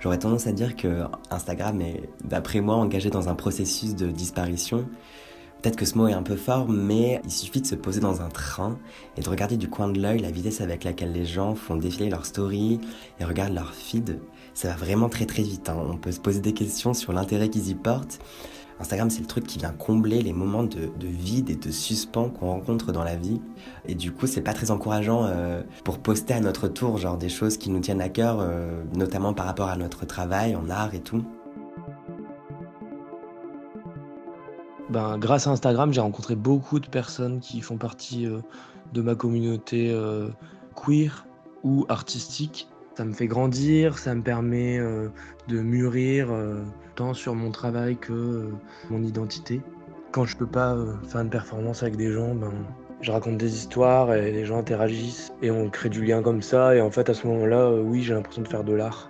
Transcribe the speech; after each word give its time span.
J'aurais 0.00 0.18
tendance 0.18 0.46
à 0.46 0.52
dire 0.52 0.76
que 0.76 1.04
Instagram 1.30 1.80
est, 1.80 2.08
d'après 2.24 2.60
moi, 2.60 2.76
engagé 2.76 3.10
dans 3.10 3.28
un 3.28 3.34
processus 3.34 3.96
de 3.96 4.10
disparition. 4.10 4.86
Peut-être 5.60 5.74
que 5.74 5.84
ce 5.84 5.98
mot 5.98 6.06
est 6.06 6.12
un 6.12 6.22
peu 6.22 6.36
fort, 6.36 6.68
mais 6.68 7.20
il 7.24 7.32
suffit 7.32 7.60
de 7.60 7.66
se 7.66 7.74
poser 7.74 7.98
dans 7.98 8.22
un 8.22 8.28
train 8.28 8.78
et 9.16 9.22
de 9.22 9.28
regarder 9.28 9.56
du 9.56 9.68
coin 9.68 9.88
de 9.88 10.00
l'œil 10.00 10.20
la 10.20 10.30
vitesse 10.30 10.60
avec 10.60 10.84
laquelle 10.84 11.12
les 11.12 11.24
gens 11.24 11.56
font 11.56 11.74
défiler 11.74 12.10
leurs 12.10 12.26
stories 12.26 12.80
et 13.18 13.24
regardent 13.24 13.54
leur 13.54 13.74
feed. 13.74 14.20
Ça 14.54 14.68
va 14.68 14.76
vraiment 14.76 15.08
très 15.08 15.26
très 15.26 15.42
vite. 15.42 15.68
Hein. 15.68 15.76
On 15.90 15.96
peut 15.96 16.12
se 16.12 16.20
poser 16.20 16.40
des 16.40 16.52
questions 16.52 16.94
sur 16.94 17.12
l'intérêt 17.12 17.48
qu'ils 17.48 17.70
y 17.70 17.74
portent. 17.74 18.20
Instagram, 18.80 19.10
c'est 19.10 19.20
le 19.20 19.26
truc 19.26 19.46
qui 19.46 19.58
vient 19.58 19.72
combler 19.72 20.22
les 20.22 20.32
moments 20.32 20.62
de, 20.62 20.90
vide 21.00 21.50
et 21.50 21.56
de 21.56 21.70
suspens 21.70 22.28
qu'on 22.28 22.46
rencontre 22.46 22.92
dans 22.92 23.02
la 23.02 23.16
vie. 23.16 23.40
Et 23.86 23.94
du 23.94 24.12
coup, 24.12 24.26
c'est 24.26 24.40
pas 24.40 24.54
très 24.54 24.70
encourageant 24.70 25.24
euh, 25.24 25.62
pour 25.84 25.98
poster 25.98 26.34
à 26.34 26.40
notre 26.40 26.68
tour, 26.68 26.96
genre 26.96 27.16
des 27.16 27.28
choses 27.28 27.56
qui 27.56 27.70
nous 27.70 27.80
tiennent 27.80 28.00
à 28.00 28.08
cœur, 28.08 28.38
euh, 28.40 28.82
notamment 28.94 29.34
par 29.34 29.46
rapport 29.46 29.68
à 29.68 29.76
notre 29.76 30.06
travail 30.06 30.54
en 30.54 30.70
art 30.70 30.94
et 30.94 31.00
tout. 31.00 31.24
Ben, 34.90 35.18
grâce 35.18 35.46
à 35.46 35.50
Instagram, 35.50 35.92
j'ai 35.92 36.00
rencontré 36.00 36.36
beaucoup 36.36 36.78
de 36.78 36.86
personnes 36.86 37.40
qui 37.40 37.60
font 37.60 37.76
partie 37.76 38.26
euh, 38.26 38.40
de 38.92 39.02
ma 39.02 39.14
communauté 39.14 39.94
queer 40.74 41.26
ou 41.62 41.84
artistique 41.88 42.68
ça 42.98 43.04
me 43.04 43.12
fait 43.12 43.28
grandir, 43.28 43.96
ça 43.96 44.12
me 44.12 44.22
permet 44.22 44.76
euh, 44.76 45.06
de 45.46 45.60
mûrir 45.60 46.32
euh, 46.32 46.64
tant 46.96 47.14
sur 47.14 47.36
mon 47.36 47.52
travail 47.52 47.96
que 47.96 48.12
euh, 48.12 48.52
mon 48.90 49.04
identité. 49.04 49.60
Quand 50.10 50.24
je 50.24 50.36
peux 50.36 50.48
pas 50.48 50.76
faire 51.06 51.20
une 51.20 51.30
performance 51.30 51.84
avec 51.84 51.94
des 51.94 52.10
gens, 52.10 52.34
ben, 52.34 52.50
je 53.00 53.12
raconte 53.12 53.38
des 53.38 53.54
histoires 53.54 54.12
et 54.12 54.32
les 54.32 54.44
gens 54.44 54.58
interagissent 54.58 55.30
et 55.42 55.50
on 55.52 55.70
crée 55.70 55.90
du 55.90 56.04
lien 56.04 56.22
comme 56.22 56.42
ça. 56.42 56.74
Et 56.74 56.80
en 56.80 56.90
fait, 56.90 57.08
à 57.08 57.14
ce 57.14 57.24
moment-là, 57.28 57.70
oui, 57.70 58.02
j'ai 58.02 58.14
l'impression 58.14 58.42
de 58.42 58.48
faire 58.48 58.64
de 58.64 58.72
l'art. 58.72 59.08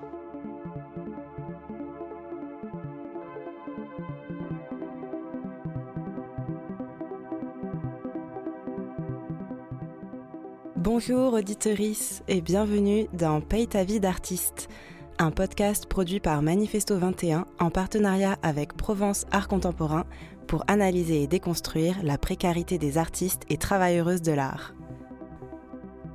Bonjour 10.91 11.35
auditeurice 11.35 12.23
et 12.29 12.41
bienvenue 12.41 13.09
dans 13.13 13.43
Paye 13.43 13.67
ta 13.67 13.85
vie 13.85 14.01
d'artiste, 14.01 14.71
un 15.19 15.31
podcast 15.31 15.85
produit 15.85 16.19
par 16.19 16.41
Manifesto 16.41 16.97
21 16.97 17.45
en 17.61 17.69
partenariat 17.69 18.39
avec 18.43 18.73
Provence 18.73 19.27
Art 19.31 19.49
Contemporain 19.49 20.07
pour 20.47 20.65
analyser 20.67 21.23
et 21.23 21.27
déconstruire 21.27 21.97
la 22.03 22.17
précarité 22.17 22.79
des 22.79 22.97
artistes 22.97 23.43
et 23.51 23.59
travailleuses 23.59 24.23
de 24.23 24.33
l'art. 24.33 24.73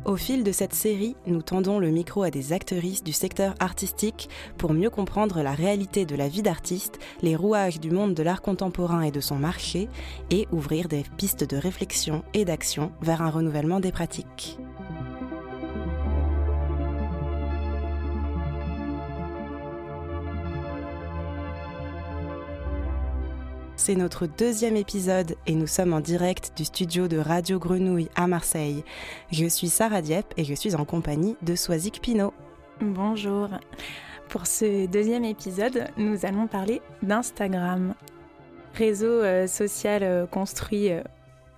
Au 0.06 0.18
fil 0.18 0.44
de 0.44 0.52
cette 0.52 0.74
série, 0.74 1.16
nous 1.28 1.42
tendons 1.42 1.80
le 1.80 1.90
micro 1.90 2.24
à 2.24 2.30
des 2.30 2.52
actrices 2.52 3.06
du 3.06 3.14
secteur 3.14 3.56
artistique 3.60 4.28
pour 4.58 4.74
mieux 4.74 4.90
comprendre 4.90 5.42
la 5.42 5.54
réalité 5.54 6.06
de 6.06 6.18
la 6.18 6.28
vie 6.28 6.42
d'artiste, 6.42 7.00
les 7.22 7.38
rouages 7.38 7.80
du 7.80 7.90
monde 7.90 8.14
de 8.14 8.22
l'art 8.22 8.42
contemporain 8.42 9.02
et 9.04 9.12
de 9.12 9.22
son 9.22 9.38
marché, 9.38 9.88
et 10.30 10.46
ouvrir 10.52 10.90
des 10.90 11.06
pistes 11.16 11.50
de 11.50 11.56
réflexion 11.56 12.22
et 12.34 12.44
d'action 12.44 12.92
vers 13.02 13.22
un 13.22 13.30
renouvellement 13.30 13.80
des 13.80 13.94
pratiques. 13.94 14.58
C'est 23.86 23.96
notre 23.96 24.28
deuxième 24.28 24.78
épisode 24.78 25.36
et 25.46 25.56
nous 25.56 25.68
sommes 25.68 25.92
en 25.92 26.00
direct 26.00 26.54
du 26.56 26.64
studio 26.64 27.10
de 27.10 27.18
Radio 27.18 27.60
Grenouille 27.60 28.08
à 28.16 28.28
Marseille. 28.28 28.86
Je 29.30 29.46
suis 29.46 29.68
Sarah 29.68 30.02
Dieppe 30.02 30.34
et 30.38 30.46
je 30.46 30.54
suis 30.54 30.74
en 30.74 30.86
compagnie 30.86 31.36
de 31.42 31.54
Soisic 31.54 32.02
Pinault. 32.02 32.34
Bonjour. 32.80 33.50
Pour 34.30 34.48
ce 34.48 34.86
deuxième 34.86 35.26
épisode, 35.26 35.90
nous 35.98 36.26
allons 36.26 36.48
parler 36.48 36.82
d'Instagram. 37.02 37.94
Réseau 38.74 39.22
euh, 39.22 39.48
social 39.48 40.04
euh, 40.04 40.28
construit 40.28 40.90
euh, 40.90 41.02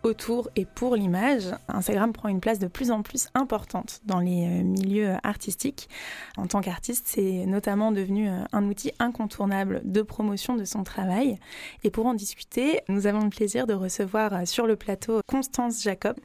autour 0.06 0.50
et 0.56 0.66
pour 0.66 0.96
l'image, 0.96 1.44
Instagram 1.68 2.14
prend 2.14 2.30
une 2.30 2.40
place 2.40 2.60
de 2.60 2.68
plus 2.68 2.92
en 2.92 3.02
plus 3.02 3.28
importante 3.34 4.02
dans 4.06 4.20
les 4.20 4.46
euh, 4.46 4.64
milieux 4.64 5.16
artistiques. 5.24 5.90
En 6.38 6.48
tant 6.48 6.62
qu'artiste, 6.62 7.08
c'est 7.08 7.46
notamment 7.46 7.92
devenu 7.92 8.30
euh, 8.30 8.44
un 8.54 8.66
outil 8.66 8.92
incontournable 9.00 9.82
de 9.84 10.02
promotion 10.02 10.56
de 10.56 10.64
son 10.64 10.84
travail. 10.84 11.38
Et 11.84 11.90
pour 11.90 12.06
en 12.06 12.14
discuter, 12.14 12.82
nous 12.88 13.08
avons 13.08 13.24
le 13.24 13.30
plaisir 13.30 13.68
de 13.68 13.74
recevoir 13.74 14.34
euh, 14.34 14.46
sur 14.46 14.68
le 14.68 14.76
plateau 14.76 15.22
Constance 15.28 15.82
Jacob. 15.82 16.16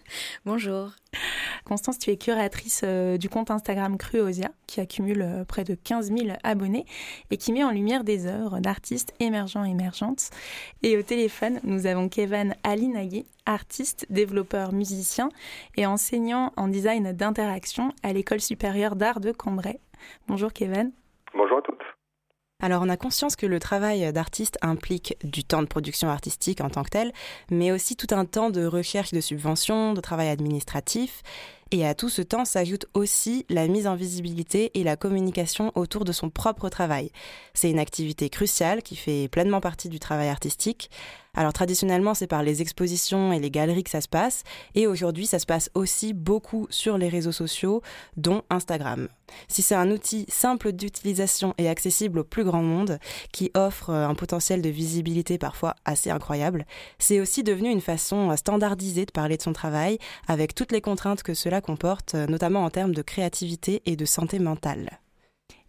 Bonjour. 0.45 0.93
Constance, 1.65 1.99
tu 1.99 2.11
es 2.11 2.17
curatrice 2.17 2.83
euh, 2.85 3.17
du 3.17 3.29
compte 3.29 3.51
Instagram 3.51 3.97
Cruosia, 3.97 4.51
qui 4.67 4.81
accumule 4.81 5.23
euh, 5.23 5.45
près 5.45 5.65
de 5.65 5.75
15 5.75 6.13
000 6.13 6.37
abonnés 6.43 6.85
et 7.31 7.37
qui 7.37 7.53
met 7.53 7.65
en 7.65 7.71
lumière 7.71 8.05
des 8.05 8.27
œuvres 8.27 8.61
d'artistes 8.61 9.15
émergents 9.21 9.65
et 9.65 9.71
émergentes. 9.71 10.31
Et 10.83 10.97
au 10.97 11.03
téléphone, 11.03 11.61
nous 11.65 11.87
avons 11.87 12.09
Kevin 12.09 12.55
Alinagui, 12.63 13.27
artiste, 13.47 14.07
développeur, 14.11 14.73
musicien 14.73 15.29
et 15.77 15.87
enseignant 15.87 16.53
en 16.57 16.69
design 16.69 17.13
d'interaction 17.13 17.93
à 18.03 18.13
l'École 18.13 18.41
supérieure 18.41 18.97
d'art 18.97 19.21
de 19.21 19.33
Cambrai. 19.33 19.81
Bonjour 20.29 20.53
Kevin. 20.53 20.93
Bonjour 21.35 21.59
à 21.59 21.63
toutes. 21.63 21.80
Alors 22.61 22.83
on 22.83 22.89
a 22.89 22.97
conscience 22.97 23.37
que 23.37 23.47
le 23.47 23.59
travail 23.59 24.13
d'artiste 24.13 24.59
implique 24.61 25.17
du 25.25 25.45
temps 25.45 25.63
de 25.63 25.67
production 25.67 26.09
artistique 26.09 26.61
en 26.61 26.69
tant 26.69 26.83
que 26.83 26.91
tel, 26.91 27.13
mais 27.51 27.73
aussi 27.73 27.97
tout 27.97 28.09
un 28.11 28.25
temps 28.25 28.51
de 28.51 28.65
recherche 28.65 29.13
de 29.13 29.21
subventions, 29.21 29.95
de 29.95 30.01
travail 30.01 30.29
administratif. 30.29 31.23
Et 31.73 31.87
à 31.87 31.95
tout 31.95 32.09
ce 32.09 32.21
temps 32.21 32.45
s'ajoute 32.45 32.87
aussi 32.95 33.47
la 33.49 33.69
mise 33.69 33.87
en 33.87 33.95
visibilité 33.95 34.73
et 34.75 34.83
la 34.83 34.97
communication 34.97 35.71
autour 35.77 36.05
de 36.05 36.11
son 36.11 36.29
propre 36.29 36.69
travail. 36.69 37.13
C'est 37.55 37.71
une 37.71 37.79
activité 37.79 38.29
cruciale 38.29 38.83
qui 38.83 38.97
fait 38.97 39.29
pleinement 39.29 39.61
partie 39.61 39.89
du 39.89 40.01
travail 40.01 40.29
artistique. 40.29 40.91
Alors 41.37 41.53
traditionnellement, 41.53 42.15
c'est 42.15 42.27
par 42.27 42.43
les 42.43 42.61
expositions 42.61 43.33
et 43.33 43.39
les 43.39 43.51
galeries 43.51 43.85
que 43.85 43.91
ça 43.91 44.01
se 44.01 44.09
passe, 44.09 44.43
et 44.75 44.87
aujourd'hui, 44.87 45.27
ça 45.27 45.39
se 45.39 45.47
passe 45.47 45.71
aussi 45.75 46.13
beaucoup 46.13 46.67
sur 46.71 46.99
les 46.99 47.09
réseaux 47.09 47.33
sociaux, 47.33 47.83
dont 48.17 48.43
Instagram. 48.51 49.09
Si 49.47 49.63
c'est 49.63 49.77
un 49.77 49.91
outil 49.91 50.27
simple 50.29 50.73
d'utilisation 50.73 51.55
et 51.57 51.69
accessible 51.69 52.19
au 52.19 52.25
plus 52.25 52.43
grand 52.43 52.63
monde, 52.63 52.99
qui 53.33 53.51
offre 53.55 53.91
un 53.91 54.15
potentiel 54.15 54.61
de 54.61 54.69
visibilité 54.69 55.39
parfois 55.39 55.77
assez 55.85 56.11
incroyable, 56.11 56.67
c'est 56.99 57.21
aussi 57.21 57.45
devenu 57.45 57.71
une 57.71 57.81
façon 57.81 58.37
standardisée 58.37 59.07
de 59.07 59.13
parler 59.13 59.37
de 59.37 59.43
son 59.43 59.53
travail, 59.53 59.99
avec 60.27 60.55
toutes 60.55 60.73
les 60.73 60.81
contraintes 60.81 61.23
que 61.23 61.35
cela 61.35 61.61
comporte, 61.61 62.15
notamment 62.15 62.65
en 62.65 62.71
termes 62.71 62.95
de 62.95 63.03
créativité 63.03 63.83
et 63.87 63.95
de 63.95 64.05
santé 64.05 64.41
mentale. 64.41 65.01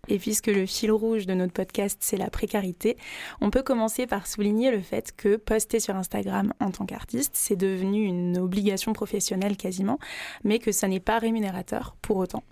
Et 0.08 0.18
puisque 0.18 0.48
le 0.48 0.66
fil 0.66 0.92
rouge 0.92 1.28
de 1.28 1.36
notre 1.36 1.54
podcast, 1.54 2.00
c'est 2.02 2.18
la 2.18 2.32
précarité, 2.32 2.98
on 3.40 3.52
peut 3.52 3.62
commencer 3.62 4.08
par 4.08 4.26
souligner 4.26 4.72
le 4.72 4.82
fait 4.82 5.16
que 5.16 5.36
poster 5.36 5.80
sur 5.80 5.96
Instagram 5.96 6.54
en 6.60 6.72
tant 6.72 6.88
qu'artiste, 6.88 7.34
c'est 7.36 7.56
devenu 7.56 8.06
une 8.06 8.40
obligation 8.40 8.94
professionnelle 8.94 9.58
quasiment, 9.58 10.00
mais 10.44 10.58
que 10.58 10.72
ça 10.72 10.88
n'est 10.88 11.00
pas 11.00 11.20
rémunérateur 11.20 11.96
pour 12.02 12.18
autant. 12.18 12.44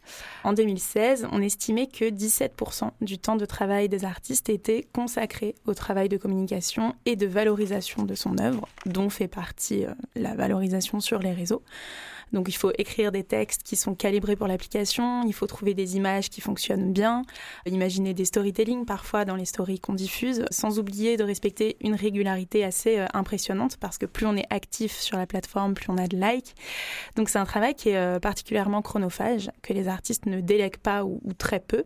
En 0.44 0.54
2016, 0.54 1.28
on 1.32 1.42
estimait 1.42 1.88
que 1.88 2.06
17% 2.06 2.92
du 3.02 3.18
temps 3.18 3.36
de 3.36 3.46
travail 3.46 3.90
des 3.90 4.06
artistes 4.06 4.50
était 4.50 4.88
consacré 4.94 5.56
au 5.66 5.74
travail 5.74 6.08
de 6.08 6.18
communication 6.18 6.94
et 7.08 7.16
de 7.16 7.26
valorisation 7.26 8.04
de 8.04 8.14
son 8.14 8.38
œuvre, 8.38 8.68
dont 8.86 9.10
fait 9.10 9.28
partie 9.28 9.86
euh, 9.86 9.94
la 10.16 10.36
valorisation 10.36 11.00
sur 11.00 11.18
les 11.20 11.34
réseaux. 11.34 11.64
Donc 12.34 12.48
il 12.48 12.54
faut 12.54 12.72
écrire 12.78 13.12
des 13.12 13.24
textes 13.24 13.64
qui 13.64 13.76
sont 13.76 13.96
calibrés 13.96 14.36
pour 14.36 14.48
l'application, 14.48 15.24
il 15.26 15.34
faut 15.34 15.48
trouver 15.48 15.74
des 15.74 15.96
images 15.96 16.30
qui 16.30 16.42
fonctionnent 16.42 16.94
bien, 16.94 17.24
imaginer 17.66 18.14
des 18.14 18.26
storytelling 18.26 18.86
parfois 18.86 19.26
dans 19.26 19.36
les 19.36 19.46
stories 19.46 19.80
qu'on 19.80 19.94
diffuse, 19.94 20.46
sans 20.52 20.80
oublier 20.80 21.18
de 21.18 21.24
respecter 21.24 21.78
une 21.82 21.96
régularité 21.96 22.64
assez 22.64 23.00
euh, 23.00 23.06
impressionnante 23.14 23.78
parce 23.78 23.98
que 23.98 24.06
plus 24.06 24.26
on 24.26 24.36
est 24.36 24.46
actif 24.50 24.98
sur 24.98 25.18
la 25.18 25.26
plateforme, 25.26 25.74
plus 25.74 25.90
on 25.90 25.98
a 25.98 26.08
de 26.08 26.18
likes. 26.18 26.56
Donc 27.16 27.30
c'est 27.30 27.40
un 27.40 27.46
travail 27.46 27.76
qui 27.76 27.90
est 27.90 27.98
euh, 27.98 28.20
particulièrement 28.20 28.82
chronophage, 28.82 29.50
que 29.62 29.74
les 29.74 29.88
artistes 29.88 30.26
ne 30.26 30.42
délèguent 30.42 30.78
pas 30.78 31.04
ou, 31.04 31.20
très 31.38 31.60
peu, 31.60 31.84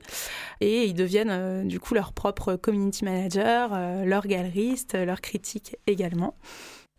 et 0.62 0.86
ils 0.86 0.94
deviennent 0.94 1.30
euh, 1.30 1.64
du 1.64 1.80
coup 1.80 1.94
leur 1.94 2.14
propre 2.14 2.56
community 2.56 3.06
manager, 3.06 3.72
leur 4.06 4.28
galeriste, 4.28 4.96
leur 4.96 5.22
critique 5.22 5.76
également. 5.88 6.36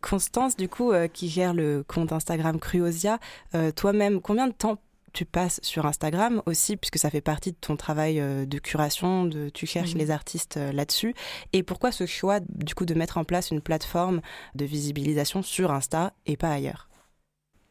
Constance, 0.04 0.54
du 0.54 0.68
coup, 0.68 0.92
euh, 0.92 1.08
qui 1.08 1.30
gère 1.30 1.54
le 1.54 1.82
compte 1.82 2.12
Instagram 2.12 2.60
Cruosia, 2.60 3.18
euh, 3.54 3.72
toi-même, 3.72 4.20
combien 4.20 4.48
de 4.48 4.52
temps 4.52 4.76
tu 5.14 5.24
passes 5.24 5.60
sur 5.62 5.86
Instagram 5.86 6.42
aussi, 6.44 6.76
puisque 6.76 6.98
ça 6.98 7.08
fait 7.08 7.22
partie 7.22 7.52
de 7.52 7.56
ton 7.58 7.74
travail 7.76 8.20
euh, 8.20 8.44
de 8.44 8.58
curation, 8.58 9.24
de, 9.24 9.48
tu 9.48 9.64
cherches 9.64 9.94
les 9.94 10.10
artistes 10.10 10.56
là-dessus. 10.56 11.14
Et 11.54 11.62
pourquoi 11.62 11.90
ce 11.90 12.04
choix, 12.04 12.40
du 12.40 12.74
coup, 12.74 12.84
de 12.84 12.92
mettre 12.92 13.16
en 13.16 13.24
place 13.24 13.50
une 13.50 13.62
plateforme 13.62 14.20
de 14.54 14.66
visibilisation 14.66 15.40
sur 15.40 15.70
Insta 15.70 16.12
et 16.26 16.36
pas 16.36 16.50
ailleurs? 16.50 16.90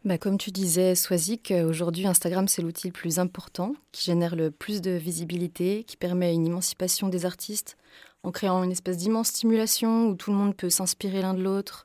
Bah, 0.03 0.17
comme 0.17 0.39
tu 0.39 0.49
disais, 0.49 0.95
Swazik, 0.95 1.51
aujourd'hui 1.51 2.07
Instagram 2.07 2.47
c'est 2.47 2.63
l'outil 2.63 2.87
le 2.87 2.93
plus 2.93 3.19
important, 3.19 3.75
qui 3.91 4.05
génère 4.05 4.35
le 4.35 4.49
plus 4.49 4.81
de 4.81 4.91
visibilité, 4.91 5.83
qui 5.83 5.97
permet 5.97 6.33
une 6.33 6.47
émancipation 6.47 7.09
des 7.09 7.25
artistes 7.25 7.77
en 8.23 8.31
créant 8.31 8.63
une 8.63 8.71
espèce 8.71 8.97
d'immense 8.97 9.27
stimulation 9.27 10.07
où 10.07 10.15
tout 10.15 10.31
le 10.31 10.37
monde 10.37 10.55
peut 10.55 10.69
s'inspirer 10.69 11.21
l'un 11.21 11.33
de 11.33 11.43
l'autre, 11.43 11.83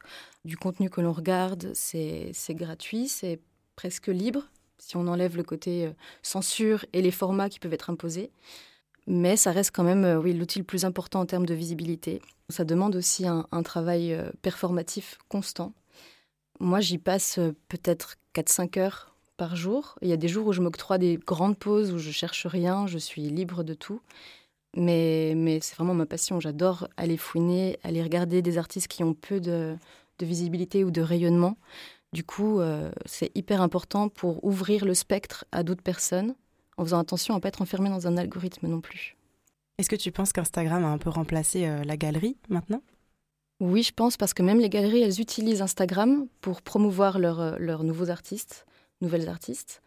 du 0.48 0.56
contenu 0.56 0.90
que 0.90 1.00
l'on 1.00 1.12
regarde, 1.12 1.70
c'est 1.74 2.32
gratuit, 2.50 3.06
c'est 3.06 3.38
presque 3.76 4.08
libre, 4.08 4.48
si 4.78 4.96
on 4.96 5.06
enlève 5.06 5.36
le 5.36 5.44
côté 5.44 5.86
euh, 5.86 5.92
censure 6.22 6.84
et 6.92 7.02
les 7.02 7.10
formats 7.10 7.48
qui 7.48 7.60
peuvent 7.60 7.74
être 7.74 7.90
imposés. 7.90 8.30
Mais 9.06 9.36
ça 9.36 9.52
reste 9.52 9.70
quand 9.74 9.84
même 9.84 10.04
oui, 10.22 10.32
l'outil 10.32 10.58
le 10.58 10.64
plus 10.64 10.84
important 10.84 11.20
en 11.20 11.26
termes 11.26 11.46
de 11.46 11.54
visibilité. 11.54 12.20
Ça 12.48 12.64
demande 12.64 12.96
aussi 12.96 13.26
un, 13.26 13.62
travail 13.62 14.18
performatif 14.42 15.18
constant. 15.28 15.72
Moi, 16.60 16.80
j'y 16.80 16.98
passe 16.98 17.40
peut-être 17.68 18.16
4-5 18.34 18.78
heures 18.78 19.14
par 19.38 19.56
jour. 19.56 19.96
Il 20.02 20.08
y 20.08 20.12
a 20.12 20.18
des 20.18 20.28
jours 20.28 20.46
où 20.46 20.52
je 20.52 20.60
m'octroie 20.60 20.98
des 20.98 21.16
grandes 21.16 21.58
pauses, 21.58 21.92
où 21.92 21.98
je 21.98 22.10
cherche 22.10 22.46
rien, 22.46 22.86
je 22.86 22.98
suis 22.98 23.22
libre 23.22 23.62
de 23.64 23.72
tout. 23.72 24.00
Mais, 24.76 25.32
mais 25.36 25.60
c'est 25.62 25.76
vraiment 25.76 25.94
ma 25.94 26.06
passion. 26.06 26.38
J'adore 26.40 26.88
aller 26.98 27.16
fouiner, 27.16 27.78
aller 27.84 28.02
regarder 28.02 28.42
des 28.42 28.58
artistes 28.58 28.88
qui 28.88 29.04
ont 29.04 29.14
peu 29.14 29.40
de, 29.40 29.76
de 30.18 30.26
visibilité 30.26 30.84
ou 30.84 30.90
de 30.90 31.00
rayonnement. 31.00 31.56
Du 32.12 32.24
coup, 32.24 32.60
euh, 32.60 32.90
c'est 33.06 33.30
hyper 33.34 33.60
important 33.60 34.08
pour 34.08 34.44
ouvrir 34.44 34.84
le 34.84 34.94
spectre 34.94 35.44
à 35.52 35.62
d'autres 35.62 35.82
personnes, 35.82 36.34
en 36.76 36.84
faisant 36.84 36.98
attention 36.98 37.34
à 37.34 37.38
ne 37.38 37.42
pas 37.42 37.48
être 37.48 37.62
enfermé 37.62 37.90
dans 37.90 38.06
un 38.06 38.16
algorithme 38.16 38.66
non 38.68 38.80
plus. 38.80 39.16
Est-ce 39.78 39.90
que 39.90 39.96
tu 39.96 40.10
penses 40.10 40.32
qu'Instagram 40.32 40.84
a 40.84 40.88
un 40.88 40.98
peu 40.98 41.10
remplacé 41.10 41.66
euh, 41.66 41.84
la 41.84 41.96
galerie 41.96 42.36
maintenant? 42.48 42.82
Oui, 43.60 43.82
je 43.82 43.92
pense, 43.92 44.16
parce 44.16 44.34
que 44.34 44.42
même 44.42 44.60
les 44.60 44.68
galeries, 44.68 45.02
elles 45.02 45.20
utilisent 45.20 45.62
Instagram 45.62 46.26
pour 46.40 46.62
promouvoir 46.62 47.16
euh, 47.16 47.56
leurs 47.58 47.84
nouveaux 47.84 48.10
artistes 48.10 48.66
nouvelles 49.00 49.28
artistes 49.28 49.82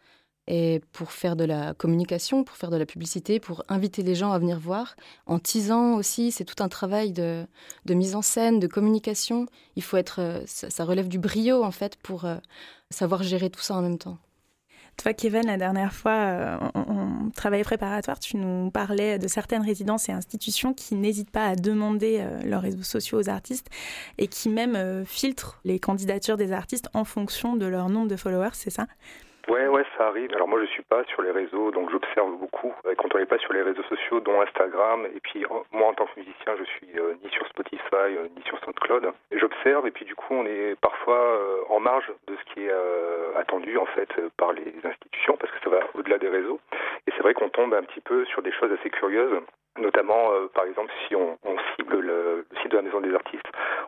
et 0.48 0.80
pour 0.92 1.12
faire 1.12 1.36
de 1.36 1.44
la 1.44 1.74
communication, 1.74 2.42
pour 2.42 2.56
faire 2.56 2.70
de 2.70 2.76
la 2.76 2.86
publicité, 2.86 3.38
pour 3.38 3.64
inviter 3.68 4.02
les 4.02 4.14
gens 4.14 4.32
à 4.32 4.38
venir 4.38 4.58
voir. 4.58 4.96
En 5.26 5.38
teasant 5.38 5.94
aussi, 5.94 6.32
c'est 6.32 6.44
tout 6.44 6.62
un 6.62 6.68
travail 6.68 7.12
de, 7.12 7.46
mise 7.88 8.16
en 8.16 8.22
scène, 8.22 8.58
de 8.58 8.66
communication. 8.66 9.46
Il 9.76 9.82
faut 9.82 9.96
être, 9.96 10.20
euh, 10.20 10.42
ça, 10.46 10.84
relève 10.84 11.08
du 11.08 11.18
brio 11.18 11.62
en 11.62 11.70
fait 11.70 11.96
pour 11.96 12.24
euh, 12.24 12.36
savoir 12.90 13.22
gérer 13.22 13.50
tout 13.50 13.60
ça 13.60 13.74
en 13.74 13.82
même 13.82 13.98
temps. 13.98 14.18
Toi, 14.98 15.14
Kevin, 15.14 15.46
la 15.46 15.56
dernière 15.56 15.94
fois, 15.94 16.12
euh, 16.12 16.58
on, 16.74 17.30
travaillait 17.30 17.64
préparatoire, 17.64 18.18
tu 18.18 18.36
nous 18.36 18.70
parlais 18.70 19.18
de 19.18 19.26
certaines 19.26 19.62
résidences 19.62 20.10
et 20.10 20.12
institutions 20.12 20.74
qui 20.74 20.96
n'hésitent 20.96 21.30
pas 21.30 21.46
à 21.46 21.56
demander 21.56 22.22
leurs 22.44 22.60
réseaux 22.60 22.82
sociaux 22.82 23.18
aux 23.18 23.30
artistes 23.30 23.70
et 24.18 24.26
qui 24.26 24.50
même 24.50 25.06
filtrent 25.06 25.60
les 25.64 25.78
candidatures 25.78 26.36
des 26.36 26.52
artistes 26.52 26.90
en 26.92 27.04
fonction 27.04 27.56
de 27.56 27.64
leur 27.64 27.88
nombre 27.88 28.08
de 28.08 28.16
followers, 28.16 28.50
c'est 28.52 28.68
ça? 28.68 28.86
Ouais, 29.48 29.66
ouais, 29.66 29.84
ça 29.98 30.06
arrive. 30.06 30.32
Alors 30.34 30.46
moi, 30.46 30.60
je 30.60 30.66
suis 30.66 30.82
pas 30.82 31.02
sur 31.04 31.22
les 31.22 31.30
réseaux, 31.30 31.72
donc 31.72 31.90
j'observe 31.90 32.30
beaucoup. 32.38 32.72
Quand 32.96 33.14
on 33.14 33.18
n'est 33.18 33.26
pas 33.26 33.38
sur 33.38 33.52
les 33.52 33.62
réseaux 33.62 33.82
sociaux, 33.84 34.20
dont 34.20 34.40
Instagram, 34.40 35.06
et 35.06 35.20
puis 35.20 35.44
moi, 35.72 35.88
en 35.88 35.94
tant 35.94 36.06
que 36.06 36.20
musicien, 36.20 36.54
je 36.58 36.64
suis 36.64 36.88
euh, 36.96 37.14
ni 37.22 37.30
sur 37.30 37.46
Spotify, 37.48 37.82
euh, 37.92 38.28
ni 38.36 38.42
sur 38.44 38.58
SoundCloud. 38.60 39.12
J'observe, 39.32 39.86
et 39.86 39.90
puis 39.90 40.04
du 40.04 40.14
coup, 40.14 40.34
on 40.34 40.46
est 40.46 40.78
parfois 40.80 41.18
euh, 41.18 41.62
en 41.70 41.80
marge 41.80 42.10
de 42.28 42.36
ce 42.36 42.54
qui 42.54 42.66
est 42.66 42.72
attendu 43.36 43.76
en 43.78 43.86
fait 43.86 44.08
par 44.36 44.52
les 44.52 44.72
institutions, 44.84 45.36
parce 45.36 45.52
que 45.52 45.58
ça 45.64 45.70
va 45.70 45.80
au-delà 45.94 46.18
des 46.18 46.28
réseaux. 46.28 46.60
Et 47.06 47.12
c'est 47.16 47.22
vrai 47.22 47.34
qu'on 47.34 47.48
tombe 47.48 47.74
un 47.74 47.82
petit 47.82 48.00
peu 48.00 48.24
sur 48.26 48.42
des 48.42 48.52
choses 48.52 48.70
assez 48.72 48.90
curieuses 48.90 49.40
notamment 49.78 50.30
par 50.54 50.64
exemple 50.64 50.92
si 51.06 51.16
on, 51.16 51.38
on 51.44 51.56
cible 51.76 52.00
le, 52.00 52.46
le, 52.50 52.56
site 52.60 52.70
de 52.70 52.76
la 52.76 52.82
Maison 52.82 53.00
des 53.00 53.14
Artistes, 53.14 53.46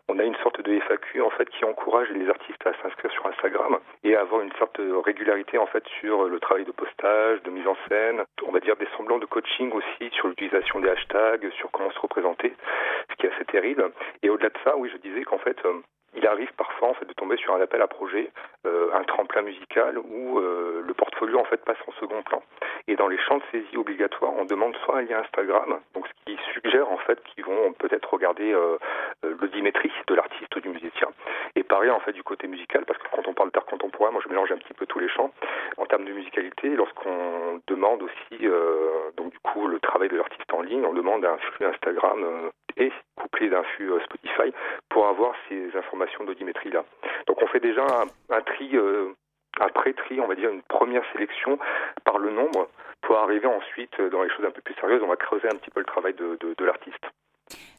on 0.09 0.19
a 0.19 0.25
une 0.25 0.37
sorte 0.37 0.61
de 0.61 0.79
FAQ 0.81 1.23
en 1.23 1.31
fait 1.31 1.49
qui 1.51 1.65
encourage 1.65 2.11
les 2.11 2.29
artistes 2.29 2.67
à 2.67 2.73
s'inscrire 2.83 3.11
sur 3.13 3.27
Instagram 3.27 3.79
et 4.03 4.17
à 4.17 4.21
avoir 4.21 4.41
une 4.43 4.53
sorte 4.53 4.81
de 4.81 4.93
régularité 4.95 5.59
en 5.59 5.67
fait 5.67 5.85
sur 6.01 6.25
le 6.25 6.41
travail 6.41 6.65
de 6.65 6.73
postage, 6.73 7.43
de 7.43 7.51
mise 7.51 7.67
en 7.67 7.77
scène, 7.89 8.23
on 8.47 8.53
va 8.53 8.61
dire 8.61 8.77
des 8.77 8.89
semblants 8.97 9.19
de 9.19 9.27
coaching 9.27 9.73
aussi 9.73 10.11
sur 10.13 10.29
l'utilisation 10.29 10.81
des 10.81 10.89
hashtags, 10.89 11.51
sur 11.53 11.71
comment 11.71 11.91
se 11.91 11.99
représenter, 11.99 12.55
ce 13.11 13.17
qui 13.17 13.27
est 13.27 13.33
assez 13.35 13.45
terrible. 13.47 13.91
Et 14.23 14.31
au-delà 14.31 14.51
de 14.51 14.59
ça, 14.65 14.77
oui, 14.77 14.91
je 14.93 14.99
disais 14.99 15.25
qu'en 15.25 15.39
fait 15.39 15.57
euh, 15.65 15.81
il 16.17 16.27
arrive 16.27 16.53
parfois 16.57 16.89
en 16.89 16.95
fait 16.95 17.07
de 17.07 17.13
tomber 17.13 17.37
sur 17.37 17.55
un 17.55 17.61
appel 17.61 17.83
à 17.83 17.87
projet, 17.87 18.31
euh, 18.67 18.91
un 18.95 19.05
tremplin 19.05 19.43
musical 19.43 19.99
où 19.99 20.39
euh, 20.39 20.83
le 20.87 20.95
portfolio 20.95 21.39
en 21.39 21.45
fait 21.45 21.65
passe 21.65 21.79
en 21.87 21.93
second 21.93 22.23
plan. 22.23 22.43
Et 22.89 22.97
dans 22.97 23.09
les 23.09 23.19
champs 23.19 23.39
de 23.39 23.43
saisie 23.51 23.77
obligatoires, 23.77 24.33
on 24.37 24.45
demande 24.45 24.77
soit 24.85 24.99
un 24.99 25.03
lien 25.03 25.19
Instagram, 25.19 25.81
donc 25.95 26.07
ce 26.07 26.13
qui 26.25 26.39
suggère 26.53 26.91
en 26.91 26.99
fait 26.99 27.23
qu'ils 27.25 27.45
vont 27.45 27.73
peut-être 27.73 28.13
regarder 28.13 28.53
euh, 28.53 28.79
euh 29.25 29.35
l'audimétrie 29.41 29.93
de 30.07 30.15
l'artiste 30.15 30.55
ou 30.57 30.61
du 30.61 30.69
musicien. 30.69 31.09
Et 31.57 31.63
pareil 31.63 31.91
en 31.91 32.01
fait 32.01 32.13
du 32.13 32.23
côté 32.23 32.47
musical, 32.47 32.85
parce 32.85 32.99
que 32.99 33.09
quand 33.11 33.27
on 33.27 33.35
parle 33.35 33.51
d'art 33.51 33.67
contemporain, 33.67 34.11
moi 34.11 34.21
je 34.25 34.29
mélange 34.29 34.53
un 34.53 34.59
petit 34.59 34.75
peu 34.75 34.87
tous 34.87 34.99
les 34.99 35.09
champs. 35.09 35.33
En 35.77 35.87
termes 35.87 36.05
de 36.05 36.13
musicalité, 36.13 36.69
lorsqu'on 36.71 37.61
demande 37.67 38.03
aussi 38.03 38.47
euh, 38.47 39.11
donc 39.17 39.31
du 39.31 39.39
coup 39.41 39.67
le 39.67 39.81
travail 39.81 40.09
de 40.09 40.17
l'artiste 40.17 40.53
en 40.53 40.63
ligne, 40.63 40.85
on 40.85 40.93
demande 40.93 41.25
un 41.25 41.37
flux 41.39 41.67
Instagram 41.67 42.51
et 42.77 42.93
couplé 43.17 43.49
d'un 43.49 43.63
flux 43.63 43.91
Spotify 44.05 44.53
pour 44.89 45.07
avoir 45.07 45.35
ces 45.49 45.77
informations 45.77 46.25
d'audimétrie 46.25 46.71
là. 46.71 46.85
Donc 47.27 47.43
on 47.43 47.47
fait 47.47 47.61
déjà 47.61 47.85
un, 48.31 48.41
tri, 48.43 48.77
euh, 48.77 49.13
un 49.61 49.69
pré-tri, 49.69 50.21
on 50.21 50.27
va 50.27 50.35
dire 50.35 50.51
une 50.51 50.63
première 50.63 51.05
sélection 51.13 51.59
par 52.05 52.19
le 52.19 52.31
nombre 52.31 52.69
pour 53.03 53.19
arriver 53.19 53.47
ensuite 53.47 54.01
dans 54.01 54.23
les 54.23 54.31
choses 54.31 54.47
un 54.47 54.51
peu 54.51 54.63
plus 54.63 54.75
sérieuses. 54.75 55.03
On 55.03 55.09
va 55.09 55.17
creuser 55.17 55.49
un 55.49 55.57
petit 55.57 55.71
peu 55.71 55.81
le 55.81 55.87
travail 55.87 56.15
de 56.15 56.65
l'artiste. 56.65 57.05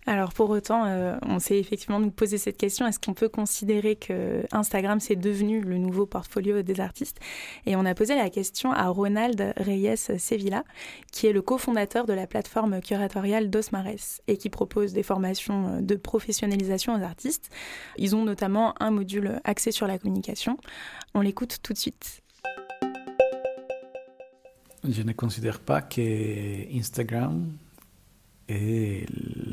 Alors 0.07 0.33
pour 0.33 0.51
autant, 0.51 0.85
euh, 0.85 1.17
on 1.23 1.39
s'est 1.39 1.57
effectivement 1.57 1.99
nous 1.99 2.11
poser 2.11 2.37
cette 2.37 2.57
question 2.57 2.85
est-ce 2.85 2.99
qu'on 2.99 3.15
peut 3.15 3.29
considérer 3.29 3.95
que 3.95 4.45
Instagram 4.51 4.99
c'est 4.99 5.15
devenu 5.15 5.61
le 5.61 5.79
nouveau 5.79 6.05
portfolio 6.05 6.61
des 6.61 6.79
artistes? 6.79 7.19
Et 7.65 7.75
on 7.75 7.85
a 7.85 7.95
posé 7.95 8.15
la 8.15 8.29
question 8.29 8.71
à 8.71 8.87
Ronald 8.87 9.53
Reyes 9.57 9.97
Sevilla, 9.97 10.63
qui 11.11 11.25
est 11.25 11.33
le 11.33 11.41
cofondateur 11.41 12.05
de 12.05 12.13
la 12.13 12.27
plateforme 12.27 12.81
curatoriale 12.81 13.49
d'Osmares 13.49 14.21
et 14.27 14.37
qui 14.37 14.49
propose 14.49 14.93
des 14.93 15.01
formations 15.01 15.81
de 15.81 15.95
professionnalisation 15.95 16.95
aux 16.95 17.03
artistes. 17.03 17.49
Ils 17.97 18.15
ont 18.15 18.25
notamment 18.25 18.75
un 18.79 18.91
module 18.91 19.39
axé 19.43 19.71
sur 19.71 19.87
la 19.87 19.97
communication. 19.97 20.57
On 21.15 21.21
l'écoute 21.21 21.57
tout 21.63 21.73
de 21.73 21.79
suite. 21.79 22.21
Je 24.87 25.01
ne 25.01 25.13
considère 25.13 25.59
pas 25.59 25.81
que 25.81 26.77
Instagram 26.77 27.57
et 28.47 29.05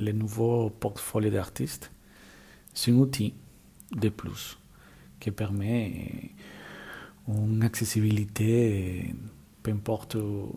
le 0.03 0.13
nouveau 0.13 0.71
portfolio 0.71 1.31
d'artistes, 1.31 1.91
c'est 2.75 2.91
un 2.91 2.95
outil 2.95 3.35
de 3.95 4.09
plus 4.09 4.59
qui 5.21 5.31
permet 5.31 6.31
une 7.29 7.63
accessibilité, 7.63 9.15
peu 9.63 9.71
importe 9.71 10.17
où 10.17 10.55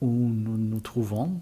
nous 0.00 0.56
nous 0.56 0.80
trouvons. 0.80 1.40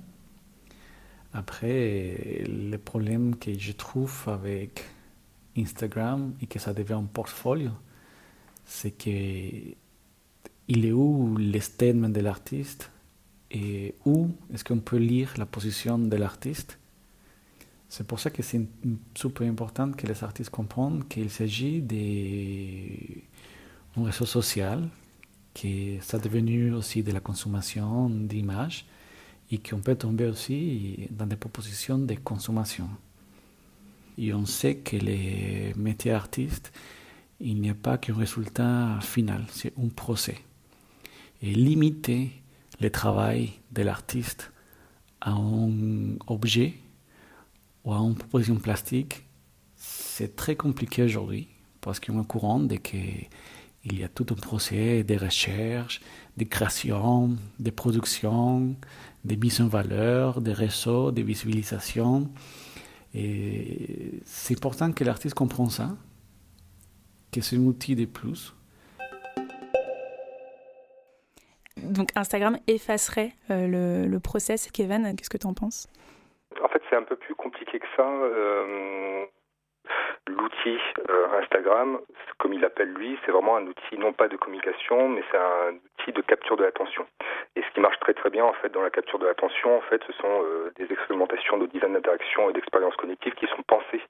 Après, 1.32 2.44
le 2.46 2.76
problème 2.78 3.36
que 3.36 3.56
je 3.56 3.72
trouve 3.72 4.24
avec 4.26 4.84
Instagram 5.56 6.34
et 6.40 6.46
que 6.46 6.58
ça 6.58 6.72
devient 6.72 6.94
un 6.94 7.04
portfolio, 7.04 7.70
c'est 8.64 8.90
que 8.90 9.76
il 10.70 10.84
est 10.84 10.92
où 10.92 11.36
le 11.38 11.60
statement 11.60 12.10
de 12.10 12.20
l'artiste 12.20 12.90
et 13.50 13.94
où 14.04 14.28
est-ce 14.52 14.64
qu'on 14.64 14.80
peut 14.80 14.98
lire 14.98 15.32
la 15.38 15.46
position 15.46 15.98
de 15.98 16.16
l'artiste? 16.16 16.78
C'est 17.88 18.06
pour 18.06 18.20
ça 18.20 18.30
que 18.30 18.42
c'est 18.42 18.60
super 19.14 19.48
important 19.48 19.92
que 19.92 20.06
les 20.06 20.22
artistes 20.22 20.50
comprennent 20.50 21.04
qu'il 21.04 21.30
s'agit 21.30 21.80
d'un 21.80 21.96
réseau 24.04 24.26
social, 24.26 24.88
que 25.54 25.98
ça 26.02 26.18
est 26.18 26.20
devenu 26.20 26.72
aussi 26.74 27.02
de 27.02 27.12
la 27.12 27.20
consommation 27.20 28.10
d'images 28.10 28.84
et 29.50 29.58
qu'on 29.58 29.80
peut 29.80 29.94
tomber 29.94 30.26
aussi 30.26 31.08
dans 31.10 31.26
des 31.26 31.36
propositions 31.36 31.98
de 31.98 32.14
consommation. 32.14 32.90
Et 34.18 34.34
on 34.34 34.44
sait 34.44 34.76
que 34.76 34.96
les 34.96 35.72
métiers 35.76 36.12
artistes, 36.12 36.72
il 37.40 37.60
n'y 37.60 37.70
a 37.70 37.74
pas 37.74 37.96
qu'un 37.96 38.16
résultat 38.16 38.98
final, 39.00 39.46
c'est 39.50 39.72
un 39.78 39.88
procès. 39.88 40.36
Et 41.40 41.54
limiter 41.54 42.32
le 42.80 42.90
travail 42.90 43.52
de 43.72 43.82
l'artiste 43.82 44.52
à 45.20 45.30
un 45.30 46.18
objet 46.26 46.74
ou 47.88 47.92
à 47.92 47.96
une 47.96 48.14
proposition 48.14 48.56
plastique, 48.56 49.24
c'est 49.76 50.36
très 50.36 50.56
compliqué 50.56 51.02
aujourd'hui 51.02 51.48
parce 51.80 52.00
qu'on 52.00 52.16
est 52.16 52.20
au 52.20 52.24
courant 52.24 52.60
de 52.60 52.76
qu'il 52.76 53.28
y 53.84 54.04
a 54.04 54.08
tout 54.08 54.26
un 54.30 54.34
procès 54.34 55.04
de 55.04 55.16
recherche, 55.16 56.00
de 56.36 56.44
création, 56.44 57.36
de 57.58 57.70
production, 57.70 58.76
de 59.24 59.34
mise 59.36 59.62
en 59.62 59.68
valeur, 59.68 60.42
de 60.42 60.50
réseaux, 60.50 61.12
de 61.12 61.22
visibilisation. 61.22 62.30
Et 63.14 64.20
c'est 64.24 64.54
important 64.54 64.92
que 64.92 65.02
l'artiste 65.02 65.34
comprenne 65.34 65.70
ça, 65.70 65.96
que 67.32 67.40
c'est 67.40 67.56
un 67.56 67.60
outil 67.60 67.96
de 67.96 68.04
plus 68.04 68.54
donc 71.80 72.08
Instagram 72.16 72.58
effacerait 72.66 73.32
euh, 73.50 73.68
le, 73.68 74.08
le, 74.08 74.20
process. 74.20 74.68
Kevin, 74.72 75.14
qu'est-ce 75.16 75.30
que 75.30 75.38
tu 75.38 75.46
en 75.46 75.54
penses? 75.54 75.88
En 76.62 76.68
fait, 76.68 76.82
c'est 76.90 76.96
un 76.96 77.02
peu 77.02 77.16
plus 77.16 77.34
compliqué 77.34 77.77
que 77.77 77.77
Euh, 78.00 79.24
l'outil 80.26 80.78
euh, 81.08 81.40
Instagram, 81.40 82.00
comme 82.38 82.52
il 82.52 82.60
l'appelle 82.60 82.92
lui, 82.92 83.18
c'est 83.24 83.32
vraiment 83.32 83.56
un 83.56 83.66
outil 83.66 83.98
non 83.98 84.12
pas 84.12 84.28
de 84.28 84.36
communication, 84.36 85.08
mais 85.08 85.22
c'est 85.30 85.38
un 85.38 85.72
outil 85.72 86.12
de 86.12 86.20
capture 86.22 86.56
de 86.56 86.64
l'attention. 86.64 87.06
Et 87.56 87.62
ce 87.62 87.70
qui 87.74 87.80
marche 87.80 87.98
très 88.00 88.14
très 88.14 88.30
bien 88.30 88.44
en 88.44 88.52
fait 88.52 88.68
dans 88.68 88.82
la 88.82 88.90
capture 88.90 89.18
de 89.18 89.26
l'attention, 89.26 89.78
en 89.78 89.80
fait, 89.82 90.02
ce 90.06 90.12
sont 90.12 90.44
des 90.76 90.92
expérimentations 90.92 91.58
de 91.58 91.66
design 91.66 91.94
d'interaction 91.94 92.50
et 92.50 92.52
d'expérience 92.52 92.94
cognitive 92.96 93.34
qui 93.34 93.46
sont 93.46 93.62
pensées 93.66 94.02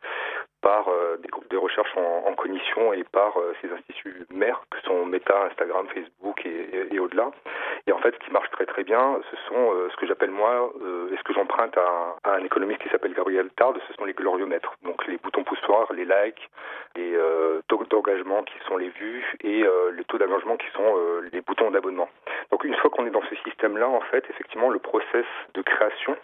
par 0.68 0.84
des 1.22 1.28
groupes 1.28 1.50
de 1.50 1.56
recherche 1.56 1.90
en, 1.96 2.34
cognition 2.34 2.92
et 2.92 3.02
par 3.02 3.32
ces 3.62 3.72
instituts 3.72 4.26
mères 4.30 4.60
que 4.70 4.78
sont 4.82 5.06
Meta, 5.06 5.46
Instagram, 5.50 5.86
Facebook 5.94 6.44
et, 6.44 6.98
au-delà 6.98 7.30
Et 7.86 7.92
en 7.92 7.98
fait, 7.98 8.14
ce 8.14 8.18
qui 8.18 8.30
marche 8.30 8.50
très 8.50 8.66
très 8.66 8.84
bien, 8.84 9.18
ce 9.30 9.36
sont 9.48 9.72
ce 9.90 9.96
que 9.96 10.06
j'appelle 10.06 10.30
moi, 10.30 10.70
et 11.10 11.16
ce 11.16 11.22
que 11.22 11.32
j'emprunte 11.32 11.74
à, 11.78 12.16
un 12.36 12.44
économiste 12.44 12.82
qui 12.82 12.90
s'appelle 12.90 13.14
Gabriel 13.14 13.48
Tard, 13.56 13.72
ce 13.88 13.94
sont 13.94 14.04
les 14.04 14.12
gloriomètres. 14.12 14.74
Donc 14.82 15.06
les 15.06 15.16
boutons 15.16 15.42
poussoirs, 15.42 15.90
les 15.94 16.04
likes, 16.04 16.50
les 16.96 17.16
taux 17.68 17.82
d'engagement 17.88 18.42
qui 18.42 18.58
sont 18.66 18.76
les 18.76 18.90
vues 18.90 19.24
et 19.40 19.64
les 19.96 20.04
taux 20.04 20.18
d'engagement 20.18 20.58
qui 20.58 20.68
sont 20.76 20.94
les 21.32 21.40
boutons 21.40 21.70
d'abonnement. 21.70 22.10
Donc 22.50 22.64
une 22.64 22.74
fois 22.76 22.90
qu'on 22.90 23.06
est 23.06 23.10
dans 23.10 23.24
ce 23.30 23.36
système-là, 23.48 23.88
en 23.88 24.00
fait, 24.00 24.24
effectivement, 24.30 24.68
le 24.68 24.78
process 24.78 25.26
de 25.54 25.62
création 25.62 26.16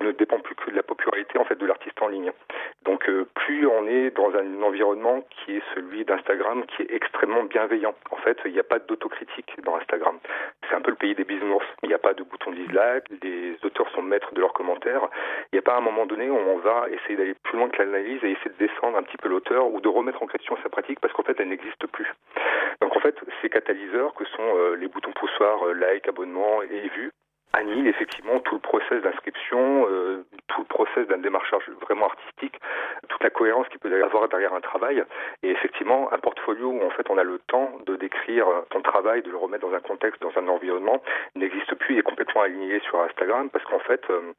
ne 0.00 0.12
dépend 0.12 0.38
plus 0.40 0.54
que 0.54 0.70
de 0.70 0.76
la 0.76 0.82
popularité 0.82 1.38
en 1.38 1.44
fait 1.44 1.56
de 1.56 1.66
l'artiste 1.66 2.00
en 2.02 2.08
ligne. 2.08 2.32
Donc 2.84 3.08
euh, 3.08 3.26
plus 3.34 3.66
on 3.66 3.79
est 3.86 4.10
dans 4.16 4.34
un 4.34 4.62
environnement 4.62 5.22
qui 5.30 5.56
est 5.56 5.62
celui 5.74 6.04
d'Instagram, 6.04 6.64
qui 6.66 6.82
est 6.82 6.94
extrêmement 6.94 7.44
bienveillant. 7.44 7.94
En 8.10 8.16
fait, 8.16 8.38
il 8.44 8.52
n'y 8.52 8.58
a 8.58 8.64
pas 8.64 8.78
d'autocritique 8.78 9.54
dans 9.64 9.76
Instagram. 9.76 10.18
C'est 10.68 10.74
un 10.74 10.80
peu 10.80 10.90
le 10.90 10.96
pays 10.96 11.14
des 11.14 11.24
bisounours. 11.24 11.64
Il 11.82 11.88
n'y 11.88 11.94
a 11.94 11.98
pas 11.98 12.14
de 12.14 12.22
bouton 12.22 12.52
dislike, 12.52 13.04
les 13.22 13.56
auteurs 13.64 13.90
sont 13.90 14.02
maîtres 14.02 14.32
de 14.34 14.40
leurs 14.40 14.52
commentaires. 14.52 15.08
Il 15.52 15.56
n'y 15.56 15.58
a 15.58 15.62
pas 15.62 15.76
un 15.76 15.80
moment 15.80 16.06
donné 16.06 16.30
où 16.30 16.36
on 16.36 16.58
va 16.58 16.86
essayer 16.90 17.16
d'aller 17.16 17.34
plus 17.34 17.58
loin 17.58 17.68
que 17.68 17.82
l'analyse 17.82 18.22
et 18.22 18.32
essayer 18.32 18.50
de 18.50 18.66
descendre 18.66 18.98
un 18.98 19.02
petit 19.02 19.16
peu 19.16 19.28
l'auteur 19.28 19.66
ou 19.66 19.80
de 19.80 19.88
remettre 19.88 20.22
en 20.22 20.26
question 20.26 20.56
sa 20.62 20.68
pratique 20.68 21.00
parce 21.00 21.12
qu'en 21.14 21.22
fait, 21.22 21.38
elle 21.38 21.48
n'existe 21.48 21.86
plus. 21.88 22.12
Donc 22.80 22.96
en 22.96 23.00
fait, 23.00 23.16
ces 23.42 23.50
catalyseurs 23.50 24.14
que 24.14 24.24
sont 24.24 24.56
euh, 24.56 24.76
les 24.76 24.88
boutons 24.88 25.12
poussoirs, 25.12 25.66
euh, 25.66 25.74
like, 25.74 26.08
abonnement 26.08 26.62
et 26.62 26.88
vue, 26.88 27.12
annihile 27.52 27.88
effectivement 27.88 28.40
tout 28.40 28.54
le 28.54 28.60
process 28.60 29.02
d'inscription, 29.02 29.86
euh, 29.88 30.24
tout 30.48 30.60
le 30.60 30.66
process 30.66 31.06
d'un 31.08 31.18
démarchage 31.18 31.62
vraiment 31.80 32.06
artistique, 32.06 32.58
toute 33.08 33.22
la 33.22 33.30
cohérence 33.30 33.68
qu'il 33.68 33.78
peut 33.78 33.90
y 33.90 34.02
avoir 34.02 34.28
derrière 34.28 34.54
un 34.54 34.60
travail. 34.60 35.02
Et 35.42 35.50
effectivement, 35.50 36.12
un 36.12 36.18
portfolio 36.18 36.70
où 36.70 36.82
en 36.86 36.90
fait 36.90 37.08
on 37.10 37.18
a 37.18 37.24
le 37.24 37.38
temps 37.46 37.72
de 37.86 37.96
décrire 37.96 38.46
ton 38.70 38.82
travail, 38.82 39.22
de 39.22 39.30
le 39.30 39.36
remettre 39.36 39.66
dans 39.66 39.74
un 39.74 39.80
contexte, 39.80 40.22
dans 40.22 40.36
un 40.36 40.48
environnement, 40.48 41.02
n'existe 41.34 41.74
plus, 41.74 41.94
il 41.94 41.98
est 41.98 42.02
complètement 42.02 42.42
aligné 42.42 42.80
sur 42.80 43.00
Instagram 43.00 43.50
parce 43.50 43.64
qu'en 43.64 43.78
fait, 43.80 44.02
euh, 44.10 44.32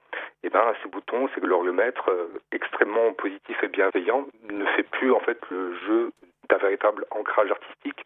eh 0.44 0.50
ben, 0.50 0.74
ces 0.82 0.90
boutons, 0.90 1.30
ces 1.36 1.42
gloriomètres 1.42 2.10
euh, 2.10 2.28
extrêmement 2.52 3.14
positifs 3.14 3.62
et 3.64 3.68
bienveillants 3.68 4.26
ne 4.50 4.66
fait 4.66 4.84
plus 4.84 5.12
en 5.12 5.20
fait 5.20 5.40
le 5.50 5.76
jeu 5.88 6.12
d'un 6.50 6.58
véritable 6.58 7.06
ancrage 7.12 7.52
artistique, 7.52 8.06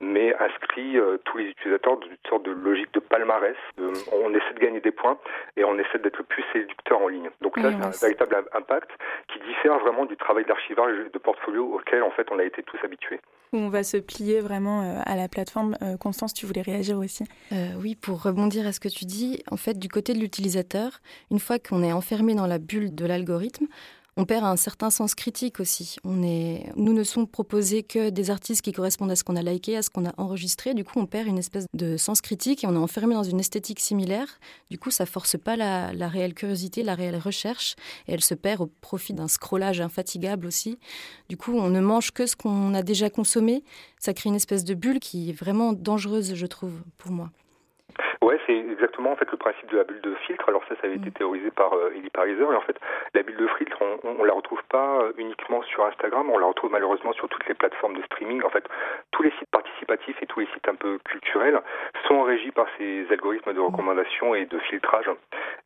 mais 0.00 0.34
inscrit 0.36 0.98
euh, 0.98 1.18
tous 1.24 1.38
les 1.38 1.44
utilisateurs 1.46 1.98
dans 1.98 2.06
une 2.06 2.16
sorte 2.28 2.44
de 2.44 2.52
logique 2.52 2.92
de 2.94 3.00
palmarès. 3.00 3.56
on 3.78 4.30
essaie 4.34 4.54
de 4.54 4.60
gagner 4.60 4.80
des 4.80 4.90
points 4.90 5.18
et 5.56 5.64
on 5.64 5.78
essaie 5.78 5.98
d'être 5.98 6.18
le 6.18 6.24
plus 6.24 6.44
séducteur 6.52 7.00
en 7.00 7.08
ligne. 7.08 7.30
Donc 7.40 7.56
là, 7.58 7.70
c'est 7.92 8.06
un 8.06 8.08
véritable 8.08 8.48
impact 8.54 8.90
qui 9.28 9.38
diffère 9.40 9.78
vraiment 9.78 10.06
du 10.06 10.16
travail 10.16 10.44
d'archivage 10.44 10.96
de 11.12 11.18
portfolio 11.18 11.74
auquel 11.74 12.02
en 12.02 12.10
fait 12.10 12.26
on 12.30 12.38
a 12.38 12.44
été 12.44 12.62
tous 12.62 12.78
habitués. 12.82 13.20
On 13.52 13.68
va 13.68 13.82
se 13.82 13.96
plier 13.96 14.40
vraiment 14.40 14.82
euh, 14.82 15.00
à 15.04 15.16
la 15.16 15.28
plateforme. 15.28 15.76
Euh, 15.82 15.96
Constance, 15.96 16.32
tu 16.32 16.46
voulais 16.46 16.62
réagir 16.62 16.98
aussi 16.98 17.24
Oui, 17.82 17.96
pour 17.96 18.22
rebondir 18.22 18.66
à 18.66 18.72
ce 18.72 18.80
que 18.80 18.88
tu 18.88 19.04
dis, 19.04 19.42
en 19.50 19.56
fait, 19.56 19.78
du 19.78 19.88
côté 19.88 20.14
de 20.14 20.18
l'utilisateur, 20.18 21.00
une 21.30 21.40
fois 21.40 21.58
qu'on 21.58 21.82
est 21.82 21.92
enfermé 21.92 22.34
dans 22.34 22.46
la 22.46 22.58
bulle 22.58 22.94
de 22.94 23.06
l'algorithme, 23.06 23.66
on 24.16 24.24
perd 24.24 24.44
un 24.44 24.56
certain 24.56 24.90
sens 24.90 25.14
critique 25.14 25.60
aussi. 25.60 25.96
On 26.04 26.22
est, 26.22 26.72
nous 26.76 26.92
ne 26.92 27.04
sommes 27.04 27.26
proposés 27.26 27.82
que 27.82 28.10
des 28.10 28.30
artistes 28.30 28.62
qui 28.62 28.72
correspondent 28.72 29.10
à 29.10 29.16
ce 29.16 29.24
qu'on 29.24 29.36
a 29.36 29.42
liké, 29.42 29.76
à 29.76 29.82
ce 29.82 29.90
qu'on 29.90 30.04
a 30.06 30.12
enregistré. 30.16 30.74
Du 30.74 30.84
coup, 30.84 30.98
on 30.98 31.06
perd 31.06 31.26
une 31.26 31.38
espèce 31.38 31.66
de 31.74 31.96
sens 31.96 32.20
critique 32.20 32.64
et 32.64 32.66
on 32.66 32.74
est 32.74 32.78
enfermé 32.78 33.14
dans 33.14 33.22
une 33.22 33.40
esthétique 33.40 33.80
similaire. 33.80 34.40
Du 34.70 34.78
coup, 34.78 34.90
ça 34.90 35.06
force 35.06 35.38
pas 35.38 35.56
la, 35.56 35.92
la 35.92 36.08
réelle 36.08 36.34
curiosité, 36.34 36.82
la 36.82 36.94
réelle 36.94 37.18
recherche, 37.18 37.76
et 38.08 38.12
elle 38.12 38.22
se 38.22 38.34
perd 38.34 38.62
au 38.62 38.66
profit 38.80 39.14
d'un 39.14 39.28
scrollage 39.28 39.80
infatigable 39.80 40.46
aussi. 40.46 40.78
Du 41.28 41.36
coup, 41.36 41.56
on 41.56 41.70
ne 41.70 41.80
mange 41.80 42.10
que 42.10 42.26
ce 42.26 42.36
qu'on 42.36 42.74
a 42.74 42.82
déjà 42.82 43.10
consommé. 43.10 43.64
Ça 43.98 44.14
crée 44.14 44.28
une 44.28 44.36
espèce 44.36 44.64
de 44.64 44.74
bulle 44.74 45.00
qui 45.00 45.30
est 45.30 45.34
vraiment 45.34 45.72
dangereuse, 45.72 46.34
je 46.34 46.46
trouve, 46.46 46.82
pour 46.98 47.10
moi. 47.10 47.30
Ouais, 48.22 48.38
c'est 48.46 48.54
exactement 48.54 49.12
en 49.12 49.16
fait 49.16 49.30
le 49.30 49.38
principe 49.38 49.70
de 49.70 49.78
la 49.78 49.84
bulle 49.84 50.02
de 50.02 50.14
filtre. 50.26 50.46
Alors 50.46 50.62
ça, 50.68 50.74
ça 50.74 50.86
avait 50.86 50.96
été 50.96 51.08
mm. 51.08 51.12
théorisé 51.12 51.50
par 51.50 51.72
euh, 51.72 51.90
Eli 51.96 52.10
Pariser. 52.10 52.42
Et 52.42 52.54
en 52.54 52.60
fait, 52.60 52.76
la 53.14 53.22
bulle 53.22 53.38
de 53.38 53.46
filtre, 53.56 53.78
on, 53.80 53.98
on, 54.20 54.24
la 54.24 54.34
retrouve 54.34 54.62
pas 54.68 55.00
euh, 55.00 55.12
uniquement 55.16 55.62
sur 55.62 55.86
Instagram, 55.86 56.28
on 56.28 56.36
la 56.36 56.46
retrouve 56.46 56.70
malheureusement 56.70 57.14
sur 57.14 57.30
toutes 57.30 57.48
les 57.48 57.54
plateformes 57.54 57.96
de 57.96 58.02
streaming. 58.02 58.42
En 58.42 58.50
fait, 58.50 58.68
tous 59.10 59.22
les 59.22 59.30
sites 59.38 59.48
participatifs 59.50 60.22
et 60.22 60.26
tous 60.26 60.40
les 60.40 60.46
sites 60.52 60.68
un 60.68 60.74
peu 60.74 60.98
culturels 61.02 61.62
sont 62.08 62.22
régis 62.22 62.52
par 62.52 62.66
ces 62.76 63.06
algorithmes 63.10 63.54
de 63.54 63.60
recommandation 63.60 64.34
et 64.34 64.44
de 64.44 64.58
filtrage. 64.58 65.10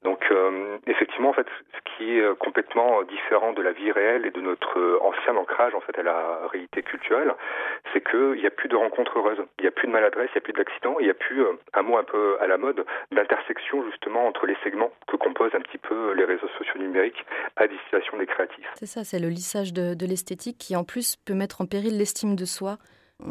Donc, 0.05 0.25
euh, 0.31 0.79
effectivement, 0.87 1.31
en 1.31 1.33
fait, 1.33 1.49
ce 1.73 1.97
qui 1.97 2.19
est 2.19 2.39
complètement 2.39 3.03
différent 3.03 3.53
de 3.53 3.63
la 3.63 3.73
vie 3.73 3.91
réelle 3.91 4.27
et 4.27 4.31
de 4.31 4.41
notre 4.41 5.01
ancien 5.03 5.37
ancrage 5.37 5.75
en 5.75 5.81
fait 5.81 5.99
à 5.99 6.05
la 6.05 6.47
réalité 6.53 6.83
culturelle, 6.83 7.35
c'est 7.93 8.09
qu'il 8.09 8.41
n'y 8.41 8.47
a 8.47 8.51
plus 8.51 8.69
de 8.69 8.77
rencontres 8.77 9.19
heureuses, 9.19 9.43
il 9.59 9.63
n'y 9.63 9.69
a 9.69 9.73
plus 9.73 9.89
de 9.89 9.93
maladresse, 9.93 10.31
il 10.35 10.39
n'y 10.39 10.39
a 10.39 10.41
plus 10.43 10.53
d'accidents, 10.53 10.97
il 11.01 11.05
n'y 11.05 11.11
a 11.11 11.15
plus 11.15 11.45
un 11.73 11.83
mot 11.83 11.97
un 11.97 12.05
peu 12.05 12.37
à 12.45 12.47
la 12.47 12.59
mode 12.59 12.85
d'intersection 13.11 13.83
justement 13.91 14.27
entre 14.27 14.47
les 14.47 14.57
segments 14.63 14.93
que 15.09 15.17
composent 15.17 15.55
un 15.55 15.61
petit 15.61 15.79
peu 15.79 16.13
les 16.13 16.25
réseaux 16.25 16.49
sociaux 16.59 16.79
numériques 16.79 17.25
à 17.57 17.67
destination 17.67 18.19
des 18.19 18.27
créatifs. 18.27 18.69
C'est 18.75 18.87
ça, 18.87 19.03
c'est 19.03 19.19
le 19.19 19.29
lissage 19.29 19.73
de, 19.73 19.95
de 19.95 20.07
l'esthétique 20.07 20.59
qui 20.59 20.77
en 20.77 20.85
plus 20.85 21.17
peut 21.17 21.35
mettre 21.35 21.63
en 21.63 21.67
péril 21.67 21.97
l'estime 21.97 22.37
de 22.37 22.45
soi 22.45 22.77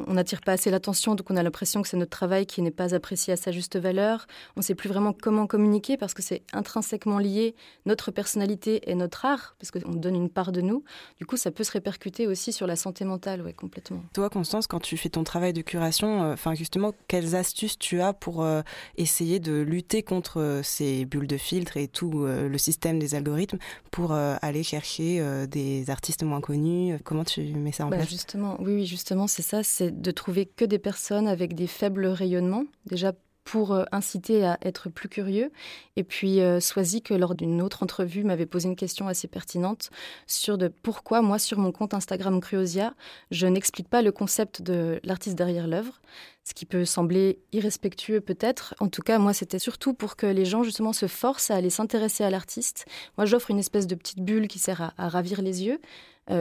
on 0.07 0.13
n'attire 0.13 0.41
pas 0.41 0.53
assez 0.53 0.71
l'attention, 0.71 1.15
donc 1.15 1.29
on 1.29 1.35
a 1.35 1.43
l'impression 1.43 1.81
que 1.81 1.88
c'est 1.88 1.97
notre 1.97 2.12
travail 2.12 2.45
qui 2.45 2.62
n'est 2.62 2.71
pas 2.71 2.95
apprécié 2.95 3.33
à 3.33 3.35
sa 3.35 3.51
juste 3.51 3.77
valeur. 3.77 4.27
On 4.55 4.59
ne 4.59 4.63
sait 4.63 4.75
plus 4.75 4.89
vraiment 4.89 5.13
comment 5.13 5.47
communiquer 5.47 5.97
parce 5.97 6.13
que 6.13 6.21
c'est 6.21 6.43
intrinsèquement 6.53 7.19
lié 7.19 7.55
notre 7.85 8.12
personnalité 8.12 8.89
et 8.89 8.95
notre 8.95 9.25
art, 9.25 9.55
parce 9.59 9.71
qu'on 9.71 9.93
donne 9.93 10.15
une 10.15 10.29
part 10.29 10.51
de 10.51 10.62
nous. 10.62 10.83
Du 11.19 11.25
coup, 11.25 11.38
ça 11.38 11.51
peut 11.51 11.63
se 11.63 11.71
répercuter 11.71 12.27
aussi 12.27 12.51
sur 12.51 12.67
la 12.67 12.75
santé 12.75 13.05
mentale, 13.05 13.41
ouais, 13.41 13.53
complètement. 13.53 14.03
Toi, 14.13 14.29
Constance, 14.29 14.67
quand 14.67 14.79
tu 14.79 14.97
fais 14.97 15.09
ton 15.09 15.23
travail 15.23 15.53
de 15.53 15.62
curation, 15.62 16.23
euh, 16.23 16.55
justement, 16.55 16.93
quelles 17.07 17.35
astuces 17.35 17.77
tu 17.77 18.01
as 18.01 18.13
pour 18.13 18.43
euh, 18.43 18.62
essayer 18.97 19.39
de 19.39 19.62
lutter 19.62 20.03
contre 20.03 20.39
euh, 20.39 20.63
ces 20.63 21.05
bulles 21.05 21.27
de 21.27 21.38
filtre 21.38 21.77
et 21.77 21.88
tout 21.88 22.25
le 22.25 22.57
système 22.57 23.00
des 23.00 23.15
algorithmes 23.15 23.57
pour 23.91 24.13
aller 24.13 24.63
chercher 24.63 25.45
des 25.47 25.89
artistes 25.89 26.23
moins 26.23 26.41
connus? 26.41 26.97
Comment 27.03 27.23
tu 27.23 27.41
mets 27.41 27.71
ça 27.71 27.85
en 27.85 27.89
bah, 27.89 27.97
place? 27.97 28.09
Justement, 28.09 28.55
oui, 28.59 28.75
oui 28.75 28.85
justement, 28.85 29.27
c'est 29.27 29.41
ça 29.41 29.63
c'est 29.63 29.82
de 29.91 30.11
trouver 30.11 30.45
que 30.45 30.65
des 30.65 30.79
personnes 30.79 31.27
avec 31.27 31.55
des 31.55 31.67
faibles 31.67 32.07
rayonnements, 32.07 32.65
déjà 32.85 33.13
pour 33.43 33.73
euh, 33.73 33.83
inciter 33.91 34.45
à 34.45 34.57
être 34.61 34.89
plus 34.89 35.09
curieux. 35.09 35.51
Et 35.95 36.03
puis, 36.03 36.41
euh, 36.41 36.59
que 36.59 37.13
lors 37.13 37.35
d'une 37.35 37.61
autre 37.61 37.83
entrevue, 37.83 38.23
m'avait 38.23 38.45
posé 38.45 38.67
une 38.67 38.75
question 38.75 39.07
assez 39.07 39.27
pertinente 39.27 39.89
sur 40.27 40.57
de 40.57 40.67
pourquoi, 40.67 41.21
moi, 41.21 41.39
sur 41.39 41.57
mon 41.57 41.71
compte 41.71 41.93
Instagram 41.93 42.39
Criosia, 42.39 42.93
je 43.31 43.47
n'explique 43.47 43.89
pas 43.89 44.01
le 44.01 44.11
concept 44.11 44.61
de 44.61 44.99
l'artiste 45.03 45.35
derrière 45.35 45.67
l'œuvre, 45.67 46.01
ce 46.43 46.53
qui 46.53 46.65
peut 46.65 46.85
sembler 46.85 47.39
irrespectueux 47.51 48.21
peut-être. 48.21 48.75
En 48.79 48.87
tout 48.87 49.01
cas, 49.01 49.17
moi, 49.19 49.33
c'était 49.33 49.59
surtout 49.59 49.93
pour 49.93 50.15
que 50.15 50.25
les 50.25 50.45
gens, 50.45 50.63
justement, 50.63 50.93
se 50.93 51.07
forcent 51.07 51.51
à 51.51 51.55
aller 51.55 51.69
s'intéresser 51.69 52.23
à 52.23 52.29
l'artiste. 52.29 52.85
Moi, 53.17 53.25
j'offre 53.25 53.51
une 53.51 53.59
espèce 53.59 53.87
de 53.87 53.95
petite 53.95 54.19
bulle 54.19 54.47
qui 54.47 54.59
sert 54.59 54.93
à 54.97 55.09
ravir 55.09 55.41
les 55.41 55.63
yeux, 55.63 55.79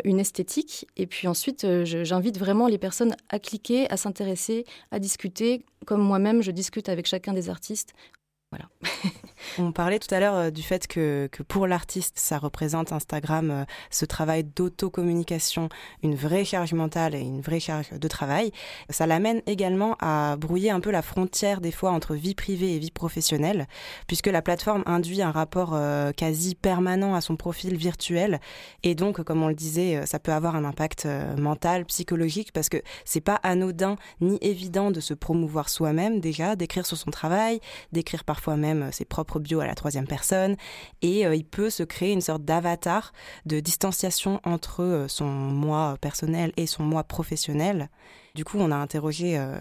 une 0.04 0.20
esthétique. 0.20 0.86
Et 0.96 1.06
puis 1.06 1.26
ensuite, 1.28 1.64
euh, 1.64 1.84
j'invite 1.84 2.38
vraiment 2.38 2.68
les 2.68 2.78
personnes 2.78 3.16
à 3.28 3.38
cliquer, 3.38 3.90
à 3.90 3.96
s'intéresser, 3.96 4.64
à 4.90 4.98
discuter, 4.98 5.64
comme 5.86 6.00
moi-même, 6.00 6.42
je 6.42 6.50
discute 6.50 6.88
avec 6.88 7.06
chacun 7.06 7.32
des 7.32 7.50
artistes. 7.50 7.94
On 9.58 9.72
parlait 9.72 9.98
tout 9.98 10.12
à 10.14 10.20
l'heure 10.20 10.34
euh, 10.34 10.50
du 10.50 10.62
fait 10.62 10.86
que, 10.86 11.28
que 11.30 11.42
pour 11.42 11.66
l'artiste, 11.66 12.18
ça 12.18 12.38
représente 12.38 12.92
Instagram 12.92 13.50
euh, 13.50 13.64
ce 13.90 14.04
travail 14.04 14.44
d'auto-communication, 14.44 15.68
une 16.02 16.14
vraie 16.14 16.44
charge 16.44 16.72
mentale 16.72 17.14
et 17.14 17.20
une 17.20 17.40
vraie 17.40 17.60
charge 17.60 17.90
de 17.90 18.08
travail. 18.08 18.52
Ça 18.88 19.06
l'amène 19.06 19.42
également 19.46 19.96
à 20.00 20.36
brouiller 20.36 20.70
un 20.70 20.80
peu 20.80 20.90
la 20.90 21.02
frontière 21.02 21.60
des 21.60 21.72
fois 21.72 21.90
entre 21.90 22.14
vie 22.14 22.34
privée 22.34 22.74
et 22.74 22.78
vie 22.78 22.90
professionnelle, 22.90 23.66
puisque 24.06 24.28
la 24.28 24.42
plateforme 24.42 24.82
induit 24.86 25.22
un 25.22 25.30
rapport 25.30 25.72
euh, 25.74 26.12
quasi 26.12 26.54
permanent 26.54 27.14
à 27.14 27.20
son 27.20 27.36
profil 27.36 27.76
virtuel. 27.76 28.40
Et 28.82 28.94
donc, 28.94 29.22
comme 29.22 29.42
on 29.42 29.48
le 29.48 29.54
disait, 29.54 30.06
ça 30.06 30.18
peut 30.18 30.32
avoir 30.32 30.56
un 30.56 30.64
impact 30.64 31.06
mental, 31.38 31.84
psychologique, 31.86 32.52
parce 32.52 32.68
que 32.68 32.78
c'est 33.04 33.20
pas 33.20 33.38
anodin 33.42 33.96
ni 34.20 34.38
évident 34.40 34.90
de 34.90 35.00
se 35.00 35.14
promouvoir 35.14 35.68
soi-même 35.68 36.20
déjà, 36.20 36.56
d'écrire 36.56 36.86
sur 36.86 36.96
son 36.96 37.10
travail, 37.10 37.60
d'écrire 37.92 38.24
parfois 38.24 38.41
même 38.50 38.90
ses 38.92 39.04
propres 39.04 39.38
bio 39.38 39.60
à 39.60 39.66
la 39.66 39.74
troisième 39.74 40.06
personne 40.06 40.56
et 41.00 41.26
euh, 41.26 41.34
il 41.34 41.44
peut 41.44 41.70
se 41.70 41.82
créer 41.82 42.12
une 42.12 42.20
sorte 42.20 42.44
d'avatar 42.44 43.12
de 43.46 43.60
distanciation 43.60 44.40
entre 44.44 44.82
euh, 44.82 45.08
son 45.08 45.26
moi 45.26 45.96
personnel 46.00 46.52
et 46.56 46.66
son 46.66 46.82
moi 46.82 47.04
professionnel. 47.04 47.88
Du 48.34 48.44
coup, 48.44 48.56
on 48.58 48.70
a 48.70 48.76
interrogé 48.76 49.38
euh, 49.38 49.60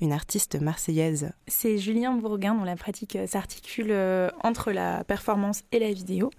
une 0.00 0.12
artiste 0.12 0.60
marseillaise. 0.60 1.32
C'est 1.46 1.78
Julien 1.78 2.14
Bourguin 2.14 2.54
dont 2.54 2.64
la 2.64 2.76
pratique 2.76 3.16
s'articule 3.26 3.94
entre 4.42 4.72
la 4.72 5.04
performance 5.04 5.62
et 5.72 5.78
la 5.78 5.90
vidéo. 5.90 6.30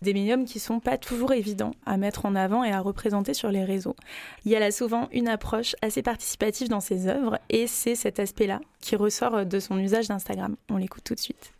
Des 0.00 0.14
médiums 0.14 0.46
qui 0.46 0.58
sont 0.58 0.80
pas 0.80 0.96
toujours 0.96 1.32
évidents 1.32 1.72
à 1.84 1.96
mettre 1.96 2.24
en 2.24 2.34
avant 2.34 2.64
et 2.64 2.72
à 2.72 2.80
représenter 2.80 3.34
sur 3.34 3.50
les 3.50 3.64
réseaux. 3.64 3.96
Il 4.44 4.52
y 4.52 4.56
a 4.56 4.60
là 4.60 4.70
souvent 4.70 5.08
une 5.12 5.28
approche 5.28 5.76
assez 5.82 6.02
participative 6.02 6.68
dans 6.68 6.80
ses 6.80 7.08
œuvres 7.08 7.38
et 7.50 7.66
c'est 7.66 7.94
cet 7.94 8.18
aspect-là 8.20 8.60
qui 8.80 8.96
ressort 8.96 9.44
de 9.44 9.60
son 9.60 9.78
usage 9.78 10.08
d'Instagram. 10.08 10.56
On 10.70 10.76
l'écoute 10.76 11.04
tout 11.04 11.14
de 11.14 11.20
suite. 11.20 11.52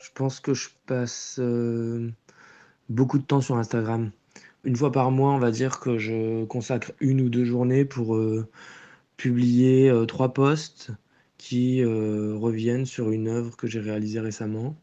Je 0.00 0.10
pense 0.14 0.40
que 0.40 0.54
je 0.54 0.68
passe 0.86 1.36
euh, 1.38 2.10
beaucoup 2.88 3.18
de 3.18 3.24
temps 3.24 3.40
sur 3.40 3.56
Instagram. 3.56 4.10
Une 4.64 4.76
fois 4.76 4.92
par 4.92 5.10
mois, 5.10 5.32
on 5.32 5.38
va 5.38 5.50
dire 5.50 5.80
que 5.80 5.98
je 5.98 6.44
consacre 6.44 6.92
une 7.00 7.22
ou 7.22 7.28
deux 7.30 7.44
journées 7.44 7.84
pour 7.86 8.16
euh, 8.16 8.46
publier 9.16 9.88
euh, 9.88 10.04
trois 10.04 10.34
posts 10.34 10.90
qui 11.38 11.82
reviennent 11.82 12.84
sur 12.84 13.10
une 13.10 13.28
œuvre 13.28 13.56
que 13.56 13.66
j'ai 13.66 13.80
réalisée 13.80 14.20
récemment. 14.20 14.76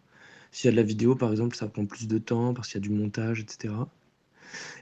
S'il 0.52 0.66
y 0.66 0.70
a 0.70 0.72
de 0.72 0.78
la 0.78 0.84
vidéo, 0.84 1.16
par 1.16 1.30
exemple, 1.30 1.56
ça 1.56 1.68
prend 1.68 1.86
plus 1.86 2.08
de 2.08 2.18
temps 2.18 2.56
parce 2.56 2.70
qu'il 2.70 2.82
y 2.82 2.84
a 2.84 2.88
du 2.88 2.90
montage, 2.90 3.42
etc. 3.42 3.76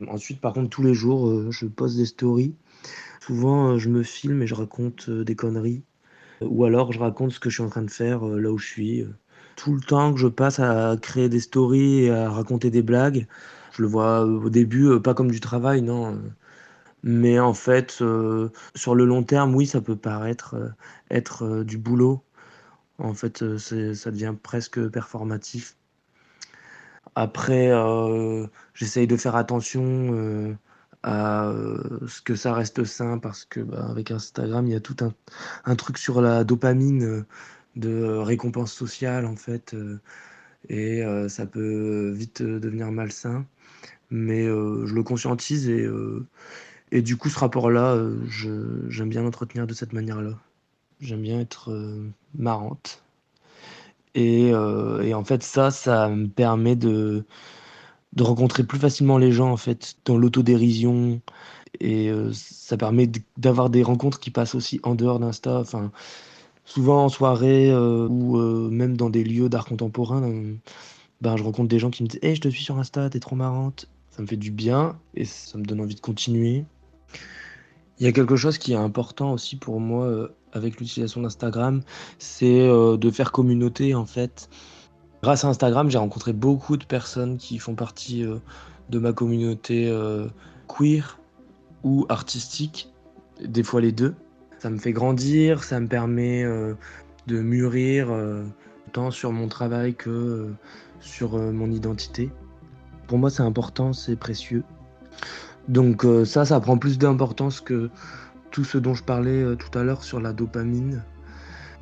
Ensuite, 0.07 0.39
par 0.39 0.53
contre, 0.53 0.69
tous 0.69 0.83
les 0.83 0.93
jours, 0.93 1.51
je 1.51 1.65
poste 1.65 1.97
des 1.97 2.05
stories. 2.05 2.55
Souvent, 3.19 3.77
je 3.77 3.89
me 3.89 4.03
filme 4.03 4.41
et 4.41 4.47
je 4.47 4.55
raconte 4.55 5.09
des 5.09 5.35
conneries. 5.35 5.83
Ou 6.39 6.63
alors, 6.63 6.93
je 6.93 6.99
raconte 6.99 7.33
ce 7.33 7.41
que 7.41 7.49
je 7.49 7.55
suis 7.55 7.63
en 7.63 7.69
train 7.69 7.83
de 7.83 7.91
faire 7.91 8.23
là 8.23 8.49
où 8.51 8.57
je 8.57 8.67
suis. 8.67 9.05
Tout 9.57 9.73
le 9.73 9.81
temps 9.81 10.13
que 10.13 10.19
je 10.19 10.27
passe 10.27 10.59
à 10.59 10.95
créer 11.01 11.27
des 11.27 11.41
stories 11.41 12.03
et 12.03 12.11
à 12.11 12.29
raconter 12.29 12.71
des 12.71 12.83
blagues, 12.83 13.27
je 13.75 13.81
le 13.81 13.87
vois 13.87 14.21
au 14.25 14.49
début 14.49 14.99
pas 15.01 15.13
comme 15.13 15.31
du 15.31 15.39
travail, 15.39 15.81
non. 15.81 16.21
Mais 17.03 17.39
en 17.39 17.53
fait, 17.53 18.01
sur 18.75 18.95
le 18.95 19.05
long 19.05 19.23
terme, 19.23 19.55
oui, 19.55 19.67
ça 19.67 19.81
peut 19.81 19.95
paraître 19.95 20.55
être 21.11 21.63
du 21.63 21.77
boulot. 21.77 22.23
En 22.99 23.13
fait, 23.13 23.57
ça 23.57 24.11
devient 24.11 24.35
presque 24.41 24.87
performatif. 24.89 25.77
Après, 27.15 27.71
j'essaye 28.73 29.07
de 29.07 29.17
faire 29.17 29.35
attention 29.35 30.57
à 31.03 31.53
ce 32.07 32.21
que 32.21 32.35
ça 32.35 32.53
reste 32.53 32.83
sain 32.85 33.19
parce 33.19 33.45
que 33.45 33.59
bah, 33.59 33.85
avec 33.89 34.11
Instagram, 34.11 34.65
il 34.67 34.73
y 34.73 34.75
a 34.75 34.79
tout 34.79 34.97
un, 35.01 35.13
un 35.65 35.75
truc 35.75 35.97
sur 35.97 36.21
la 36.21 36.43
dopamine 36.43 37.25
de 37.75 38.03
récompense 38.17 38.73
sociale 38.73 39.25
en 39.25 39.35
fait 39.35 39.75
et 40.69 41.03
ça 41.29 41.45
peut 41.45 42.11
vite 42.11 42.41
devenir 42.41 42.91
malsain 42.91 43.45
mais 44.11 44.45
je 44.45 44.93
le 44.93 45.03
conscientise 45.03 45.69
et, 45.69 45.87
et 46.91 47.01
du 47.01 47.17
coup 47.17 47.29
ce 47.29 47.39
rapport 47.39 47.69
là 47.69 47.97
j'aime 48.27 49.09
bien 49.09 49.23
l'entretenir 49.23 49.67
de 49.67 49.73
cette 49.73 49.93
manière 49.93 50.21
là 50.21 50.31
j'aime 51.01 51.21
bien 51.21 51.39
être 51.39 51.71
marrante. 52.35 53.03
Et, 54.13 54.49
et, 54.49 55.13
en 55.13 55.23
fait 55.23 55.43
ça 55.43 55.71
ça 55.71 56.09
me 56.09 56.27
permet 56.27 56.75
de 56.75 57.25
de 58.13 58.23
rencontrer 58.23 58.63
plus 58.63 58.79
facilement 58.79 59.17
les 59.17 59.31
gens 59.31 59.51
en 59.51 59.57
fait 59.57 59.95
dans 60.05 60.17
l'autodérision. 60.17 61.21
Et 61.81 62.09
ça 62.33 62.77
permet 62.77 63.11
d'avoir 63.37 63.69
des 63.69 63.83
rencontres 63.83 64.19
qui 64.19 64.31
passent 64.31 64.55
aussi 64.55 64.79
en 64.83 64.95
dehors 64.95 65.19
d'Insta 65.19 65.59
enfin 65.59 65.91
souvent 66.65 67.05
en 67.05 67.09
soirée 67.09 67.71
euh, 67.71 68.07
ou 68.09 68.37
euh, 68.37 68.69
même 68.69 68.97
dans 68.97 69.09
des 69.09 69.23
lieux 69.23 69.49
d'art 69.49 69.65
contemporain, 69.65 70.23
euh, 70.23 70.55
ben, 71.21 71.37
je 71.37 71.43
rencontre 71.43 71.69
des 71.69 71.79
gens 71.79 71.91
qui 71.91 72.03
me 72.03 72.07
disent 72.09 72.19
Hey, 72.23 72.35
je 72.35 72.41
te 72.41 72.49
suis 72.49 72.63
sur 72.63 72.77
Insta, 72.79 73.09
t'es 73.09 73.19
trop 73.19 73.35
marrante. 73.35 73.87
Ça 74.15 74.21
me 74.21 74.27
fait 74.27 74.37
du 74.37 74.51
bien 74.51 74.97
et 75.15 75.25
ça 75.25 75.57
me 75.57 75.63
donne 75.65 75.81
envie 75.81 75.95
de 75.95 75.99
continuer. 75.99 76.65
Il 77.99 78.05
y 78.05 78.07
a 78.07 78.11
quelque 78.11 78.35
chose 78.35 78.57
qui 78.57 78.73
est 78.73 78.77
important 78.77 79.33
aussi 79.33 79.55
pour 79.55 79.79
moi 79.79 80.29
avec 80.51 80.79
l'utilisation 80.79 81.21
d'Instagram, 81.21 81.81
c'est 82.17 82.67
de 82.67 83.11
faire 83.11 83.31
communauté 83.31 83.93
en 83.93 84.05
fait. 84.05 84.49
Grâce 85.21 85.43
à 85.43 85.49
Instagram, 85.49 85.89
j'ai 85.89 85.97
rencontré 85.97 86.33
beaucoup 86.33 86.77
de 86.77 86.85
personnes 86.85 87.37
qui 87.37 87.57
font 87.57 87.75
partie 87.75 88.25
de 88.89 88.99
ma 88.99 89.13
communauté 89.13 89.93
queer 90.67 91.19
ou 91.83 92.05
artistique, 92.09 92.91
des 93.41 93.63
fois 93.63 93.79
les 93.79 93.91
deux. 93.91 94.15
Ça 94.57 94.69
me 94.69 94.77
fait 94.77 94.91
grandir, 94.91 95.63
ça 95.63 95.79
me 95.79 95.87
permet 95.87 96.43
euh, 96.43 96.73
de 97.27 97.39
mûrir 97.39 98.07
euh, 98.09 98.43
tant 98.91 99.11
sur 99.11 99.31
mon 99.31 99.47
travail 99.47 99.93
que 99.93 100.09
euh, 100.09 100.53
sur 100.99 101.37
mon 101.37 101.69
identité. 101.69 102.31
Pour 103.07 103.17
moi, 103.17 103.29
c'est 103.29 103.43
important, 103.43 103.93
c'est 103.93 104.15
précieux. 104.15 104.63
Donc 105.67 106.05
ça, 106.25 106.45
ça 106.45 106.59
prend 106.59 106.77
plus 106.77 106.97
d'importance 106.97 107.59
que 107.59 107.89
tout 108.51 108.63
ce 108.63 108.77
dont 108.77 108.93
je 108.93 109.03
parlais 109.03 109.55
tout 109.55 109.77
à 109.77 109.83
l'heure 109.83 110.03
sur 110.03 110.19
la 110.19 110.33
dopamine. 110.33 111.03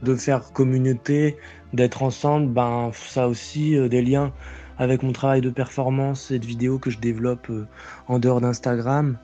De 0.03 0.15
faire 0.15 0.53
communauté, 0.53 1.38
d'être 1.74 2.03
ensemble, 2.03 2.51
ben, 2.51 2.92
ça 2.94 3.27
aussi 3.27 3.77
des 3.90 4.01
liens 4.01 4.31
avec 4.77 5.03
mon 5.03 5.12
travail 5.12 5.42
de 5.42 5.50
performance 5.50 6.31
et 6.31 6.40
de 6.40 6.46
vidéo 6.46 6.79
que 6.79 6.90
je 6.90 7.00
développe 7.00 7.51
en 8.07 8.20
dehors 8.20 8.40
d'Instagram. 8.40 9.18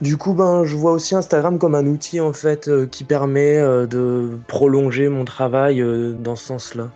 Du 0.00 0.16
coup, 0.16 0.32
ben, 0.32 0.64
je 0.64 0.76
vois 0.76 0.92
aussi 0.92 1.16
Instagram 1.16 1.58
comme 1.58 1.74
un 1.74 1.86
outil 1.86 2.20
en 2.20 2.32
fait 2.32 2.68
euh, 2.68 2.86
qui 2.86 3.02
permet 3.02 3.56
euh, 3.58 3.84
de 3.86 4.38
prolonger 4.46 5.08
mon 5.08 5.24
travail 5.24 5.82
euh, 5.82 6.12
dans 6.12 6.36
ce 6.36 6.46
sens-là. 6.46 6.88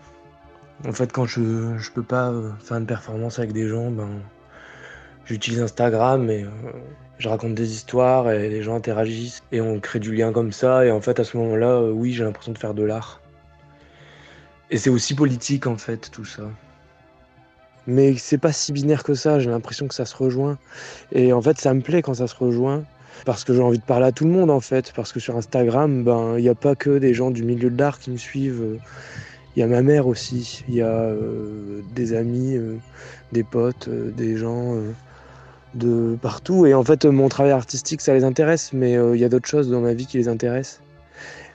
En 0.87 0.92
fait, 0.92 1.12
quand 1.12 1.27
je 1.27 1.40
ne 1.40 1.95
peux 1.95 2.03
pas 2.03 2.33
faire 2.61 2.79
une 2.79 2.87
performance 2.87 3.38
avec 3.38 3.53
des 3.53 3.68
gens, 3.68 3.90
ben, 3.90 4.09
j'utilise 5.25 5.62
Instagram 5.62 6.29
et 6.29 6.45
je 7.18 7.29
raconte 7.29 7.55
des 7.55 7.73
histoires 7.73 8.31
et 8.31 8.49
les 8.49 8.62
gens 8.62 8.75
interagissent 8.75 9.42
et 9.53 9.61
on 9.61 9.79
crée 9.79 10.01
du 10.01 10.12
lien 10.12 10.33
comme 10.33 10.51
ça. 10.51 10.85
Et 10.85 10.90
en 10.90 11.01
fait, 11.01 11.21
à 11.21 11.25
ce 11.25 11.37
moment-là, 11.37 11.83
oui, 11.83 12.12
j'ai 12.12 12.25
l'impression 12.25 12.53
de 12.53 12.59
faire 12.59 12.75
de 12.75 12.83
l'art. 12.83 13.21
Et 14.71 14.79
c'est 14.79 14.90
aussi 14.90 15.14
politique 15.14 15.66
en 15.68 15.77
fait, 15.77 16.11
tout 16.11 16.25
ça. 16.25 16.42
Mais 17.87 18.16
c'est 18.16 18.38
pas 18.38 18.53
si 18.53 18.73
binaire 18.73 19.05
que 19.05 19.14
ça, 19.14 19.38
j'ai 19.38 19.51
l'impression 19.51 19.87
que 19.87 19.95
ça 19.95 20.05
se 20.05 20.16
rejoint. 20.16 20.59
Et 21.12 21.33
en 21.33 21.42
fait, 21.42 21.61
ça 21.61 21.75
me 21.75 21.81
plaît 21.81 22.03
quand 22.03 22.14
ça 22.14 22.27
se 22.27 22.35
rejoint 22.35 22.85
parce 23.25 23.45
que 23.45 23.55
j'ai 23.55 23.62
envie 23.62 23.79
de 23.79 23.85
parler 23.85 24.07
à 24.07 24.12
tout 24.12 24.25
le 24.25 24.31
monde 24.31 24.51
en 24.51 24.61
fait, 24.61 24.92
parce 24.97 25.12
que 25.12 25.21
sur 25.21 25.37
Instagram, 25.37 26.03
ben 26.03 26.38
il 26.38 26.42
n'y 26.42 26.49
a 26.49 26.55
pas 26.55 26.75
que 26.75 26.99
des 26.99 27.14
gens 27.14 27.31
du 27.31 27.45
milieu 27.45 27.71
de 27.71 27.79
l'art 27.79 27.99
qui 27.99 28.11
me 28.11 28.16
suivent. 28.16 28.79
Il 29.55 29.61
y 29.61 29.62
a 29.62 29.67
ma 29.67 29.83
mère 29.83 30.07
aussi, 30.07 30.65
il 30.69 30.75
y 30.75 30.81
a 30.81 30.87
euh, 30.87 31.83
des 31.95 32.15
amis, 32.15 32.57
euh, 32.57 32.77
des 33.33 33.45
potes, 33.45 33.88
euh, 33.88 34.11
des 34.11 34.37
gens 34.37 34.77
de 35.75 36.17
partout. 36.21 36.65
Et 36.65 36.73
en 36.73 36.83
fait, 36.83 37.05
mon 37.05 37.29
travail 37.29 37.53
artistique, 37.53 38.01
ça 38.01 38.15
les 38.15 38.25
intéresse, 38.25 38.73
mais 38.73 38.93
il 38.93 39.21
y 39.21 39.25
a 39.25 39.29
d'autres 39.29 39.49
choses 39.49 39.71
dans 39.71 39.81
ma 39.81 39.93
vie 39.93 40.07
qui 40.07 40.19
les 40.19 40.29
intéressent. 40.29 40.81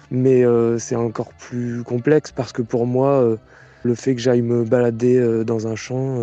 Mais 0.09 0.45
c'est 0.79 0.95
encore 0.95 1.33
plus 1.33 1.83
complexe 1.83 2.31
parce 2.31 2.53
que 2.53 2.61
pour 2.61 2.85
moi, 2.85 3.37
le 3.83 3.95
fait 3.95 4.15
que 4.15 4.21
j'aille 4.21 4.41
me 4.41 4.63
balader 4.63 5.43
dans 5.45 5.67
un 5.67 5.75
champ, 5.75 6.19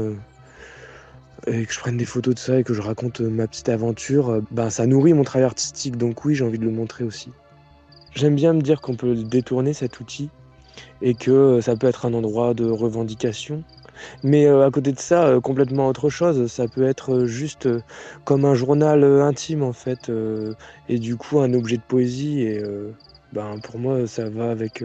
et 1.47 1.67
que 1.67 1.73
je 1.73 1.79
prenne 1.79 1.99
des 1.99 2.07
photos 2.07 2.35
de 2.35 2.39
ça 2.39 2.59
et 2.59 2.65
que 2.65 2.73
je 2.73 2.81
raconte 2.81 3.21
ma 3.21 3.47
petite 3.47 3.69
aventure, 3.69 4.41
ben 4.51 4.71
ça 4.71 4.87
nourrit 4.87 5.13
mon 5.13 5.25
travail 5.25 5.45
artistique. 5.45 5.99
Donc 5.99 6.25
oui, 6.25 6.35
j'ai 6.35 6.45
envie 6.45 6.59
de 6.59 6.65
le 6.65 6.71
montrer 6.71 7.05
aussi. 7.05 7.31
J'aime 8.15 8.35
bien 8.35 8.55
me 8.55 8.63
dire 8.63 8.81
qu'on 8.81 8.97
peut 8.97 9.15
détourner 9.15 9.75
cet 9.75 10.01
outil 10.01 10.31
et 11.03 11.15
que 11.15 11.31
euh, 11.31 11.61
ça 11.61 11.77
peut 11.77 11.87
être 11.87 12.07
un 12.07 12.15
endroit 12.15 12.55
de 12.55 12.69
revendication. 12.69 13.63
Mais 14.23 14.47
à 14.49 14.71
côté 14.71 14.93
de 14.93 14.99
ça, 14.99 15.39
complètement 15.43 15.89
autre 15.89 16.11
chose. 16.11 16.51
Ça 16.51 16.67
peut 16.67 16.85
être 16.85 17.27
juste 17.27 17.69
comme 18.25 18.45
un 18.45 18.55
journal 18.55 19.05
intime 19.05 19.63
en 19.63 19.73
fait, 19.73 20.11
et 20.89 20.99
du 20.99 21.17
coup 21.17 21.39
un 21.39 21.55
objet 21.55 21.77
de 21.77 21.83
poésie. 21.83 22.41
Et 22.41 22.63
ben 23.33 23.61
pour 23.63 23.79
moi, 23.79 24.07
ça 24.09 24.29
va 24.29 24.51
avec 24.51 24.83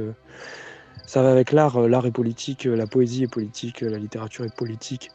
ça 1.08 1.24
va 1.24 1.32
avec 1.32 1.52
l'art. 1.52 1.88
L'art 1.88 2.06
est 2.06 2.12
politique, 2.12 2.66
la 2.66 2.86
poésie 2.86 3.24
est 3.24 3.28
politique, 3.28 3.82
la 3.82 3.98
littérature 3.98 4.46
est 4.46 4.56
politique 4.56 5.10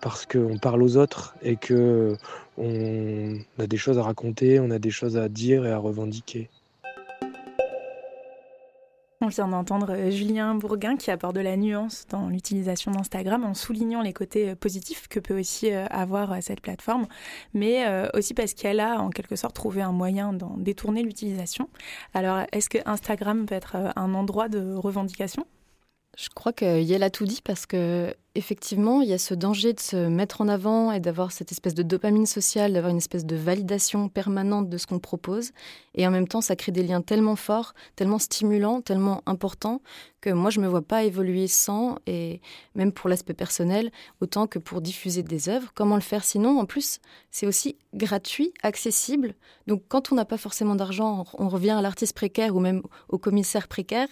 parce 0.00 0.26
qu'on 0.26 0.58
parle 0.58 0.82
aux 0.82 0.96
autres 0.96 1.34
et 1.42 1.56
que 1.56 2.16
on 2.58 3.38
a 3.58 3.66
des 3.66 3.76
choses 3.76 3.98
à 3.98 4.02
raconter, 4.02 4.60
on 4.60 4.70
a 4.70 4.78
des 4.78 4.90
choses 4.90 5.16
à 5.16 5.28
dire 5.28 5.66
et 5.66 5.72
à 5.72 5.78
revendiquer. 5.78 6.48
Vient 9.30 9.46
d'entendre 9.46 9.92
euh, 9.92 10.10
Julien 10.10 10.56
Bourguin 10.56 10.96
qui 10.96 11.12
apporte 11.12 11.36
de 11.36 11.40
la 11.40 11.56
nuance 11.56 12.04
dans 12.08 12.28
l'utilisation 12.28 12.90
d'Instagram 12.90 13.44
en 13.44 13.54
soulignant 13.54 14.02
les 14.02 14.12
côtés 14.12 14.50
euh, 14.50 14.54
positifs 14.56 15.06
que 15.06 15.20
peut 15.20 15.38
aussi 15.38 15.72
euh, 15.72 15.86
avoir 15.86 16.42
cette 16.42 16.60
plateforme, 16.60 17.06
mais 17.54 17.84
aussi 18.14 18.34
parce 18.34 18.54
qu'elle 18.54 18.80
a 18.80 19.00
en 19.00 19.10
quelque 19.10 19.36
sorte 19.36 19.54
trouvé 19.54 19.82
un 19.82 19.92
moyen 19.92 20.32
d'en 20.32 20.56
détourner 20.56 21.02
l'utilisation. 21.02 21.68
Alors, 22.14 22.40
est-ce 22.52 22.68
que 22.68 22.78
Instagram 22.86 23.46
peut 23.46 23.54
être 23.54 23.76
un 23.94 24.14
endroit 24.14 24.48
de 24.48 24.74
revendication? 24.74 25.46
Je 26.20 26.28
crois 26.34 26.52
que 26.52 26.82
Yael 26.82 27.02
a 27.02 27.08
tout 27.08 27.24
dit 27.24 27.40
parce 27.42 27.64
que 27.64 28.14
effectivement, 28.34 29.00
il 29.00 29.08
y 29.08 29.12
a 29.12 29.18
ce 29.18 29.32
danger 29.32 29.72
de 29.72 29.80
se 29.80 29.96
mettre 29.96 30.42
en 30.42 30.48
avant 30.48 30.92
et 30.92 31.00
d'avoir 31.00 31.32
cette 31.32 31.50
espèce 31.50 31.74
de 31.74 31.82
dopamine 31.82 32.26
sociale, 32.26 32.74
d'avoir 32.74 32.90
une 32.90 32.98
espèce 32.98 33.24
de 33.24 33.36
validation 33.36 34.08
permanente 34.08 34.68
de 34.68 34.76
ce 34.76 34.86
qu'on 34.86 34.98
propose. 34.98 35.50
Et 35.94 36.06
en 36.06 36.10
même 36.10 36.28
temps, 36.28 36.42
ça 36.42 36.56
crée 36.56 36.72
des 36.72 36.82
liens 36.82 37.00
tellement 37.00 37.36
forts, 37.36 37.74
tellement 37.96 38.18
stimulants, 38.18 38.82
tellement 38.82 39.22
importants 39.26 39.80
que 40.20 40.30
moi, 40.30 40.50
je 40.50 40.60
me 40.60 40.68
vois 40.68 40.82
pas 40.82 41.04
évoluer 41.04 41.48
sans. 41.48 41.96
Et 42.06 42.40
même 42.74 42.92
pour 42.92 43.08
l'aspect 43.08 43.34
personnel, 43.34 43.90
autant 44.20 44.46
que 44.46 44.58
pour 44.58 44.80
diffuser 44.82 45.22
des 45.22 45.48
œuvres. 45.48 45.72
Comment 45.74 45.96
le 45.96 46.02
faire 46.02 46.22
sinon? 46.22 46.60
En 46.60 46.66
plus, 46.66 47.00
c'est 47.30 47.46
aussi 47.46 47.78
gratuit, 47.94 48.52
accessible. 48.62 49.34
Donc, 49.66 49.82
quand 49.88 50.12
on 50.12 50.14
n'a 50.14 50.26
pas 50.26 50.36
forcément 50.36 50.74
d'argent, 50.74 51.24
on 51.38 51.48
revient 51.48 51.70
à 51.70 51.82
l'artiste 51.82 52.14
précaire 52.14 52.54
ou 52.54 52.60
même 52.60 52.82
au 53.08 53.18
commissaire 53.18 53.68
précaire. 53.68 54.08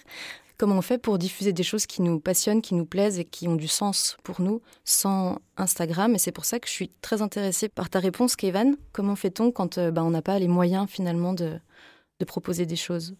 Comment 0.59 0.75
on 0.79 0.81
fait 0.81 0.97
pour 0.97 1.17
diffuser 1.17 1.53
des 1.53 1.63
choses 1.63 1.85
qui 1.85 2.01
nous 2.01 2.19
passionnent, 2.19 2.61
qui 2.61 2.75
nous 2.75 2.85
plaisent 2.85 3.17
et 3.17 3.23
qui 3.23 3.47
ont 3.47 3.55
du 3.55 3.69
sens 3.69 4.17
pour 4.23 4.41
nous 4.41 4.61
sans 4.83 5.39
Instagram 5.55 6.15
Et 6.15 6.17
c'est 6.17 6.33
pour 6.33 6.43
ça 6.43 6.59
que 6.59 6.67
je 6.67 6.73
suis 6.73 6.91
très 6.99 7.21
intéressée 7.21 7.69
par 7.69 7.89
ta 7.89 7.99
réponse, 7.99 8.35
Kevin. 8.35 8.75
Comment 8.91 9.15
fait-on 9.15 9.53
quand 9.53 9.77
euh, 9.77 9.89
bah, 9.89 10.03
on 10.03 10.09
n'a 10.09 10.21
pas 10.21 10.37
les 10.37 10.49
moyens 10.49 10.89
finalement 10.89 11.31
de, 11.31 11.61
proposer 12.27 12.65
des 12.65 12.75
choses? 12.75 13.15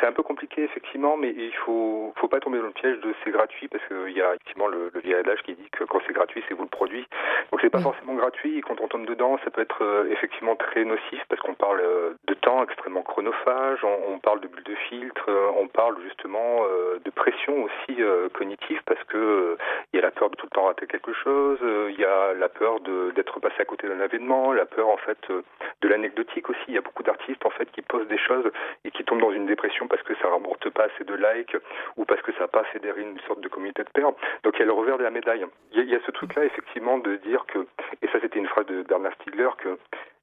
C'est 0.00 0.06
un 0.06 0.12
peu 0.12 0.22
compliqué 0.22 0.64
effectivement, 0.64 1.16
mais 1.16 1.30
il 1.36 1.54
faut 1.64 2.12
faut 2.16 2.28
pas 2.28 2.40
tomber 2.40 2.58
dans 2.58 2.66
le 2.66 2.72
piège 2.72 2.98
de 3.00 3.14
c'est 3.22 3.30
gratuit 3.30 3.68
parce 3.68 3.84
qu'il 3.86 4.16
y 4.16 4.22
a 4.22 4.34
effectivement 4.34 4.68
le, 4.68 4.90
le 4.92 5.00
vieil 5.00 5.14
adage 5.14 5.42
qui 5.42 5.54
dit 5.54 5.68
que 5.70 5.84
quand 5.84 6.00
c'est 6.06 6.12
gratuit, 6.12 6.42
c'est 6.48 6.54
vous 6.54 6.62
le 6.62 6.68
produit. 6.68 7.06
Donc 7.50 7.60
c'est 7.60 7.70
pas 7.70 7.80
forcément 7.80 8.14
gratuit 8.14 8.58
et 8.58 8.62
quand 8.62 8.80
on 8.80 8.88
tombe 8.88 9.06
dedans, 9.06 9.38
ça 9.44 9.50
peut 9.50 9.60
être 9.60 9.82
euh, 9.82 10.10
effectivement 10.10 10.56
très 10.56 10.84
nocif 10.84 11.22
parce 11.28 11.40
qu'on 11.42 11.54
parle 11.54 11.80
euh, 11.80 12.14
de 12.26 12.34
temps 12.34 12.62
extrêmement 12.62 13.02
chronophage, 13.02 13.84
on, 13.84 14.18
parle 14.18 14.40
de 14.40 14.48
bulles 14.48 14.64
de 14.64 14.74
filtre, 14.74 15.24
euh, 15.28 15.50
on 15.56 15.66
parle 15.68 15.96
justement 16.02 16.60
de 17.04 17.10
pression 17.10 17.64
aussi 17.64 18.00
cognitive 18.34 18.80
parce 18.86 19.02
que 19.04 19.56
il 19.92 19.96
y 19.96 19.98
a 20.00 20.02
la 20.02 20.10
peur 20.10 20.30
de 20.30 20.36
tout 20.36 20.46
le 20.46 20.50
temps 20.50 20.66
rater 20.66 20.86
quelque 20.86 21.12
chose, 21.12 21.58
il 21.62 21.98
y 21.98 22.04
a 22.04 22.34
la 22.34 22.48
peur 22.48 22.80
d'être 22.80 23.40
passé 23.40 23.56
à 23.60 23.64
côté 23.64 23.88
d'un 23.88 24.00
événement, 24.00 24.52
la 24.52 24.66
peur 24.66 24.88
en 24.88 24.96
fait 24.96 25.18
de 25.28 25.88
l'anecdotique 25.88 26.48
aussi. 26.50 26.60
Il 26.68 26.74
y 26.74 26.78
a 26.78 26.82
beaucoup 26.82 27.02
d'artistes 27.02 27.44
en 27.44 27.50
fait 27.50 27.70
qui 27.72 27.82
posent 27.82 28.08
des 28.08 28.18
choses 28.18 28.50
et 28.84 28.90
qui 28.90 29.04
tombent 29.04 29.20
dans 29.20 29.32
une 29.32 29.46
dépression 29.46 29.88
parce 29.90 30.02
que 30.02 30.14
ça 30.16 30.28
rapporte 30.28 30.70
pas 30.70 30.84
assez 30.84 31.04
de 31.04 31.14
likes 31.14 31.56
ou 31.96 32.04
parce 32.04 32.22
que 32.22 32.32
ça 32.32 32.40
n'a 32.40 32.48
pas 32.48 32.64
fédéré 32.64 33.02
une 33.02 33.20
sorte 33.26 33.40
de 33.40 33.48
communauté 33.48 33.84
de 33.84 33.90
pairs. 33.90 34.12
Donc 34.44 34.54
il 34.54 34.60
y 34.60 34.62
a 34.62 34.66
le 34.66 34.72
revers 34.72 34.96
de 34.96 35.02
la 35.02 35.10
médaille. 35.10 35.44
Il 35.72 35.84
y 35.84 35.94
a, 35.94 36.00
ce 36.06 36.10
truc-là 36.12 36.44
effectivement 36.44 36.98
de 36.98 37.16
dire 37.16 37.44
que, 37.46 37.58
et 38.00 38.08
ça 38.08 38.20
c'était 38.22 38.38
une 38.38 38.48
phrase 38.48 38.66
de 38.66 38.82
Bernard 38.82 39.12
Stiegler 39.14 39.50
que 39.58 39.76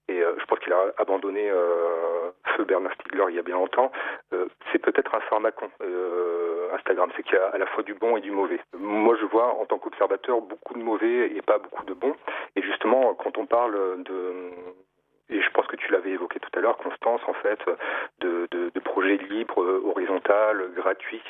et 0.10 0.21
euh, 0.21 0.36
je 0.39 0.45
pense 0.45 0.60
qu'il 0.60 0.71
a 0.71 0.93
abandonné 0.97 1.49
euh, 1.49 2.32
feu 2.56 2.63
Bernard 2.67 2.93
Stiegler 2.93 3.25
il 3.30 3.36
y 3.36 3.39
a 3.39 3.43
bien 3.43 3.56
longtemps. 3.56 3.91
Euh, 4.34 4.47
c'est 4.71 4.80
peut-être 4.80 5.13
un 5.13 5.19
pharmacon 5.21 5.69
Instagram, 6.73 7.10
c'est 7.15 7.23
qu'il 7.23 7.36
y 7.36 7.38
a 7.38 7.47
à 7.47 7.58
la 7.58 7.65
fois 7.67 7.84
du 7.84 7.93
bon 7.93 8.17
et 8.17 8.21
du 8.21 8.32
mauvais. 8.32 8.60
Moi, 8.77 9.15
je 9.19 9.25
vois 9.25 9.53
en 9.56 9.65
tant 9.65 9.80
qu'observateur 9.80 10.41
beaucoup 10.41 10.73
de 10.73 10.84
mauvais 10.84 11.32
et 11.36 11.41
pas 11.41 11.58
beaucoup 11.58 11.86
de 11.86 11.93
bons. 11.93 12.15
Et 12.56 12.62
justement, 12.62 13.13
quand 13.15 13.38
on 13.38 13.45
parle 13.45 14.03
de 14.03 14.51
et 15.29 15.41
je 15.41 15.49
pense 15.51 15.67
que 15.67 15.75
tu 15.75 15.91
l'avais 15.91 16.11
évoqué 16.11 16.39
tout 16.39 16.49
à 16.57 16.61
l'heure, 16.61 16.77
Constance, 16.77 17.21
en 17.27 17.33
fait, 17.33 17.59
de, 18.19 18.47
de, 18.51 18.71
de 18.73 18.79
projets 18.79 19.17
libres, 19.29 19.59
horizontal, 19.85 20.71
gratuits, 20.75 21.23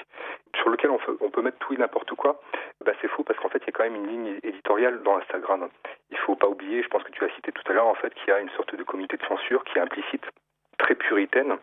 sur 0.55 0.69
lequel 0.69 0.91
on, 0.91 0.99
on 1.21 1.29
peut 1.29 1.41
mettre 1.41 1.57
tout 1.59 1.73
et 1.73 1.77
n'importe 1.77 2.13
quoi, 2.15 2.39
bah 2.85 2.93
c'est 3.01 3.07
faux 3.07 3.23
parce 3.23 3.39
qu'en 3.39 3.49
fait, 3.49 3.59
il 3.63 3.67
y 3.67 3.69
a 3.69 3.71
quand 3.71 3.83
même 3.83 3.95
une 3.95 4.07
ligne 4.07 4.39
éditoriale 4.43 5.01
dans 5.03 5.17
Instagram. 5.17 5.69
Il 6.11 6.17
faut 6.17 6.35
pas 6.35 6.47
oublier, 6.47 6.83
je 6.83 6.87
pense 6.89 7.03
que 7.03 7.11
tu 7.11 7.23
as 7.23 7.29
cité 7.35 7.51
tout 7.51 7.63
à 7.69 7.73
l'heure, 7.73 7.87
en 7.87 7.95
fait, 7.95 8.13
qu'il 8.13 8.29
y 8.29 8.31
a 8.31 8.39
une 8.39 8.49
sorte 8.51 8.75
de 8.75 8.83
comité 8.83 9.17
de 9.17 9.25
censure 9.25 9.63
qui 9.63 9.77
est 9.77 9.81
implicite 9.81 10.25
très 10.87 10.95
puritaine. 10.95 11.55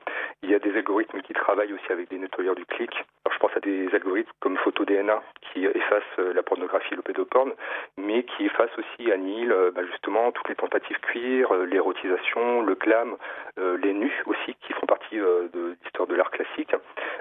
Il 0.43 0.51
y 0.51 0.55
a 0.55 0.59
des 0.59 0.77
algorithmes 0.77 1.23
qui 1.23 1.33
travaillent 1.33 1.73
aussi 1.73 1.91
avec 1.91 2.11
des 2.11 2.19
nettoyeurs 2.19 2.55
du 2.55 2.67
clic. 2.67 2.91
Alors, 3.25 3.33
je 3.33 3.39
pense 3.39 3.57
à 3.57 3.61
des 3.61 3.89
algorithmes 3.95 4.31
comme 4.41 4.59
PhotoDNA 4.59 5.23
qui 5.41 5.65
effacent 5.65 6.19
euh, 6.19 6.35
la 6.35 6.43
pornographie, 6.43 6.95
le 6.95 7.03
pédoporn, 7.03 7.53
mais 7.97 8.25
qui 8.25 8.45
effacent 8.45 8.77
aussi, 8.79 9.11
annihilent 9.11 9.53
euh, 9.53 9.71
bah, 9.75 9.83
justement 9.91 10.31
toutes 10.33 10.49
les 10.51 10.55
tentatives 10.57 10.99
cuir, 11.01 11.53
euh, 11.53 11.65
l'érotisation, 11.65 12.63
le 12.63 12.75
glam, 12.75 13.17
les 13.57 13.93
nus 13.93 14.23
aussi 14.27 14.57
qui 14.67 14.73
font 14.73 14.87
partie 14.87 15.17
de 15.17 15.77
l'histoire 15.85 16.09
de 16.09 16.17
l'art 16.17 16.33
classique. 16.33 16.75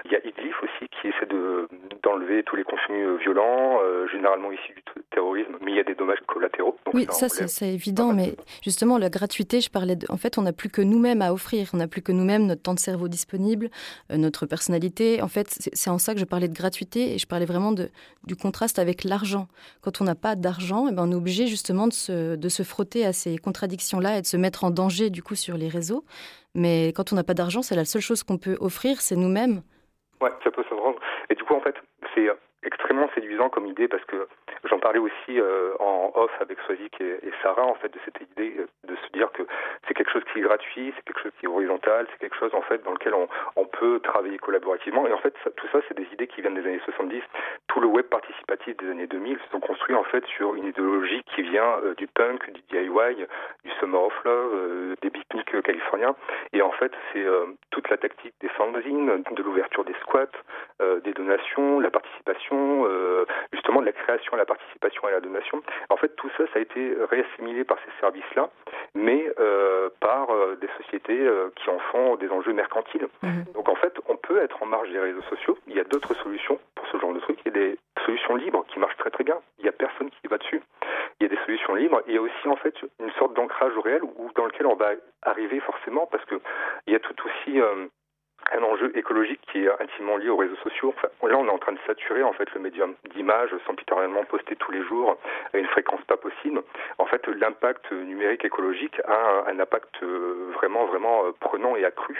Il 0.04 0.10
y 0.10 0.16
a 0.16 0.26
Idlif 0.26 0.60
aussi 0.64 0.88
qui 0.88 1.08
essaie 1.08 1.26
de 1.26 1.68
d'enlever 2.02 2.42
tous 2.42 2.56
les 2.56 2.64
contenus 2.64 3.20
violents, 3.20 3.78
généralement 4.10 4.50
issus 4.50 4.74
du 4.74 4.82
terrorisme, 5.12 5.56
mais 5.60 5.70
il 5.70 5.76
y 5.76 5.80
a 5.80 5.84
des 5.84 5.94
dommages 5.94 6.18
collatéraux. 6.26 6.76
oui, 6.92 7.06
ça, 7.10 7.28
c'est 7.28 7.72
évident, 7.72 8.12
mais 8.12 8.34
justement 8.64 8.98
la 8.98 9.10
gratuité, 9.10 9.60
je 9.60 9.70
parlais 9.70 9.94
de... 9.94 10.06
en 10.10 10.16
fait, 10.16 10.36
on 10.36 10.42
n'a 10.42 10.52
plus 10.52 10.70
que 10.70 10.82
nous-mêmes 10.82 11.22
à 11.22 11.32
offrir 11.32 11.68
n'a 11.76 11.88
plus 11.94 12.02
que 12.02 12.10
nous-mêmes 12.10 12.46
notre 12.46 12.62
temps 12.62 12.74
de 12.74 12.80
cerveau 12.80 13.06
disponible, 13.06 13.70
euh, 14.10 14.16
notre 14.16 14.46
personnalité. 14.46 15.22
En 15.22 15.28
fait, 15.28 15.46
c'est 15.48 15.90
en 15.90 15.98
ça 15.98 16.12
que 16.12 16.18
je 16.18 16.24
parlais 16.24 16.48
de 16.48 16.54
gratuité 16.54 17.14
et 17.14 17.18
je 17.18 17.26
parlais 17.28 17.46
vraiment 17.46 17.72
du 17.72 18.36
contraste 18.36 18.80
avec 18.80 19.04
l'argent. 19.04 19.46
Quand 19.80 20.00
on 20.00 20.04
n'a 20.04 20.16
pas 20.16 20.34
d'argent, 20.34 20.88
eh 20.90 20.92
ben, 20.92 21.04
on 21.06 21.12
est 21.12 21.14
obligé 21.14 21.46
justement 21.46 21.86
de 21.86 21.92
se, 21.92 22.34
de 22.34 22.48
se 22.48 22.64
frotter 22.64 23.06
à 23.06 23.12
ces 23.12 23.38
contradictions-là 23.38 24.18
et 24.18 24.22
de 24.22 24.26
se 24.26 24.36
mettre 24.36 24.64
en 24.64 24.70
danger 24.70 25.08
du 25.08 25.22
coup 25.22 25.36
sur 25.36 25.56
les 25.56 25.68
réseaux. 25.68 26.04
Mais 26.56 26.88
quand 26.88 27.12
on 27.12 27.16
n'a 27.16 27.22
pas 27.22 27.34
d'argent, 27.34 27.62
c'est 27.62 27.76
la 27.76 27.84
seule 27.84 28.02
chose 28.02 28.24
qu'on 28.24 28.38
peut 28.38 28.56
offrir, 28.58 29.00
c'est 29.00 29.16
nous-mêmes. 29.16 29.62
Ouais, 30.20 30.30
ça 30.42 30.50
peut 30.50 30.64
se 30.68 30.74
rendre. 30.74 30.98
Et 31.30 31.36
du 31.36 31.44
coup, 31.44 31.54
en 31.54 31.60
fait, 31.60 31.76
c'est 32.16 32.26
extrêmement 32.64 33.08
séduisant 33.14 33.48
comme 33.48 33.66
idée 33.66 33.88
parce 33.88 34.04
que 34.04 34.28
j'en 34.64 34.78
parlais 34.78 34.98
aussi 34.98 35.38
euh, 35.38 35.74
en 35.80 36.12
off 36.14 36.30
avec 36.40 36.58
Swazik 36.60 37.00
et, 37.00 37.20
Sarah 37.42 37.66
en 37.66 37.74
fait 37.74 37.92
de 37.92 37.98
cette 38.04 38.20
idée 38.20 38.56
euh, 38.58 38.66
de 38.84 38.96
se 38.96 39.12
dire 39.12 39.30
que 39.32 39.42
c'est 39.86 39.94
quelque 39.94 40.10
chose 40.10 40.24
qui 40.32 40.38
est 40.38 40.42
gratuit, 40.42 40.92
c'est 40.96 41.04
quelque 41.04 41.22
chose 41.22 41.32
qui 41.38 41.46
est 41.46 41.48
horizontal, 41.48 42.06
c'est 42.12 42.18
quelque 42.18 42.36
chose 42.36 42.54
en 42.54 42.62
fait 42.62 42.82
dans 42.84 42.92
lequel 42.92 43.14
on, 43.14 43.28
on 43.56 43.66
peut 43.66 44.00
travailler 44.00 44.38
collaborativement 44.38 45.06
et 45.06 45.12
en 45.12 45.18
fait 45.18 45.34
tout 45.56 45.66
ça 45.72 45.80
c'est 45.88 45.96
des 45.96 46.06
idées 46.12 46.26
qui 46.26 46.40
viennent 46.40 46.54
des 46.54 46.66
années 46.66 46.80
70. 46.84 47.22
Tout 47.74 47.80
le 47.80 47.88
web 47.88 48.06
participatif 48.06 48.76
des 48.76 48.88
années 48.88 49.08
2000 49.08 49.36
se 49.36 49.50
sont 49.50 49.58
construits 49.58 49.96
en 49.96 50.04
fait 50.04 50.24
sur 50.26 50.54
une 50.54 50.66
idéologie 50.66 51.24
qui 51.34 51.42
vient 51.42 51.80
euh, 51.82 51.94
du 51.96 52.06
punk, 52.06 52.48
du 52.52 52.62
DIY, 52.70 53.26
du 53.64 53.70
Summer 53.80 54.00
of 54.00 54.24
Love, 54.24 54.94
des 55.02 55.10
pique-niques 55.10 55.60
californiens 55.62 56.14
et 56.52 56.62
en 56.62 56.70
fait 56.70 56.92
c'est 57.12 57.26
toute 57.70 57.90
la 57.90 57.96
tactique 57.96 58.34
des 58.40 58.48
fanzines, 58.48 59.24
de 59.30 59.42
l'ouverture 59.42 59.84
des 59.84 59.94
squats, 60.02 60.26
des 61.02 61.12
donations, 61.12 61.80
la 61.80 61.90
participation 61.90 62.86
euh, 62.86 63.24
justement 63.52 63.80
de 63.80 63.86
la 63.86 63.92
création, 63.92 64.36
la 64.36 64.44
participation 64.44 65.08
et 65.08 65.12
la 65.12 65.20
donation. 65.20 65.62
En 65.90 65.96
fait, 65.96 66.14
tout 66.16 66.30
ça, 66.36 66.44
ça 66.52 66.58
a 66.58 66.62
été 66.62 66.94
réassimilé 67.10 67.64
par 67.64 67.78
ces 67.84 68.00
services-là, 68.00 68.50
mais 68.94 69.30
euh, 69.38 69.88
par 70.00 70.30
euh, 70.30 70.56
des 70.60 70.68
sociétés 70.78 71.28
qui 71.56 71.70
en 71.70 71.78
font 71.90 72.16
des 72.16 72.28
enjeux 72.28 72.52
mercantiles. 72.52 73.08
Mhm. 73.22 73.44
Donc 73.54 73.68
en 73.68 73.74
fait, 73.76 73.94
on 74.08 74.16
peut 74.16 74.38
être 74.38 74.62
en 74.62 74.66
marge 74.66 74.90
des 74.90 74.98
réseaux 74.98 75.22
sociaux. 75.22 75.58
Il 75.66 75.74
y 75.74 75.80
a 75.80 75.84
d'autres 75.84 76.14
solutions 76.14 76.58
ce 76.94 77.00
genre 77.00 77.12
de 77.12 77.20
trucs. 77.20 77.38
Il 77.44 77.52
y 77.52 77.56
a 77.56 77.60
des 77.60 77.78
solutions 78.06 78.36
libres 78.36 78.64
qui 78.68 78.78
marchent 78.78 78.96
très 78.96 79.10
très 79.10 79.24
bien. 79.24 79.36
Il 79.58 79.62
n'y 79.62 79.68
a 79.68 79.72
personne 79.72 80.10
qui 80.10 80.28
va 80.28 80.38
dessus. 80.38 80.62
Il 81.20 81.24
y 81.24 81.26
a 81.26 81.28
des 81.28 81.42
solutions 81.44 81.74
libres. 81.74 82.02
Il 82.06 82.14
y 82.14 82.18
a 82.18 82.22
aussi 82.22 82.48
en 82.48 82.56
fait 82.56 82.74
une 83.00 83.10
sorte 83.12 83.34
d'ancrage 83.34 83.76
au 83.76 83.80
réel 83.80 84.02
où, 84.02 84.30
dans 84.34 84.46
lequel 84.46 84.66
on 84.66 84.76
va 84.76 84.92
arriver 85.22 85.60
forcément 85.60 86.06
parce 86.06 86.24
que 86.24 86.40
il 86.86 86.92
y 86.92 86.96
a 86.96 87.00
tout 87.00 87.14
aussi 87.26 87.60
un 88.52 88.62
enjeu 88.62 88.96
écologique 88.96 89.40
qui 89.50 89.64
est 89.64 89.82
intimement 89.82 90.16
lié 90.16 90.28
aux 90.28 90.36
réseaux 90.36 90.56
sociaux. 90.56 90.94
Là, 91.22 91.36
on 91.38 91.46
est 91.46 91.50
en 91.50 91.58
train 91.58 91.72
de 91.72 91.78
saturer 91.86 92.22
en 92.22 92.32
fait 92.32 92.52
le 92.54 92.60
médium 92.60 92.94
d'image 93.14 93.50
sans 93.66 93.74
pittoresquement 93.74 94.24
poster 94.24 94.56
tous 94.56 94.72
les 94.72 94.82
jours 94.84 95.16
à 95.52 95.58
une 95.58 95.66
fréquence 95.66 96.02
pas 96.02 96.16
possible. 96.16 96.62
En 96.98 97.06
fait, 97.06 97.26
l'impact 97.28 97.90
numérique 97.92 98.44
écologique 98.44 99.00
a 99.06 99.44
un, 99.48 99.58
impact 99.58 100.02
euh, 100.02 100.50
vraiment 100.54 100.86
vraiment 100.86 101.24
euh, 101.24 101.32
prenant 101.40 101.76
et 101.76 101.84
accru 101.84 102.18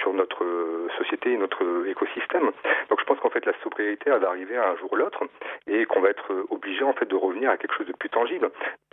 sur 0.00 0.12
notre 0.12 0.44
euh, 0.44 0.88
société 0.98 1.32
et 1.32 1.36
notre 1.36 1.86
écosystème. 1.86 2.50
Donc, 2.88 3.00
je 3.00 3.04
pense 3.04 3.18
qu'en 3.20 3.30
fait, 3.30 3.44
la 3.46 3.54
sobriété 3.62 4.10
va 4.10 4.28
arriver 4.28 4.56
un 4.56 4.76
jour 4.76 4.92
ou 4.92 4.96
l'autre 4.96 5.20
et 5.66 5.86
qu'on 5.86 6.00
va 6.00 6.10
être 6.10 6.46
obligé 6.50 6.84
en 6.84 6.92
fait 6.92 7.06
de 7.06 7.16
revenir 7.16 7.50
à 7.50 7.56
quelque 7.56 7.74
chose 7.74 7.86
de 7.86 7.92
plus 7.92 8.10
tangible. 8.10 8.50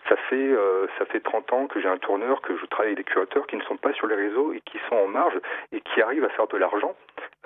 Ça 0.09 0.15
fait 0.29 0.51
ça 0.97 1.05
fait 1.05 1.19
30 1.19 1.53
ans 1.53 1.67
que 1.67 1.79
j'ai 1.79 1.87
un 1.87 1.97
tourneur, 1.97 2.41
que 2.41 2.57
je 2.57 2.65
travaille 2.65 2.93
avec 2.93 3.05
des 3.05 3.11
curateurs 3.11 3.47
qui 3.47 3.55
ne 3.55 3.61
sont 3.63 3.77
pas 3.77 3.93
sur 3.93 4.07
les 4.07 4.15
réseaux 4.15 4.53
et 4.53 4.61
qui 4.61 4.79
sont 4.89 4.95
en 4.95 5.07
marge 5.07 5.39
et 5.71 5.81
qui 5.81 6.01
arrivent 6.01 6.23
à 6.25 6.29
faire 6.29 6.47
de 6.47 6.57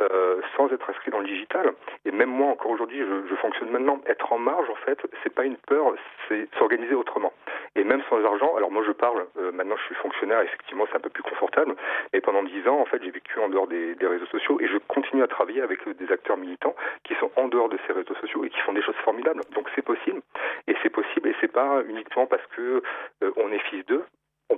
euh, 0.01 0.41
sans 0.57 0.67
être 0.73 0.89
inscrit 0.89 1.09
dans 1.09 1.19
le 1.19 1.27
digital. 1.27 1.71
Et 2.03 2.11
même 2.11 2.29
moi, 2.29 2.47
encore 2.51 2.71
aujourd'hui, 2.71 2.99
je, 2.99 3.35
fonctionne 3.35 3.69
maintenant. 3.69 4.01
Être 4.07 4.33
en 4.33 4.37
marge, 4.37 4.69
en 4.69 4.75
fait, 4.75 4.99
c'est 5.23 5.33
pas 5.33 5.45
une 5.45 5.55
peur, 5.55 5.93
c'est 6.27 6.47
s'organiser 6.57 6.95
autrement. 6.95 7.31
Et 7.75 7.83
même 7.83 8.01
sans 8.09 8.23
argent, 8.25 8.55
alors 8.55 8.71
moi 8.71 8.83
je 8.85 8.91
parle, 8.91 9.25
euh, 9.37 9.51
maintenant 9.51 9.75
je 9.77 9.83
suis 9.83 9.95
fonctionnaire, 9.95 10.41
effectivement 10.41 10.85
c'est 10.89 10.97
un 10.97 11.01
peu 11.01 11.09
plus 11.09 11.23
confortable, 11.23 11.75
mais 12.13 12.21
pendant 12.21 12.43
dix 12.43 12.67
ans, 12.67 12.79
en 12.79 12.85
fait, 12.85 13.03
j'ai 13.03 13.11
vécu 13.11 13.39
en 13.39 13.49
dehors 13.49 13.67
des, 13.67 13.95
réseaux 14.01 14.25
sociaux 14.27 14.57
et 14.61 14.67
je 14.67 14.77
continue 14.87 15.23
à 15.23 15.27
travailler 15.27 15.61
avec 15.61 15.87
des 15.87 16.11
acteurs 16.11 16.37
militants 16.37 16.75
qui 17.03 17.15
sont 17.15 17.31
en 17.35 17.47
dehors 17.47 17.69
de 17.69 17.77
ces 17.87 17.93
réseaux 17.93 18.15
sociaux 18.15 18.43
et 18.45 18.49
qui 18.49 18.59
font 18.59 18.73
des 18.73 18.81
choses 18.81 18.95
formidables. 19.03 19.41
Donc 19.53 19.67
c'est 19.75 19.81
possible. 19.81 20.21
Et 20.67 20.75
c'est 20.83 20.89
possible 20.89 21.29
et 21.29 21.35
c'est 21.41 21.51
pas 21.51 21.81
uniquement 21.87 22.25
parce 22.25 22.45
que 22.55 22.81
euh, 23.23 23.31
on 23.37 23.51
est 23.51 23.59
fils 23.69 23.85
d'eux, 23.85 24.05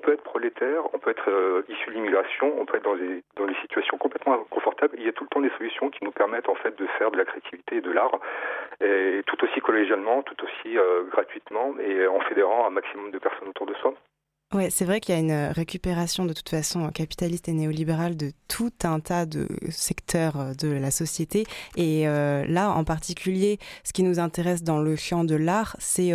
peut 0.08 0.14
être 0.14 0.24
prolétaire, 0.24 0.84
on 0.94 1.00
peut 1.00 1.12
être 1.12 1.30
euh, 1.30 1.64
issu 1.68 1.88
de 1.88 1.96
l'immigration, 1.96 2.54
on 2.58 2.66
peut 2.66 2.78
être 2.78 2.86
dans 2.86 2.96
des, 2.96 3.24
dans 3.36 3.46
des 3.46 3.56
situations 3.56 3.98
complètement 3.98 4.36
inconfortables. 4.36 4.96
Il 4.98 5.06
y 5.06 5.10
a 5.10 5.12
tout 5.12 5.26
le 5.26 5.30
temps 5.30 5.42
des 5.42 5.52
solutions 5.58 5.90
qui 5.90 6.02
nous 6.06 6.12
permettent 6.12 6.48
en 6.48 6.56
fait 6.56 6.78
de 6.78 6.88
faire 6.98 7.12
de 7.12 7.18
la 7.18 7.26
créativité 7.26 7.78
et 7.78 7.82
de 7.82 7.92
l'art, 7.92 8.18
tout 9.26 9.44
aussi 9.44 9.60
collégialement, 9.60 10.24
tout 10.24 10.42
aussi 10.46 10.78
euh, 10.78 11.04
gratuitement 11.12 11.76
et 11.80 12.08
en 12.08 12.22
fédérant 12.22 12.68
un 12.68 12.70
maximum 12.70 13.12
de 13.12 13.20
personnes 13.20 13.50
autour 13.50 13.66
de 13.66 13.74
soi. 13.76 13.94
Ouais, 14.54 14.70
c'est 14.70 14.86
vrai 14.86 15.02
qu'il 15.02 15.14
y 15.14 15.18
a 15.18 15.20
une 15.20 15.32
euh, 15.32 15.52
récupération 15.52 16.26
de 16.26 16.32
toute 16.32 16.48
façon 16.48 16.90
capitaliste 16.90 17.50
et 17.50 17.52
néolibérale 17.52 18.16
de 18.16 18.32
tout 18.48 18.72
un 18.86 19.02
tas 19.02 19.26
de 19.26 19.46
secteurs 19.72 20.40
euh, 20.40 20.54
de 20.54 20.70
la 20.70 20.90
société. 20.90 21.46
Et 21.76 22.08
euh, 22.08 22.46
là, 22.48 22.72
en 22.72 22.86
particulier, 22.86 23.60
ce 23.84 23.92
qui 23.92 24.04
nous 24.04 24.20
intéresse 24.20 24.64
dans 24.64 24.80
le 24.80 24.96
champ 24.96 25.26
de 25.26 25.36
l'art, 25.36 25.76
c'est 25.80 26.14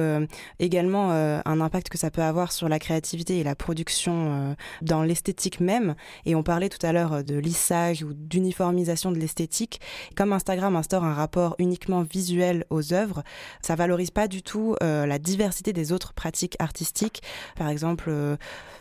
également 0.58 1.10
un 1.10 1.60
impact 1.60 1.88
que 1.88 1.98
ça 1.98 2.10
peut 2.10 2.22
avoir 2.22 2.52
sur 2.52 2.68
la 2.68 2.78
créativité 2.78 3.38
et 3.38 3.44
la 3.44 3.54
production 3.54 4.56
dans 4.80 5.02
l'esthétique 5.02 5.60
même. 5.60 5.94
Et 6.24 6.34
on 6.34 6.42
parlait 6.42 6.68
tout 6.68 6.84
à 6.84 6.92
l'heure 6.92 7.24
de 7.24 7.36
lissage 7.36 8.02
ou 8.02 8.12
d'uniformisation 8.14 9.12
de 9.12 9.18
l'esthétique. 9.18 9.80
Comme 10.16 10.32
Instagram 10.32 10.76
instaure 10.76 11.04
un 11.04 11.14
rapport 11.14 11.54
uniquement 11.58 12.02
visuel 12.02 12.64
aux 12.70 12.92
œuvres, 12.92 13.22
ça 13.62 13.74
valorise 13.74 14.10
pas 14.10 14.28
du 14.28 14.42
tout 14.42 14.76
la 14.80 15.18
diversité 15.18 15.72
des 15.72 15.92
autres 15.92 16.12
pratiques 16.14 16.56
artistiques. 16.58 17.22
Par 17.56 17.68
exemple, 17.68 18.10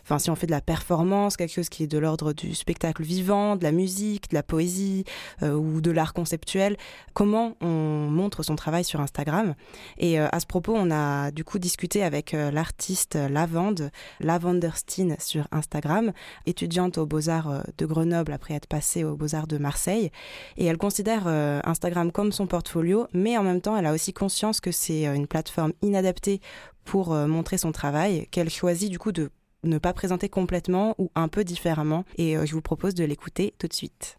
enfin 0.04 0.18
si 0.18 0.30
on 0.30 0.34
fait 0.34 0.46
de 0.46 0.52
la 0.52 0.60
performance, 0.60 1.36
quelque 1.36 1.52
chose 1.52 1.68
qui 1.68 1.84
est 1.84 1.86
de 1.86 1.98
l'ordre 1.98 2.32
du 2.32 2.54
spectacle 2.54 3.02
vivant, 3.02 3.56
de 3.56 3.62
la 3.62 3.72
musique, 3.72 4.30
de 4.30 4.34
la 4.34 4.42
poésie 4.42 5.04
ou 5.42 5.80
de 5.80 5.90
l'art 5.90 6.12
conceptuel, 6.12 6.76
comment 7.14 7.56
on 7.60 8.08
montre 8.10 8.42
son 8.42 8.56
travail 8.56 8.84
sur 8.84 9.00
Instagram. 9.00 9.54
Et 9.98 10.18
à 10.18 10.40
ce 10.40 10.46
propos, 10.46 10.74
on 10.76 10.90
a 10.90 11.30
du 11.30 11.44
coup 11.44 11.58
discuté 11.58 12.02
avec 12.02 12.32
l'artiste 12.32 13.14
Lavande, 13.14 13.90
Lavanderstein 14.20 15.16
sur 15.18 15.46
Instagram, 15.52 16.12
étudiante 16.46 16.98
aux 16.98 17.06
Beaux-Arts 17.06 17.64
de 17.78 17.86
Grenoble 17.86 18.32
après 18.32 18.54
être 18.54 18.66
passée 18.66 19.04
aux 19.04 19.16
Beaux-Arts 19.16 19.46
de 19.46 19.58
Marseille. 19.58 20.10
Et 20.56 20.66
elle 20.66 20.78
considère 20.78 21.26
Instagram 21.26 22.10
comme 22.12 22.32
son 22.32 22.46
portfolio, 22.46 23.06
mais 23.12 23.38
en 23.38 23.42
même 23.42 23.60
temps, 23.60 23.76
elle 23.76 23.86
a 23.86 23.92
aussi 23.92 24.12
conscience 24.12 24.60
que 24.60 24.72
c'est 24.72 25.06
une 25.06 25.26
plateforme 25.26 25.72
inadaptée 25.82 26.40
pour 26.84 27.12
euh, 27.12 27.26
montrer 27.26 27.58
son 27.58 27.72
travail, 27.72 28.26
qu'elle 28.30 28.50
choisit 28.50 28.90
du 28.90 28.98
coup 28.98 29.12
de 29.12 29.30
ne 29.64 29.78
pas 29.78 29.92
présenter 29.92 30.28
complètement 30.28 30.94
ou 30.98 31.10
un 31.14 31.28
peu 31.28 31.44
différemment. 31.44 32.04
Et 32.18 32.36
euh, 32.36 32.46
je 32.46 32.54
vous 32.54 32.62
propose 32.62 32.94
de 32.94 33.04
l'écouter 33.04 33.54
tout 33.58 33.68
de 33.68 33.72
suite. 33.72 34.18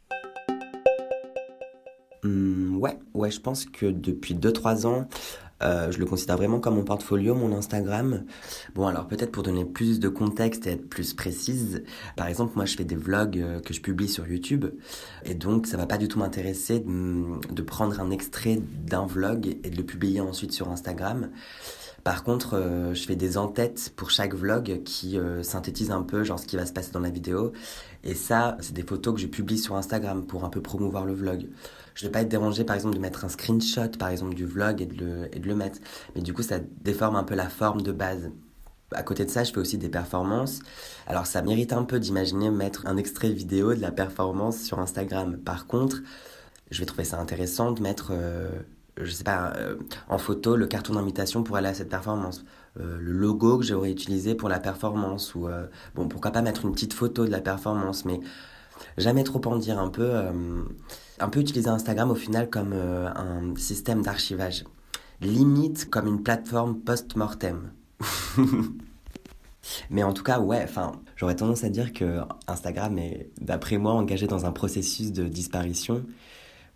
Mmh, 2.24 2.78
ouais, 2.78 2.98
ouais, 3.14 3.32
je 3.32 3.42
pense 3.42 3.66
que 3.66 3.88
depuis 3.88 4.34
2-3 4.34 4.88
ans, 4.88 5.08
euh, 5.62 5.92
je 5.92 6.00
le 6.00 6.06
considère 6.06 6.38
vraiment 6.38 6.60
comme 6.60 6.76
mon 6.76 6.84
portfolio, 6.84 7.36
mon 7.36 7.54
Instagram. 7.54 8.24
Bon, 8.76 8.88
alors 8.88 9.08
peut-être 9.08 9.32
pour 9.32 9.44
donner 9.44 9.66
plus 9.66 10.00
de 10.00 10.08
contexte 10.08 10.66
et 10.68 10.72
être 10.72 10.90
plus 10.90 11.14
précise, 11.14 11.84
par 12.16 12.28
exemple, 12.28 12.54
moi 12.56 12.66
je 12.66 12.76
fais 12.76 12.86
des 12.86 12.96
vlogs 12.96 13.62
que 13.64 13.74
je 13.74 13.82
publie 13.82 14.08
sur 14.08 14.28
YouTube, 14.28 14.66
et 15.26 15.36
donc 15.36 15.68
ça 15.68 15.78
va 15.78 15.86
pas 15.86 15.98
du 15.98 16.08
tout 16.08 16.20
m'intéresser 16.20 16.80
de, 16.80 17.54
de, 17.54 17.62
prendre 17.62 18.00
un 18.00 18.10
extrait 18.10 18.60
d'un 18.86 19.06
vlog 19.06 19.58
et 19.64 19.70
de 19.70 19.78
le 19.78 19.84
publier 19.84 20.22
ensuite 20.22 20.52
sur 20.52 20.70
Instagram. 20.70 21.30
Par 22.04 22.24
contre, 22.24 22.56
euh, 22.56 22.94
je 22.94 23.04
fais 23.06 23.16
des 23.16 23.38
en-têtes 23.38 23.94
pour 23.96 24.12
chaque 24.12 24.34
vlog 24.34 24.82
qui 24.84 25.18
euh, 25.18 25.42
synthétisent 25.42 25.92
un 25.92 26.04
peu 26.04 26.24
genre 26.26 26.38
ce 26.38 26.46
qui 26.46 26.58
va 26.58 26.66
se 26.66 26.74
passer 26.74 26.92
dans 26.92 27.00
la 27.00 27.10
vidéo. 27.10 27.54
Et 28.04 28.14
ça, 28.14 28.58
c'est 28.60 28.74
des 28.74 28.84
photos 28.84 29.16
que 29.16 29.22
je 29.22 29.28
publie 29.28 29.58
sur 29.58 29.76
Instagram 29.76 30.26
pour 30.26 30.44
un 30.44 30.50
peu 30.50 30.62
promouvoir 30.62 31.06
le 31.06 31.14
vlog. 31.14 31.48
Je 31.96 32.04
ne 32.04 32.10
vais 32.10 32.12
pas 32.12 32.22
être 32.22 32.30
dérangé 32.30 32.66
par 32.66 32.76
exemple 32.76 32.96
de 32.96 33.00
mettre 33.00 33.24
un 33.24 33.30
screenshot 33.30 33.90
par 33.98 34.10
exemple 34.10 34.34
du 34.36 34.46
vlog 34.46 34.82
et 34.82 34.86
de, 34.86 35.06
le, 35.06 35.36
et 35.36 35.40
de 35.40 35.48
le 35.48 35.56
mettre. 35.56 35.80
Mais 36.16 36.22
du 36.22 36.34
coup, 36.34 36.44
ça 36.44 36.60
déforme 36.82 37.16
un 37.16 37.24
peu 37.24 37.36
la 37.36 37.48
forme 37.48 37.82
de 37.82 37.94
base. 37.94 38.32
À 38.92 39.04
côté 39.04 39.24
de 39.24 39.30
ça, 39.30 39.46
je 39.46 39.54
fais 39.54 39.60
aussi 39.60 39.78
des 39.78 39.90
performances. 39.90 40.60
Alors 41.08 41.26
ça 41.26 41.42
mérite 41.42 41.72
un 41.72 41.84
peu 41.84 42.00
d'imaginer 42.00 42.52
mettre 42.52 42.86
un 42.86 42.98
extrait 42.98 43.30
vidéo 43.32 43.74
de 43.74 43.82
la 43.82 43.92
performance 43.92 44.62
sur 44.62 44.80
Instagram. 44.80 45.38
Par 45.38 45.68
contre, 45.68 46.02
je 46.70 46.80
vais 46.80 46.86
trouver 46.86 47.06
ça 47.06 47.20
intéressant 47.20 47.72
de 47.72 47.82
mettre... 47.82 48.10
Euh, 48.12 48.50
je 48.98 49.12
sais 49.12 49.24
pas, 49.24 49.54
euh, 49.58 49.76
en 50.08 50.18
photo, 50.18 50.56
le 50.56 50.68
carton 50.68 50.94
d'invitation 50.94 51.44
pour 51.44 51.56
aller 51.58 51.68
à 51.68 51.74
cette 51.74 51.90
performance, 51.90 52.46
euh, 52.80 52.98
le 53.00 53.12
logo 53.12 53.58
que 53.58 53.66
j'aurais 53.66 53.92
utilisé 53.92 54.36
pour 54.36 54.50
la 54.50 54.60
performance, 54.60 55.36
ou 55.36 55.48
euh, 55.48 55.66
bon, 55.96 56.08
pourquoi 56.08 56.32
pas 56.32 56.42
mettre 56.42 56.66
une 56.66 56.74
petite 56.74 56.94
photo 56.94 57.26
de 57.26 57.32
la 57.32 57.42
performance, 57.42 58.06
mais 58.06 58.20
jamais 58.98 59.24
trop 59.24 59.42
en 59.46 59.58
dire, 59.58 59.80
un 59.80 59.90
peu, 59.90 60.12
un 61.20 61.30
peu 61.30 61.40
utiliser 61.40 61.70
Instagram 61.70 62.12
au 62.12 62.16
final 62.16 62.50
comme 62.50 62.74
un 62.74 63.56
système 63.56 64.02
d'archivage, 64.02 64.66
limite 65.22 65.90
comme 65.90 66.08
une 66.08 66.22
plateforme 66.22 66.80
post-mortem. 66.80 67.72
Mais 69.90 70.04
en 70.04 70.12
tout 70.12 70.24
cas, 70.24 70.40
ouais, 70.40 70.62
enfin, 70.62 70.92
j'aurais 71.16 71.38
tendance 71.38 71.64
à 71.64 71.70
dire 71.70 71.94
que 71.94 72.20
Instagram 72.48 72.98
est, 72.98 73.30
d'après 73.40 73.78
moi, 73.78 73.94
engagé 73.94 74.28
dans 74.28 74.46
un 74.46 74.52
processus 74.52 75.14
de 75.14 75.24
disparition 75.28 76.04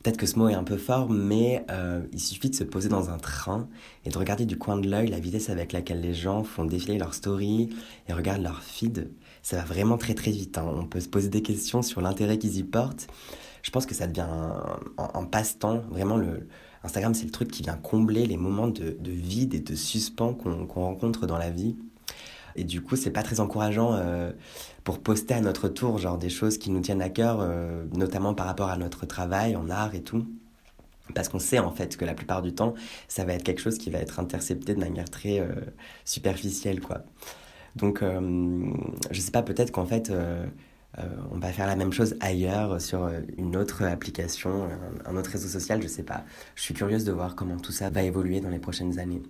Peut-être 0.04 0.18
que 0.18 0.26
ce 0.26 0.38
mot 0.38 0.48
est 0.48 0.54
un 0.54 0.64
peu 0.64 0.78
fort, 0.78 1.10
mais 1.10 1.66
euh, 1.72 2.02
il 2.14 2.20
suffit 2.20 2.50
de 2.50 2.56
se 2.56 2.64
poser 2.64 2.88
dans 2.88 3.10
un 3.10 3.18
train 3.18 3.68
et 4.06 4.10
de 4.10 4.18
regarder 4.18 4.46
du 4.46 4.58
coin 4.58 4.78
de 4.78 4.88
l'œil 4.88 5.08
la 5.08 5.20
vitesse 5.20 5.50
avec 5.50 5.74
laquelle 5.74 6.02
les 6.02 6.14
gens 6.14 6.44
font 6.44 6.66
défiler 6.66 6.98
leurs 6.98 7.14
stories 7.14 7.70
et 8.08 8.14
regardent 8.14 8.44
leur 8.44 8.62
feed. 8.62 9.10
Ça 9.42 9.58
va 9.58 9.64
vraiment 9.64 9.98
très 9.98 10.14
très 10.14 10.32
vite. 10.32 10.58
Hein. 10.58 10.72
On 10.72 10.86
peut 10.86 11.00
se 11.00 11.10
poser 11.10 11.30
des 11.30 11.42
questions 11.42 11.82
sur 11.82 12.02
l'intérêt 12.02 12.38
qu'ils 12.38 12.58
y 12.58 12.64
portent. 12.64 13.08
Je 13.64 13.72
pense 13.72 13.86
que 13.86 13.96
ça 13.96 14.08
devient 14.08 14.28
un, 14.98 15.24
passe-temps. 15.26 15.82
Vraiment, 15.90 16.22
Instagram, 16.84 17.14
c'est 17.14 17.26
le 17.26 17.32
truc 17.32 17.52
qui 17.52 17.64
vient 17.64 17.76
combler 17.76 18.26
les 18.28 18.38
moments 18.38 18.68
de, 18.68 18.96
vide 19.04 19.56
et 19.56 19.60
de 19.60 19.76
suspens 19.76 20.34
qu'on 20.34 20.68
rencontre 20.68 21.26
dans 21.28 21.38
la 21.38 21.50
vie. 21.50 21.76
Et 22.56 22.64
du 22.64 22.82
coup, 22.82 22.96
c'est 22.96 23.12
pas 23.12 23.24
très 23.24 23.40
encourageant 23.40 23.94
euh, 23.94 24.32
pour 24.88 25.00
poster 25.00 25.34
à 25.34 25.42
notre 25.42 25.68
tour, 25.68 25.98
genre 25.98 26.18
des 26.18 26.30
choses 26.30 26.58
qui 26.58 26.72
nous 26.72 26.80
tiennent 26.80 27.02
à 27.02 27.10
cœur, 27.10 27.40
euh, 27.42 27.84
notamment 27.94 28.34
par 28.34 28.46
rapport 28.46 28.70
à 28.70 28.78
notre 28.78 29.06
travail 29.06 29.54
en 29.58 29.70
art 29.70 29.94
et 29.96 30.02
tout. 30.02 30.26
Parce 31.14 31.28
qu'on 31.28 31.40
sait 31.40 31.60
en 31.60 31.72
fait 31.72 31.98
que 31.98 32.06
la 32.06 32.14
plupart 32.14 32.42
du 32.42 32.54
temps, 32.54 32.74
ça 33.10 33.26
va 33.26 33.34
être 33.34 33.44
quelque 33.44 33.60
chose 33.60 33.78
qui 33.78 33.90
va 33.90 34.00
être 34.00 34.22
intercepté 34.22 34.76
de 34.76 34.80
manière 34.80 35.10
très 35.10 35.42
euh, 35.42 35.52
superficielle, 36.06 36.80
quoi. 36.80 37.04
Donc, 37.76 38.02
je 39.12 39.20
sais 39.20 39.30
pas, 39.30 39.44
peut-être 39.44 39.72
qu'en 39.72 39.86
fait, 39.86 40.12
on 40.98 41.38
va 41.38 41.52
faire 41.52 41.68
la 41.68 41.76
même 41.76 41.94
chose 41.94 42.16
ailleurs, 42.22 42.82
sur 42.82 43.08
une 43.38 43.56
autre 43.56 43.84
application, 43.84 44.68
un 45.06 45.16
autre 45.16 45.30
réseau 45.30 45.48
social, 45.48 45.80
je 45.84 45.88
sais 45.88 46.02
pas. 46.02 46.24
Je 46.56 46.64
suis 46.64 46.74
curieuse 46.74 47.04
de 47.04 47.12
voir 47.12 47.36
comment 47.36 47.58
tout 47.58 47.72
ça 47.72 47.92
va 47.92 48.02
évoluer 48.02 48.40
dans 48.40 48.50
les 48.50 48.58
prochaines 48.58 48.98
années. 48.98 49.22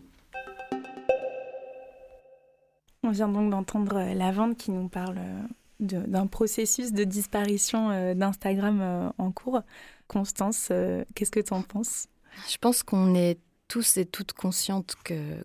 On 3.04 3.12
vient 3.12 3.28
donc 3.28 3.52
d'entendre 3.52 3.98
euh, 3.98 4.14
la 4.14 4.32
vente 4.32 4.58
qui 4.58 4.72
nous 4.72 4.88
parle 4.90 5.18
euh, 5.20 5.42
d'un 5.80 6.28
processus 6.28 6.92
de 6.92 7.04
disparition 7.04 7.92
euh, 7.92 8.14
d'Instagram 8.14 9.14
en 9.18 9.32
cours. 9.32 9.62
Constance, 10.08 10.72
qu'est-ce 11.14 11.32
que 11.32 11.40
tu 11.40 11.54
en 11.54 11.62
penses? 11.62 12.08
Je 12.50 12.58
pense 12.58 12.82
qu'on 12.82 13.14
est 13.14 13.38
tous 13.68 13.98
et 13.98 14.06
toutes 14.06 14.34
conscientes 14.34 14.96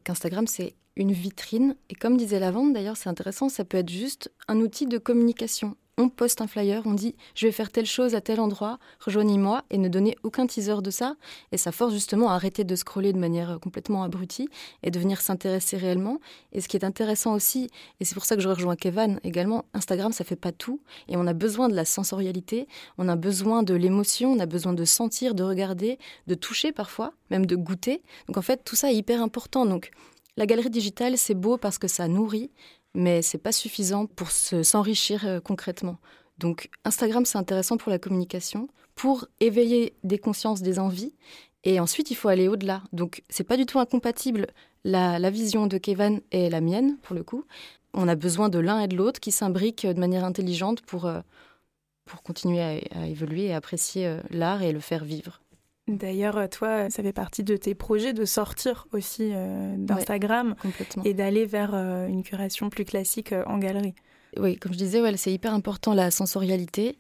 qu'Instagram, 0.05 0.47
c'est 0.47 0.75
une 0.97 1.12
vitrine. 1.12 1.75
Et 1.91 1.95
comme 1.95 2.17
disait 2.17 2.38
la 2.38 2.51
vente, 2.51 2.73
d'ailleurs, 2.73 2.97
c'est 2.97 3.09
intéressant, 3.09 3.49
ça 3.49 3.65
peut 3.65 3.79
être 3.79 3.91
juste 3.91 4.33
un 4.49 4.59
outil 4.59 4.87
de 4.87 4.99
communication 4.99 5.77
on 5.99 6.09
poste 6.09 6.41
un 6.41 6.47
flyer, 6.47 6.83
on 6.87 6.95
dit 6.95 7.15
je 7.35 7.47
vais 7.47 7.53
faire 7.53 7.71
telle 7.71 7.87
chose 7.87 8.15
à 8.15 8.21
tel 8.21 8.41
endroit, 8.41 8.79
rejoignez-moi 9.01 9.63
et 9.71 9.79
ne 9.79 9.89
donner 9.89 10.17
aucun 10.23 10.47
teaser 10.47 10.81
de 10.83 10.91
ça. 10.91 11.17
Et 11.53 11.59
ça 11.59 11.73
force 11.73 11.93
justement 11.93 12.31
à 12.31 12.35
arrêter 12.35 12.65
de 12.65 12.75
scroller 12.77 13.13
de 13.13 13.19
manière 13.19 13.51
euh, 13.51 13.59
complètement 13.59 14.03
abrutie 14.03 14.49
et 14.83 14.91
de 14.91 14.99
venir 14.99 15.21
s'intéresser 15.21 15.77
réellement. 15.77 16.19
Et 16.53 16.61
ce 16.61 16.69
qui 16.69 16.77
est 16.77 16.85
intéressant 16.85 17.35
aussi, 17.35 17.69
et 18.01 18.05
c'est 18.05 18.15
pour 18.15 18.25
ça 18.25 18.37
que 18.37 18.43
je 18.43 18.49
rejoins 18.49 18.77
Kevin 18.77 19.21
également, 19.23 19.65
Instagram 19.75 20.13
ça 20.13 20.25
fait 20.25 20.37
pas 20.37 20.53
tout 20.53 20.81
et 21.09 21.17
on 21.17 21.27
a 21.27 21.35
besoin 21.35 21.69
de 21.69 21.75
la 21.75 21.85
sensorialité, 21.85 22.69
on 22.99 23.09
a 23.09 23.17
besoin 23.17 23.63
de 23.63 23.75
l'émotion, 23.75 24.33
on 24.33 24.39
a 24.39 24.47
besoin 24.47 24.73
de 24.73 24.85
sentir, 24.85 25.35
de 25.35 25.43
regarder, 25.43 25.99
de 26.27 26.35
toucher 26.35 26.73
parfois, 26.73 27.13
même 27.31 27.47
de 27.47 27.57
goûter. 27.57 28.03
Donc 28.29 28.39
en 28.39 28.43
fait 28.43 28.65
tout 28.65 28.77
ça 28.77 28.91
est 28.91 28.97
hyper 28.97 29.23
important. 29.23 29.67
Donc 29.67 29.91
la 30.39 30.47
galerie 30.47 30.71
digitale 30.71 31.19
c'est 31.19 31.35
beau 31.35 31.59
parce 31.59 31.79
que 31.79 31.89
ça 31.89 32.09
nourrit, 32.09 32.51
mais 32.95 33.23
c'est 33.23 33.39
pas 33.39 33.53
suffisant 33.53 34.07
pour 34.07 34.31
s'enrichir 34.31 35.27
euh, 35.27 35.41
concrètement. 35.41 35.99
Donc 36.39 36.71
Instagram, 36.85 37.25
c'est 37.25 37.39
intéressant 37.39 37.77
pour 37.77 37.91
la 37.91 37.99
communication, 37.99 38.69
pour 38.95 39.27
éveiller 39.41 39.95
des 40.05 40.19
consciences, 40.19 40.63
des 40.63 40.79
envies, 40.79 41.15
et 41.65 41.81
ensuite 41.81 42.11
il 42.11 42.15
faut 42.15 42.29
aller 42.29 42.49
au-delà. 42.49 42.83
Donc 42.93 43.23
c'est 43.29 43.45
pas 43.45 43.57
du 43.57 43.67
tout 43.67 43.79
incompatible 43.79 44.47
la, 44.85 45.31
vision 45.31 45.67
de 45.67 45.79
Kevin 45.79 46.21
et 46.33 46.51
la 46.51 46.61
mienne 46.61 46.99
pour 47.03 47.15
le 47.15 47.23
coup. 47.23 47.45
On 47.95 48.09
a 48.09 48.15
besoin 48.15 48.49
de 48.49 48.59
l'un 48.59 48.81
et 48.81 48.89
de 48.89 48.97
l'autre 48.97 49.21
qui 49.21 49.33
s'imbriquent 49.33 49.87
de 49.87 50.01
manière 50.01 50.25
intelligente 50.25 50.81
pour, 50.83 51.07
euh, 51.07 51.21
pour 52.05 52.23
continuer 52.23 52.61
à, 52.61 53.07
évoluer 53.07 53.47
et 53.47 53.55
apprécier 53.55 54.07
euh, 54.07 54.21
l'art 54.31 54.63
et 54.63 54.73
le 54.73 54.81
faire 54.81 55.05
vivre. 55.05 55.42
D'ailleurs, 55.88 56.37
euh, 56.37 56.47
toi, 56.47 56.90
ça 56.90 57.03
fait 57.03 57.12
partie 57.12 57.42
de 57.42 57.57
tes 57.57 57.75
projets 57.75 58.12
de 58.12 58.25
sortir 58.25 58.87
aussi 58.92 59.31
euh, 59.33 59.75
d'Instagram 59.77 60.55
et 61.05 61.12
d'aller 61.12 61.45
vers 61.45 61.75
euh, 61.75 62.07
une 62.07 62.23
curation 62.23 62.71
plus 62.71 62.85
classique 62.85 63.35
en 63.47 63.59
galerie. 63.59 63.95
Oui, 64.38 64.57
comme 64.57 64.73
je 64.73 64.79
disais, 64.79 65.01
ouais, 65.01 65.16
c'est 65.16 65.33
hyper 65.33 65.53
important 65.53 65.92
la 65.92 66.11
sensorialité. 66.11 66.99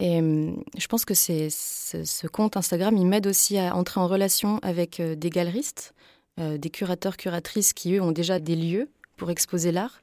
Et 0.00 0.20
je 0.20 0.86
pense 0.86 1.04
que 1.04 1.14
c'est, 1.14 1.48
ce 1.50 2.26
compte 2.28 2.56
Instagram, 2.56 2.96
il 2.96 3.04
m'aide 3.04 3.26
aussi 3.26 3.58
à 3.58 3.74
entrer 3.74 3.98
en 3.98 4.06
relation 4.06 4.60
avec 4.62 5.02
des 5.02 5.28
galeristes, 5.28 5.92
des 6.36 6.70
curateurs, 6.70 7.16
curatrices 7.16 7.72
qui, 7.72 7.94
eux, 7.94 8.00
ont 8.00 8.12
déjà 8.12 8.38
des 8.38 8.54
lieux 8.54 8.90
pour 9.16 9.28
exposer 9.32 9.72
l'art. 9.72 10.00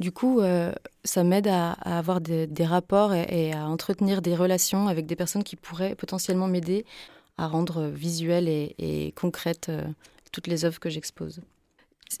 Du 0.00 0.12
coup, 0.12 0.42
ça 1.02 1.24
m'aide 1.24 1.48
à, 1.48 1.72
avoir 1.72 2.20
des, 2.20 2.46
rapports 2.66 3.14
et, 3.14 3.54
à 3.54 3.66
entretenir 3.66 4.20
des 4.20 4.36
relations 4.36 4.86
avec 4.86 5.06
des 5.06 5.16
personnes 5.16 5.44
qui 5.44 5.56
pourraient 5.56 5.94
potentiellement 5.94 6.46
m'aider 6.46 6.84
à 7.38 7.46
rendre 7.46 7.86
visuelles 7.86 8.48
et, 8.48 9.12
concrètes 9.16 9.68
euh, 9.70 9.84
toutes 10.32 10.48
les 10.48 10.64
œuvres 10.64 10.80
que 10.80 10.90
j'expose. 10.90 11.40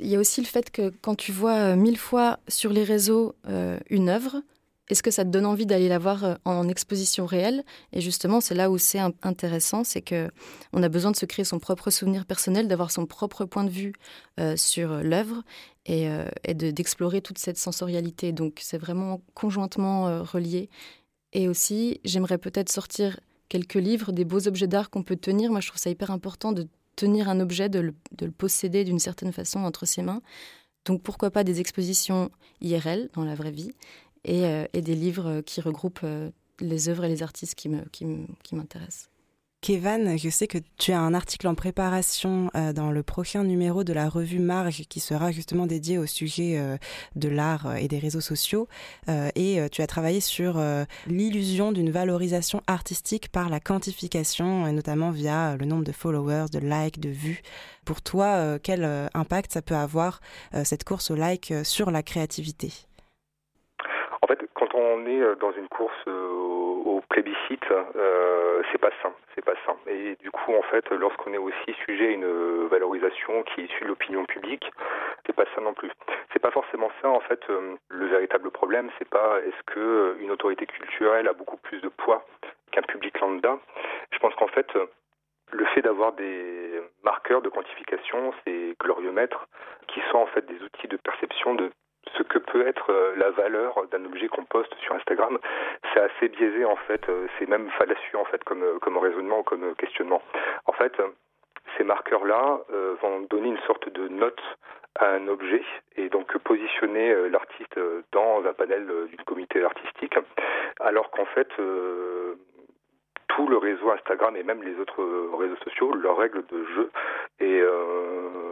Il 0.00 0.06
y 0.06 0.16
a 0.16 0.18
aussi 0.18 0.40
le 0.40 0.46
fait 0.46 0.70
que 0.70 0.92
quand 1.02 1.16
tu 1.16 1.32
vois 1.32 1.56
euh, 1.56 1.76
mille 1.76 1.98
fois 1.98 2.38
sur 2.46 2.72
les 2.72 2.84
réseaux 2.84 3.34
euh, 3.48 3.78
une 3.90 4.08
œuvre, 4.08 4.42
est-ce 4.88 5.02
que 5.02 5.10
ça 5.10 5.24
te 5.24 5.28
donne 5.28 5.44
envie 5.44 5.66
d'aller 5.66 5.88
la 5.88 5.98
voir 5.98 6.38
en 6.46 6.66
exposition 6.66 7.26
réelle? 7.26 7.62
Et 7.92 8.00
justement, 8.00 8.40
c'est 8.40 8.54
là 8.54 8.70
où 8.70 8.78
c'est 8.78 9.00
intéressant, 9.22 9.84
c'est 9.84 10.00
que 10.00 10.30
on 10.72 10.82
a 10.82 10.88
besoin 10.88 11.10
de 11.10 11.16
se 11.16 11.26
créer 11.26 11.44
son 11.44 11.58
propre 11.58 11.90
souvenir 11.90 12.24
personnel, 12.24 12.68
d'avoir 12.68 12.90
son 12.90 13.04
propre 13.04 13.44
point 13.44 13.64
de 13.64 13.70
vue 13.70 13.92
sur 14.56 15.02
l'œuvre 15.02 15.42
et, 15.84 16.08
et 16.44 16.54
d'explorer 16.54 17.20
toute 17.20 17.36
cette 17.36 17.58
sensorialité. 17.58 18.32
Donc, 18.32 18.60
c'est 18.62 18.78
vraiment 18.78 19.20
conjointement 19.34 20.22
relié. 20.24 20.70
Et 21.34 21.50
aussi, 21.50 22.00
j'aimerais 22.04 22.38
peut-être 22.38 22.72
sortir 22.72 23.20
quelques 23.48 23.74
livres, 23.74 24.12
des 24.12 24.24
beaux 24.24 24.46
objets 24.46 24.66
d'art 24.66 24.90
qu'on 24.90 25.02
peut 25.02 25.16
tenir. 25.16 25.50
Moi, 25.50 25.60
je 25.60 25.68
trouve 25.68 25.80
ça 25.80 25.90
hyper 25.90 26.10
important 26.10 26.52
de 26.52 26.66
tenir 26.96 27.28
un 27.28 27.40
objet, 27.40 27.68
de 27.68 27.80
le, 27.80 28.30
posséder 28.30 28.84
d'une 28.84 28.98
certaine 28.98 29.32
façon 29.32 29.60
entre 29.60 29.86
ses 29.86 30.02
mains. 30.02 30.20
Donc 30.84 31.02
pourquoi 31.02 31.30
pas 31.30 31.44
des 31.44 31.60
expositions 31.60 32.30
IRL 32.60 33.10
dans 33.14 33.24
la 33.24 33.34
vraie 33.34 33.50
vie 33.50 33.70
et, 34.24 34.42
et 34.72 34.82
des 34.82 34.94
livres 34.94 35.42
qui 35.42 35.60
regroupent 35.60 36.06
les 36.60 36.88
œuvres 36.88 37.04
et 37.04 37.08
les 37.08 37.22
artistes 37.22 37.54
qui 37.54 37.68
m'intéressent. 37.68 39.10
Qui, 39.60 39.74
Kevan, 39.74 40.16
je 40.16 40.28
sais 40.28 40.46
que 40.46 40.58
tu 40.78 40.92
as 40.92 41.00
un 41.00 41.14
article 41.14 41.48
en 41.48 41.56
préparation 41.56 42.48
euh, 42.54 42.72
dans 42.72 42.92
le 42.92 43.02
prochain 43.02 43.42
numéro 43.42 43.82
de 43.82 43.92
la 43.92 44.08
revue 44.08 44.38
Marge 44.38 44.82
qui 44.88 45.00
sera 45.00 45.32
justement 45.32 45.66
dédié 45.66 45.98
au 45.98 46.06
sujet 46.06 46.58
euh, 46.58 46.76
de 47.16 47.28
l'art 47.28 47.66
euh, 47.66 47.74
et 47.74 47.88
des 47.88 47.98
réseaux 47.98 48.20
sociaux. 48.20 48.68
et 49.08 49.58
tu 49.72 49.82
as 49.82 49.86
travaillé 49.88 50.20
sur 50.20 50.60
l'illusion 51.06 51.72
d'une 51.72 51.90
valorisation 51.90 52.60
artistique 52.66 53.32
par 53.32 53.48
la 53.48 53.58
quantification, 53.58 54.66
et 54.66 54.72
notamment 54.72 55.10
via 55.10 55.56
le 55.56 55.64
nombre 55.64 55.84
de 55.84 55.92
followers, 55.92 56.46
de 56.52 56.60
likes, 56.60 57.00
de 57.00 57.08
vues. 57.08 57.42
Pour 57.84 58.02
toi, 58.02 58.58
quel 58.62 58.84
impact 59.14 59.52
ça 59.52 59.62
peut 59.62 59.74
avoir 59.74 60.20
cette 60.64 60.84
course 60.84 61.10
au 61.10 61.16
like 61.16 61.52
sur 61.64 61.90
la 61.90 62.02
créativité? 62.02 62.68
En 64.22 64.26
fait, 64.26 64.38
quand 64.54 64.74
on 64.74 65.06
est 65.06 65.20
dans 65.40 65.52
une 65.52 65.68
course 65.68 66.04
euh, 67.96 68.62
c'est 68.70 68.78
pas 68.78 68.90
sain, 69.02 69.12
c'est 69.34 69.44
pas 69.44 69.54
sain. 69.66 69.76
Et 69.86 70.16
du 70.16 70.30
coup, 70.30 70.54
en 70.54 70.62
fait, 70.62 70.88
lorsqu'on 70.90 71.32
est 71.32 71.38
aussi 71.38 71.72
sujet 71.84 72.08
à 72.08 72.10
une 72.10 72.66
valorisation 72.68 73.42
qui 73.42 73.60
est 73.60 73.64
issue 73.64 73.84
de 73.84 73.88
l'opinion 73.88 74.24
publique, 74.24 74.70
c'est 75.26 75.34
pas 75.34 75.44
ça 75.54 75.60
non 75.60 75.74
plus. 75.74 75.90
C'est 76.32 76.38
pas 76.38 76.50
forcément 76.50 76.90
ça, 77.02 77.08
en 77.08 77.20
fait. 77.20 77.40
Euh, 77.50 77.76
le 77.88 78.06
véritable 78.06 78.50
problème, 78.50 78.90
c'est 78.98 79.08
pas 79.08 79.40
est-ce 79.40 79.62
que 79.74 80.16
une 80.20 80.30
autorité 80.30 80.66
culturelle 80.66 81.28
a 81.28 81.32
beaucoup 81.32 81.56
plus 81.56 81.80
de 81.80 81.88
poids 81.88 82.24
qu'un 82.72 82.82
public 82.82 83.18
lambda. 83.20 83.58
Je 84.10 84.18
pense 84.18 84.34
qu'en 84.34 84.48
fait, 84.48 84.68
le 85.52 85.64
fait 85.66 85.82
d'avoir 85.82 86.12
des 86.12 86.80
marqueurs 87.02 87.42
de 87.42 87.48
quantification, 87.48 88.32
ces 88.44 88.76
gloriomètres, 88.80 89.46
qui 89.88 90.00
sont 90.10 90.18
en 90.18 90.26
fait 90.26 90.46
des 90.46 90.60
outils 90.62 90.88
de 90.88 90.96
perception 90.96 91.54
de 91.54 91.70
ce 92.16 92.22
que 92.22 92.38
peut 92.38 92.66
être 92.66 92.90
euh, 92.90 93.14
la 93.16 93.30
valeur 93.30 93.86
d'un 93.90 94.04
objet 94.04 94.28
qu'on 94.28 94.44
poste 94.44 94.74
sur 94.76 94.94
Instagram, 94.94 95.38
c'est 95.92 96.00
assez 96.00 96.28
biaisé 96.28 96.64
en 96.64 96.76
fait, 96.76 97.08
euh, 97.08 97.26
c'est 97.38 97.48
même 97.48 97.68
fallacieux 97.70 98.18
en 98.18 98.24
fait 98.24 98.42
comme, 98.44 98.62
euh, 98.62 98.78
comme 98.80 98.96
raisonnement, 98.96 99.42
comme 99.42 99.74
questionnement. 99.76 100.22
En 100.66 100.72
fait, 100.72 100.94
ces 101.76 101.84
marqueurs-là 101.84 102.60
vont 103.02 103.20
donner 103.30 103.48
une 103.48 103.60
sorte 103.66 103.88
de 103.92 104.08
note 104.08 104.40
à 104.98 105.10
un 105.10 105.28
objet 105.28 105.62
et 105.96 106.08
donc 106.08 106.36
positionner 106.38 107.28
l'artiste 107.28 107.78
dans 108.12 108.44
un 108.44 108.52
panel 108.52 108.86
d'une 109.08 109.22
comité 109.24 109.62
artistique, 109.62 110.16
alors 110.80 111.10
qu'en 111.10 111.26
fait 111.26 111.48
tout 113.28 113.48
le 113.48 113.58
réseau 113.58 113.90
Instagram 113.90 114.34
et 114.36 114.42
même 114.42 114.62
les 114.62 114.78
autres 114.80 115.04
réseaux 115.36 115.56
sociaux, 115.64 115.94
leurs 115.94 116.16
règles 116.16 116.44
de 116.46 116.64
jeu 116.74 116.90
tous 117.38 118.47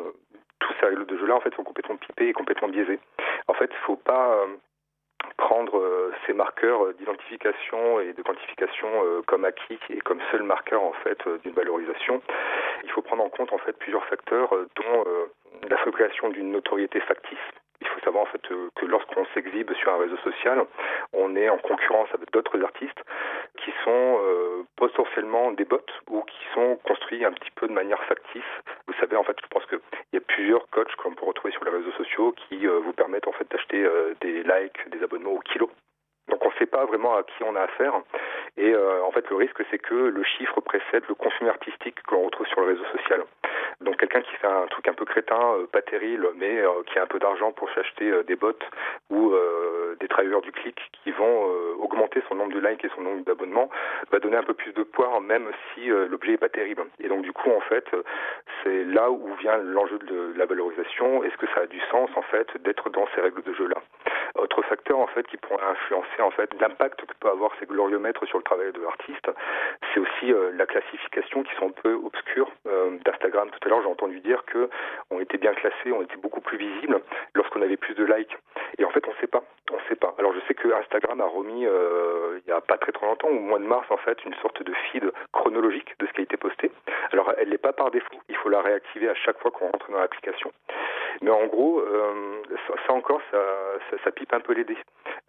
ces 0.86 0.94
règles 0.94 1.06
de 1.06 1.18
jeu-là 1.18 1.36
en 1.36 1.40
fait 1.40 1.54
sont 1.54 1.64
complètement 1.64 1.96
pipées 1.96 2.28
et 2.28 2.32
complètement 2.32 2.68
biaisées. 2.68 2.98
En 3.48 3.54
fait, 3.54 3.70
il 3.70 3.74
ne 3.76 3.86
faut 3.86 3.96
pas 3.96 4.34
euh, 4.34 4.46
prendre 5.36 5.78
euh, 5.78 6.12
ces 6.26 6.32
marqueurs 6.32 6.94
d'identification 6.94 8.00
et 8.00 8.12
de 8.12 8.22
quantification 8.22 8.88
euh, 9.04 9.22
comme 9.26 9.44
acquis 9.44 9.78
et 9.90 10.00
comme 10.00 10.20
seul 10.30 10.42
marqueur 10.42 10.82
en 10.82 10.92
fait 11.04 11.18
d'une 11.42 11.52
valorisation. 11.52 12.22
Il 12.84 12.90
faut 12.90 13.02
prendre 13.02 13.24
en 13.24 13.28
compte 13.28 13.52
en 13.52 13.58
fait 13.58 13.72
plusieurs 13.72 14.04
facteurs 14.06 14.50
dont 14.76 15.04
la 15.68 15.76
fabrication 15.78 16.28
d'une 16.28 16.52
notoriété 16.52 17.00
factice 17.00 17.38
il 17.80 17.86
faut 17.88 18.00
savoir 18.00 18.24
en 18.24 18.26
fait 18.26 18.40
que 18.42 18.86
lorsqu'on 18.86 19.26
s'exhibe 19.34 19.70
sur 19.74 19.92
un 19.92 19.98
réseau 19.98 20.16
social, 20.18 20.64
on 21.12 21.36
est 21.36 21.48
en 21.48 21.58
concurrence 21.58 22.08
avec 22.14 22.30
d'autres 22.32 22.62
artistes 22.62 23.02
qui 23.58 23.70
sont 23.84 24.18
euh, 24.20 24.64
potentiellement 24.76 25.52
des 25.52 25.64
bots 25.64 25.80
ou 26.10 26.22
qui 26.22 26.38
sont 26.54 26.78
construits 26.84 27.24
un 27.24 27.32
petit 27.32 27.50
peu 27.52 27.68
de 27.68 27.72
manière 27.72 28.02
factice. 28.04 28.42
Vous 28.86 28.94
savez, 28.94 29.16
en 29.16 29.24
fait, 29.24 29.36
je 29.42 29.46
pense 29.48 29.64
qu'il 29.66 29.80
y 30.12 30.16
a 30.16 30.20
plusieurs 30.20 30.68
coachs 30.70 30.94
qu'on 30.96 31.14
peut 31.14 31.24
retrouver 31.24 31.52
sur 31.52 31.64
les 31.64 31.70
réseaux 31.70 31.92
sociaux 31.92 32.32
qui 32.32 32.66
euh, 32.66 32.78
vous 32.78 32.92
permettent 32.92 33.28
en 33.28 33.32
fait 33.32 33.50
d'acheter 33.50 33.82
euh, 33.82 34.14
des 34.20 34.42
likes, 34.42 34.88
des 34.90 35.02
abonnements 35.02 35.32
au 35.32 35.40
kilo. 35.40 35.70
Donc 36.28 36.44
on 36.44 36.48
ne 36.48 36.54
sait 36.54 36.66
pas 36.66 36.84
vraiment 36.84 37.16
à 37.16 37.22
qui 37.22 37.44
on 37.44 37.54
a 37.54 37.62
affaire. 37.62 37.94
Et 38.56 38.74
en 38.74 39.12
fait, 39.12 39.28
le 39.30 39.36
risque, 39.36 39.62
c'est 39.70 39.78
que 39.78 39.94
le 39.94 40.24
chiffre 40.24 40.60
précède 40.60 41.04
le 41.08 41.14
contenu 41.14 41.48
artistique 41.48 42.02
que 42.02 42.14
l'on 42.14 42.24
retrouve 42.24 42.46
sur 42.48 42.60
le 42.62 42.68
réseau 42.68 42.84
social. 42.96 43.22
Donc 43.82 43.98
quelqu'un 43.98 44.22
qui 44.22 44.34
fait 44.36 44.46
un 44.46 44.66
truc 44.68 44.88
un 44.88 44.94
peu 44.94 45.04
crétin, 45.04 45.38
euh, 45.38 45.66
pas 45.66 45.82
terrible, 45.82 46.30
mais 46.36 46.60
euh, 46.60 46.82
qui 46.86 46.98
a 46.98 47.02
un 47.02 47.06
peu 47.06 47.18
d'argent 47.18 47.52
pour 47.52 47.68
s'acheter 47.74 48.10
euh, 48.10 48.22
des 48.22 48.36
bots 48.36 48.52
ou 49.10 49.34
des 50.00 50.08
travailleurs 50.08 50.40
du 50.42 50.52
clic 50.52 50.78
qui 51.02 51.10
vont 51.10 51.44
augmenter 51.78 52.22
son 52.28 52.34
nombre 52.34 52.52
de 52.52 52.60
likes 52.60 52.84
et 52.84 52.90
son 52.94 53.02
nombre 53.02 53.24
d'abonnements, 53.24 53.70
va 54.10 54.18
donner 54.18 54.36
un 54.36 54.42
peu 54.42 54.54
plus 54.54 54.72
de 54.72 54.82
poids 54.82 55.20
même 55.20 55.48
si 55.72 55.86
l'objet 55.86 56.32
est 56.32 56.38
pas 56.38 56.48
terrible. 56.48 56.84
Et 57.00 57.08
donc 57.08 57.22
du 57.22 57.32
coup 57.32 57.50
en 57.50 57.60
fait, 57.60 57.86
c'est 58.62 58.84
là 58.84 59.10
où 59.10 59.34
vient 59.36 59.56
l'enjeu 59.58 59.98
de 59.98 60.34
la 60.36 60.46
valorisation. 60.46 61.24
Est-ce 61.24 61.36
que 61.36 61.46
ça 61.54 61.62
a 61.62 61.66
du 61.66 61.80
sens 61.90 62.10
en 62.16 62.22
fait 62.22 62.48
d'être 62.62 62.90
dans 62.90 63.06
ces 63.14 63.20
règles 63.20 63.42
de 63.42 63.52
jeu 63.54 63.68
là 63.68 63.76
Autre 64.36 64.62
facteur 64.62 64.98
en 64.98 65.06
fait 65.08 65.26
qui 65.26 65.36
pourrait 65.36 65.64
influencer 65.64 66.20
en 66.20 66.30
fait 66.30 66.50
l'impact 66.60 67.06
que 67.06 67.14
peut 67.20 67.30
avoir 67.30 67.50
ces 67.58 67.66
gloriomètres 67.66 68.26
sur 68.26 68.38
le 68.38 68.44
travail 68.44 68.72
de 68.72 68.80
l'artiste, 68.80 69.30
c'est 69.92 70.00
aussi 70.00 70.32
la 70.54 70.66
classification 70.66 71.42
qui 71.42 71.54
sont 71.56 71.68
un 71.68 71.82
peu 71.82 71.94
obscures 71.94 72.50
d'Instagram. 73.04 73.48
Tout 73.50 73.65
à 73.66 73.68
l'heure 73.68 73.82
j'ai 73.82 73.88
entendu 73.88 74.20
dire 74.20 74.44
que 74.46 74.70
on 75.10 75.20
était 75.20 75.38
bien 75.38 75.52
classé, 75.54 75.92
on 75.92 76.02
était 76.02 76.16
beaucoup 76.16 76.40
plus 76.40 76.56
visible 76.56 77.00
lorsqu'on 77.34 77.62
avait 77.62 77.76
plus 77.76 77.94
de 77.94 78.04
likes. 78.04 78.36
Et 78.78 78.84
en 78.84 78.90
fait 78.90 79.06
on 79.06 79.10
ne 79.10 79.16
sait 79.16 79.26
pas, 79.26 79.42
on 79.72 79.78
sait 79.88 79.96
pas. 79.96 80.14
Alors 80.18 80.32
je 80.34 80.40
sais 80.46 80.54
que 80.54 80.72
Instagram 80.72 81.20
a 81.20 81.26
remis 81.26 81.66
euh, 81.66 82.40
il 82.46 82.48
y 82.48 82.52
a 82.52 82.60
pas 82.60 82.78
très 82.78 82.92
très 82.92 83.06
longtemps, 83.06 83.28
au 83.28 83.38
mois 83.38 83.58
de 83.58 83.64
mars 83.64 83.86
en 83.90 83.96
fait, 83.98 84.24
une 84.24 84.34
sorte 84.34 84.62
de 84.62 84.72
feed 84.90 85.12
chronologique 85.32 85.94
de 85.98 86.06
ce 86.06 86.12
qui 86.12 86.20
a 86.20 86.24
été 86.24 86.36
posté. 86.36 86.70
Alors 87.12 87.32
elle 87.36 87.50
n'est 87.50 87.58
pas 87.58 87.72
par 87.72 87.90
défaut, 87.90 88.16
il 88.28 88.36
faut 88.36 88.48
la 88.48 88.62
réactiver 88.62 89.08
à 89.08 89.14
chaque 89.14 89.38
fois 89.40 89.50
qu'on 89.50 89.66
rentre 89.66 89.90
dans 89.90 89.98
l'application. 89.98 90.52
Mais 91.22 91.30
en 91.30 91.46
gros, 91.46 91.80
euh, 91.80 92.42
ça, 92.86 92.92
encore, 92.92 93.20
ça, 93.30 94.10
pipe 94.12 94.32
un 94.32 94.40
peu 94.40 94.54
les 94.54 94.64
dés. 94.64 94.78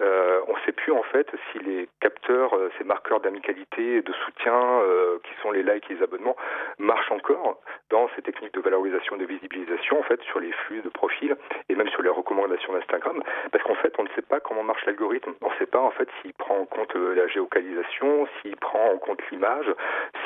Euh, 0.02 0.42
on 0.48 0.54
ne 0.54 0.60
sait 0.66 0.72
plus 0.72 0.92
en 0.92 1.04
fait 1.04 1.28
si 1.52 1.60
les 1.60 1.90
capteurs, 2.00 2.56
euh, 2.56 2.70
ces 2.78 2.84
marqueurs 2.84 3.20
d'amicalité, 3.20 4.02
de 4.02 4.14
soutien, 4.26 4.82
qui 5.24 5.34
sont 5.42 5.52
les 5.52 5.64
likes 5.64 5.90
et 5.90 5.96
les 5.96 6.04
abonnements, 6.04 6.36
marchent 6.78 7.12
encore 7.12 7.60
dans 7.90 8.10
ces 8.16 8.22
techniques 8.22 8.54
de 8.54 8.62
valorisation, 8.62 9.18
de 9.18 9.26
visibilisation, 9.26 10.00
en 10.00 10.04
fait, 10.04 10.22
sur 10.24 10.40
les 10.40 10.52
flux 10.52 10.82
de 10.82 10.90
profils 10.90 11.36
et 11.70 11.76
même 11.76 11.90
sur 11.90 12.02
les 12.02 12.10
recommandations 12.10 12.74
d'Instagram, 12.74 13.22
parce 13.52 13.64
qu'en 13.64 13.76
fait, 13.76 13.94
on 13.98 14.04
ne 14.04 14.10
sait 14.10 14.22
pas 14.22 14.40
comment 14.40 14.64
marche 14.64 14.86
l'algorithme. 14.86 15.34
On 15.42 15.50
ne 15.50 15.56
sait 15.56 15.66
pas 15.66 15.80
en 15.80 15.92
fait 15.92 16.08
s'il 16.22 16.34
prend 16.34 16.60
en 16.60 16.66
compte 16.66 16.94
la 16.96 17.28
géocalisation, 17.28 18.28
s'il 18.42 18.56
prend 18.58 18.92
en 18.92 18.98
compte 18.98 19.22
l'image, 19.32 19.68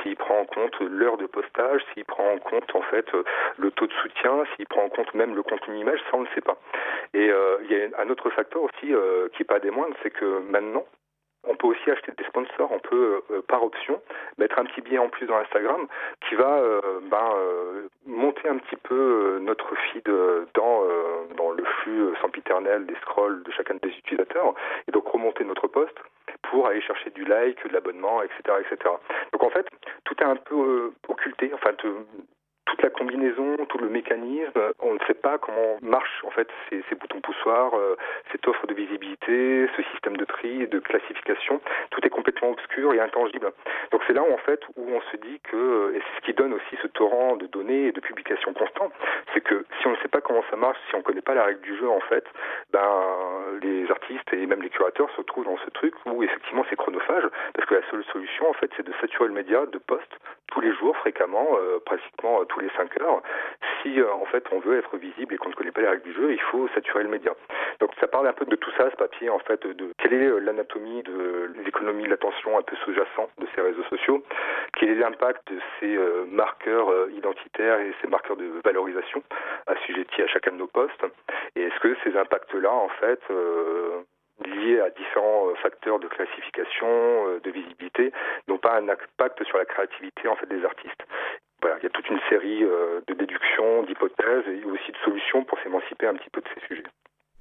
s'il 0.01 0.15
prend 0.15 0.39
en 0.39 0.45
compte 0.45 0.79
l'heure 0.79 1.17
de 1.17 1.25
postage, 1.25 1.81
s'il 1.93 2.05
prend 2.05 2.33
en 2.33 2.37
compte 2.37 2.75
en 2.75 2.81
fait 2.83 3.05
le 3.57 3.71
taux 3.71 3.87
de 3.87 3.93
soutien, 3.93 4.43
s'il 4.55 4.67
prend 4.67 4.83
en 4.83 4.89
compte 4.89 5.13
même 5.13 5.35
le 5.35 5.43
contenu 5.43 5.77
image, 5.77 5.99
ça 6.09 6.17
on 6.17 6.21
ne 6.21 6.27
sait 6.35 6.41
pas. 6.41 6.57
Et 7.13 7.29
euh, 7.29 7.57
il 7.63 7.71
y 7.71 7.81
a 7.81 8.01
un 8.01 8.09
autre 8.09 8.29
facteur 8.29 8.63
aussi 8.63 8.93
euh, 8.93 9.27
qui 9.33 9.41
n'est 9.41 9.45
pas 9.47 9.59
des 9.59 9.71
moindres, 9.71 9.95
c'est 10.03 10.11
que 10.11 10.39
maintenant, 10.49 10.85
on 11.47 11.55
peut 11.55 11.67
aussi 11.67 11.89
acheter 11.89 12.11
des 12.17 12.23
sponsors, 12.25 12.71
on 12.71 12.79
peut 12.79 13.21
euh, 13.31 13.41
par 13.47 13.63
option 13.63 14.01
mettre 14.37 14.59
un 14.59 14.65
petit 14.65 14.81
billet 14.81 14.97
en 14.97 15.09
plus 15.09 15.25
dans 15.27 15.37
Instagram 15.37 15.87
qui 16.27 16.35
va 16.35 16.61
ben, 17.09 17.35
monter 18.05 18.47
un 18.47 18.57
petit 18.57 18.75
peu 18.75 19.39
notre 19.41 19.75
feed 19.75 20.07
dans, 20.53 20.83
dans 21.35 21.51
le 21.51 21.63
flux 21.63 22.15
sempiternel 22.21 22.85
des 22.85 22.95
scrolls 23.01 23.43
de 23.43 23.51
chacun 23.51 23.75
des 23.81 23.89
utilisateurs 23.89 24.53
et 24.87 24.91
donc 24.91 25.07
remonter 25.07 25.43
notre 25.43 25.67
poste 25.67 25.97
pour 26.43 26.67
aller 26.67 26.81
chercher 26.81 27.09
du 27.11 27.25
like, 27.25 27.67
de 27.67 27.73
l'abonnement, 27.73 28.21
etc., 28.21 28.41
etc. 28.59 28.95
Donc 29.33 29.43
en 29.43 29.49
fait, 29.49 29.67
tout 30.05 30.15
est 30.19 30.25
un 30.25 30.35
peu 30.35 30.91
occulté. 31.07 31.51
Enfin, 31.53 31.71
toute 32.65 32.81
la 32.81 32.89
combinaison, 32.89 33.57
tout 33.67 33.77
le 33.79 33.89
mécanisme, 33.89 34.59
on 34.79 34.93
ne 34.93 34.99
sait 35.07 35.13
pas 35.13 35.37
comment 35.37 35.77
marchent 35.81 36.23
en 36.25 36.31
fait 36.31 36.47
ces, 36.69 36.83
ces 36.89 36.95
boutons 36.95 37.21
poussoirs, 37.21 37.73
euh, 37.75 37.95
cette 38.31 38.47
offre 38.47 38.67
de 38.67 38.73
visibilité, 38.73 39.67
ce 39.75 39.83
système 39.91 40.17
de 40.17 40.25
tri, 40.25 40.67
de 40.67 40.79
classification. 40.79 41.59
Tout 41.89 42.05
est 42.05 42.09
complètement 42.09 42.51
obscur 42.51 42.93
et 42.93 42.99
intangible. 42.99 43.51
Donc 43.91 44.01
c'est 44.07 44.13
là 44.13 44.23
où 44.23 44.33
en 44.33 44.37
fait 44.37 44.61
où 44.75 44.87
on 44.89 45.01
se 45.11 45.17
dit 45.17 45.39
que, 45.43 45.93
et 45.95 45.99
c'est 45.99 46.21
ce 46.21 46.25
qui 46.25 46.33
donne 46.33 46.53
aussi 46.53 46.77
ce 46.81 46.87
torrent 46.87 47.35
de 47.35 47.47
données 47.47 47.87
et 47.87 47.91
de 47.91 47.99
publications 47.99 48.53
constants, 48.53 48.91
c'est 49.33 49.41
que 49.41 49.65
si 49.79 49.87
on 49.87 49.91
ne 49.91 49.97
sait 49.97 50.07
pas 50.07 50.21
comment 50.21 50.43
ça 50.49 50.55
marche, 50.55 50.77
si 50.89 50.95
on 50.95 50.99
ne 50.99 51.03
connaît 51.03 51.21
pas 51.21 51.33
la 51.33 51.45
règle 51.45 51.61
du 51.61 51.75
jeu 51.77 51.89
en 51.89 52.01
fait, 52.01 52.25
ben 52.71 53.59
les 53.61 53.89
artistes 53.89 54.33
et 54.33 54.45
même 54.45 54.61
les 54.61 54.69
curateurs 54.69 55.09
se 55.11 55.17
retrouvent 55.17 55.45
dans 55.45 55.57
ce 55.65 55.69
truc 55.71 55.93
où 56.05 56.23
effectivement 56.23 56.65
c'est 56.69 56.75
chronophage, 56.75 57.23
parce 57.53 57.67
que 57.67 57.75
la 57.75 57.89
seule 57.89 58.03
solution 58.05 58.49
en 58.49 58.53
fait 58.53 58.69
c'est 58.77 58.85
de 58.85 58.93
saturer 59.01 59.27
le 59.27 59.33
média 59.33 59.65
de 59.65 59.77
posts 59.77 60.17
tous 60.51 60.61
les 60.61 60.73
jours, 60.75 60.95
fréquemment, 60.97 61.47
euh, 61.53 61.79
pratiquement 61.85 62.43
tous 62.51 62.59
les 62.59 62.69
5 62.75 63.01
heures. 63.01 63.21
Si 63.81 63.99
euh, 63.99 64.11
en 64.13 64.25
fait 64.25 64.43
on 64.51 64.59
veut 64.59 64.77
être 64.77 64.97
visible 64.97 65.33
et 65.33 65.37
qu'on 65.37 65.49
ne 65.49 65.55
connaît 65.55 65.71
pas 65.71 65.81
les 65.81 65.87
règles 65.87 66.03
du 66.03 66.13
jeu, 66.13 66.31
il 66.31 66.41
faut 66.41 66.67
saturer 66.75 67.03
le 67.03 67.09
média. 67.09 67.33
Donc 67.79 67.91
ça 67.99 68.07
parle 68.07 68.27
un 68.27 68.33
peu 68.33 68.45
de 68.45 68.55
tout 68.55 68.71
ça, 68.77 68.89
ce 68.91 68.95
papier 68.95 69.29
en 69.29 69.39
fait, 69.39 69.65
de 69.65 69.91
quelle 69.97 70.13
est 70.13 70.27
euh, 70.27 70.39
l'anatomie 70.39 71.03
de 71.03 71.53
l'économie 71.65 72.03
de 72.03 72.09
l'attention 72.09 72.57
un 72.57 72.61
peu 72.61 72.75
sous-jacent 72.77 73.29
de 73.39 73.47
ces 73.55 73.61
réseaux 73.61 73.83
sociaux, 73.83 74.23
quel 74.77 74.89
est 74.89 74.95
l'impact 74.95 75.51
de 75.51 75.59
ces 75.79 75.95
euh, 75.95 76.25
marqueurs 76.29 77.09
identitaires 77.09 77.79
et 77.79 77.93
ces 78.01 78.07
marqueurs 78.07 78.37
de 78.37 78.51
valorisation 78.63 79.23
assujettis 79.67 80.21
à 80.21 80.27
chacun 80.27 80.51
de 80.51 80.57
nos 80.57 80.67
postes, 80.67 81.05
et 81.55 81.63
est-ce 81.63 81.79
que 81.79 81.95
ces 82.03 82.17
impacts-là 82.17 82.71
en 82.71 82.89
fait 82.89 83.21
liés 84.45 84.79
à 84.79 84.89
différents 84.89 85.53
facteurs 85.61 85.99
de 85.99 86.07
classification, 86.07 87.39
de 87.43 87.51
visibilité, 87.51 88.11
n'ont 88.47 88.57
pas 88.57 88.75
un 88.75 88.89
impact 88.89 89.43
sur 89.43 89.57
la 89.57 89.65
créativité 89.65 90.27
en 90.27 90.35
fait 90.35 90.47
des 90.47 90.63
artistes? 90.65 91.03
Voilà, 91.61 91.77
il 91.79 91.83
y 91.83 91.87
a 91.87 91.89
toute 91.89 92.09
une 92.09 92.19
série 92.29 92.61
de 92.61 93.13
déductions, 93.13 93.83
d'hypothèses 93.83 94.47
et 94.47 94.65
aussi 94.65 94.91
de 94.91 94.97
solutions 95.03 95.43
pour 95.43 95.59
s'émanciper 95.59 96.07
un 96.07 96.15
petit 96.15 96.29
peu 96.31 96.41
de 96.41 96.47
ces 96.53 96.67
sujets. 96.67 96.83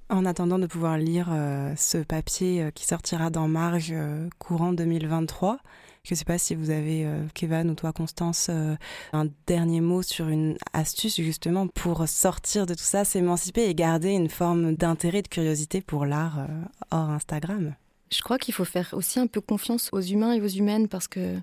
En 0.09 0.27
attendant 0.27 0.59
de 0.59 0.67
pouvoir 0.67 0.99
lire 0.99 1.29
ce 1.77 1.99
papier 2.05 2.71
qui 2.75 2.85
sortira 2.85 3.31
dans 3.31 3.49
Marge 3.49 3.95
courant 4.39 4.73
2023, 4.73 5.59
je 6.03 6.15
ne 6.15 6.17
sais 6.17 6.25
pas 6.25 6.39
si 6.39 6.55
vous 6.55 6.71
avez, 6.71 7.05
euh, 7.05 7.27
Kevin 7.35 7.71
ou 7.71 7.75
toi, 7.75 7.93
Constance, 7.93 8.49
euh, 8.49 8.75
un 9.13 9.27
dernier 9.47 9.81
mot 9.81 10.03
sur 10.03 10.29
une 10.29 10.57
astuce 10.73 11.21
justement 11.21 11.67
pour 11.69 12.09
sortir 12.09 12.65
de 12.67 12.75
tout 12.75 12.81
ça, 12.81 13.05
s'émanciper 13.05 13.69
et 13.69 13.75
garder 13.75 14.11
une 14.11 14.31
forme 14.31 14.75
d'intérêt, 14.75 15.23
de 15.23 15.29
curiosité 15.29 15.83
pour 15.83 16.07
l'art 16.07 16.39
euh, 16.41 16.47
hors 16.91 17.11
Instagram. 17.11 17.75
Je 18.11 18.23
crois 18.23 18.39
qu'il 18.39 18.55
faut 18.55 18.65
faire 18.65 18.89
aussi 18.93 19.21
un 19.21 19.27
peu 19.27 19.41
confiance 19.41 19.91
aux 19.93 20.01
humains 20.01 20.33
et 20.33 20.41
aux 20.41 20.49
humaines 20.49 20.89
parce 20.89 21.07
que 21.07 21.37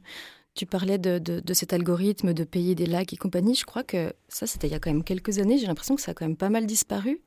tu 0.57 0.65
parlais 0.65 0.97
de, 0.97 1.53
cet 1.53 1.71
algorithme 1.71 2.33
de 2.33 2.43
payer 2.43 2.75
des 2.75 2.87
likes 2.87 3.13
et 3.13 3.17
compagnie. 3.17 3.55
Je 3.55 3.63
crois 3.63 3.83
que 3.83 4.11
ça, 4.27 4.47
c'était 4.47 4.67
il 4.67 4.71
y 4.71 4.75
a 4.75 4.79
quand 4.79 4.91
même 4.91 5.03
quelques 5.03 5.37
années. 5.39 5.57
J'ai 5.57 5.67
l'impression 5.67 5.95
que 5.95 6.01
ça 6.01 6.11
a 6.11 6.13
quand 6.13 6.25
même 6.25 6.35
pas 6.35 6.49
mal 6.49 6.65
disparu. 6.65 7.21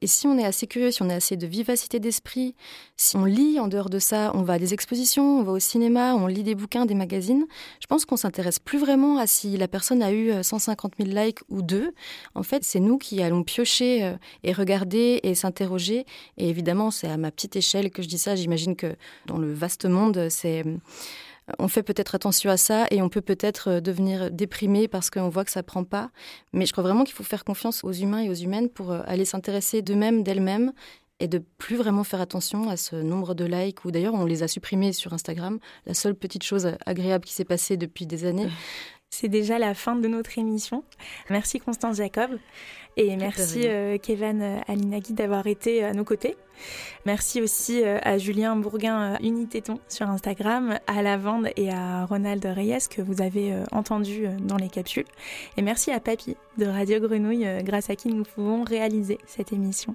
Et 0.00 0.06
si 0.06 0.26
on 0.26 0.38
est 0.38 0.44
assez 0.44 0.66
curieux, 0.66 0.90
si 0.90 1.02
on 1.02 1.10
a 1.10 1.14
assez 1.14 1.36
de 1.36 1.46
vivacité 1.46 2.00
d'esprit, 2.00 2.54
si 2.96 3.16
on 3.16 3.26
lit 3.26 3.60
en 3.60 3.68
dehors 3.68 3.90
de 3.90 3.98
ça, 3.98 4.32
on 4.34 4.42
va 4.42 4.54
à 4.54 4.58
des 4.58 4.72
expositions, 4.72 5.40
on 5.40 5.42
va 5.42 5.52
au 5.52 5.58
cinéma, 5.58 6.14
on 6.14 6.26
lit 6.26 6.42
des 6.42 6.54
bouquins, 6.54 6.86
des 6.86 6.94
magazines, 6.94 7.46
je 7.82 7.86
pense 7.86 8.06
qu'on 8.06 8.16
s'intéresse 8.16 8.58
plus 8.58 8.78
vraiment 8.78 9.18
à 9.18 9.26
si 9.26 9.58
la 9.58 9.68
personne 9.68 10.02
a 10.02 10.10
eu 10.10 10.32
150 10.42 10.94
euh, 10.98 11.04
000 11.04 11.22
likes 11.22 11.40
ou 11.50 11.60
deux. 11.60 11.92
En 12.34 12.42
fait, 12.42 12.64
c'est 12.64 12.80
nous 12.80 12.96
qui 12.96 13.22
allons 13.22 13.42
piocher 13.42 14.02
euh, 14.04 14.16
et 14.42 14.54
regarder 14.54 15.20
et 15.22 15.34
s'interroger. 15.34 16.06
Et 16.38 16.48
évidemment, 16.48 16.90
c'est 16.90 17.08
à 17.08 17.18
ma 17.18 17.30
petite 17.30 17.56
échelle 17.56 17.90
que 17.90 18.00
je 18.00 18.08
dis 18.08 18.18
ça. 18.18 18.36
J'imagine 18.36 18.76
que 18.76 18.96
dans 19.26 19.36
le 19.36 19.52
vaste 19.52 19.84
monde, 19.84 20.28
c'est 20.30 20.64
on 21.58 21.68
fait 21.68 21.82
peut-être 21.82 22.14
attention 22.14 22.50
à 22.50 22.56
ça 22.56 22.86
et 22.90 23.02
on 23.02 23.08
peut 23.08 23.20
peut-être 23.20 23.68
euh, 23.68 23.80
devenir 23.80 24.30
déprimé 24.30 24.88
parce 24.88 25.10
qu'on 25.10 25.28
voit 25.28 25.44
que 25.44 25.50
ça 25.50 25.62
prend 25.62 25.84
pas. 25.84 26.10
Mais 26.52 26.66
je 26.66 26.72
crois 26.72 26.84
vraiment 26.84 27.04
qu'il 27.04 27.14
faut 27.14 27.24
faire 27.24 27.44
confiance 27.44 27.84
aux 27.84 27.92
humains 27.92 28.20
et 28.20 28.30
aux 28.30 28.34
humaines 28.34 28.68
pour 28.68 28.92
euh, 28.92 29.02
aller 29.06 29.24
s'intéresser 29.24 29.82
d'eux-mêmes, 29.82 30.22
d'elles-mêmes 30.22 30.72
et 31.20 31.28
de 31.28 31.42
plus 31.58 31.76
vraiment 31.76 32.04
faire 32.04 32.20
attention 32.20 32.68
à 32.68 32.76
ce 32.76 32.96
nombre 32.96 33.34
de 33.34 33.44
likes 33.44 33.84
ou 33.84 33.90
d'ailleurs 33.90 34.14
on 34.14 34.24
les 34.24 34.42
a 34.42 34.48
supprimés 34.48 34.92
sur 34.92 35.12
Instagram. 35.12 35.58
La 35.86 35.94
seule 35.94 36.14
petite 36.14 36.42
chose 36.42 36.72
agréable 36.86 37.24
qui 37.24 37.34
s'est 37.34 37.44
passée 37.44 37.76
depuis 37.76 38.06
des 38.06 38.24
années. 38.24 38.48
C'est 39.10 39.28
déjà 39.28 39.58
la 39.58 39.74
fin 39.74 39.96
de 39.96 40.06
notre 40.06 40.38
émission. 40.38 40.84
Merci 41.28 41.58
Constance 41.58 41.96
Jacob 41.96 42.30
et 42.96 43.16
merci 43.16 43.62
euh, 43.66 43.98
Kevin 43.98 44.60
Alinagui 44.66 45.12
d'avoir 45.12 45.46
été 45.46 45.84
à 45.84 45.92
nos 45.92 46.04
côtés. 46.04 46.36
Merci 47.06 47.40
aussi 47.40 47.82
euh, 47.82 47.98
à 48.02 48.18
Julien 48.18 48.56
Bourguin 48.56 49.14
euh, 49.14 49.16
Unitéton 49.22 49.78
sur 49.88 50.08
Instagram, 50.08 50.78
à 50.86 51.02
Lavande 51.02 51.48
et 51.56 51.70
à 51.70 52.04
Ronald 52.04 52.44
Reyes 52.44 52.88
que 52.90 53.00
vous 53.00 53.22
avez 53.22 53.54
entendu 53.72 54.26
dans 54.40 54.56
les 54.56 54.68
capsules. 54.68 55.06
Et 55.56 55.62
merci 55.62 55.90
à 55.90 56.00
Papy 56.00 56.36
de 56.58 56.66
Radio 56.66 57.00
Grenouille 57.00 57.46
grâce 57.62 57.90
à 57.90 57.96
qui 57.96 58.08
nous 58.08 58.24
pouvons 58.24 58.64
réaliser 58.64 59.18
cette 59.26 59.52
émission. 59.52 59.94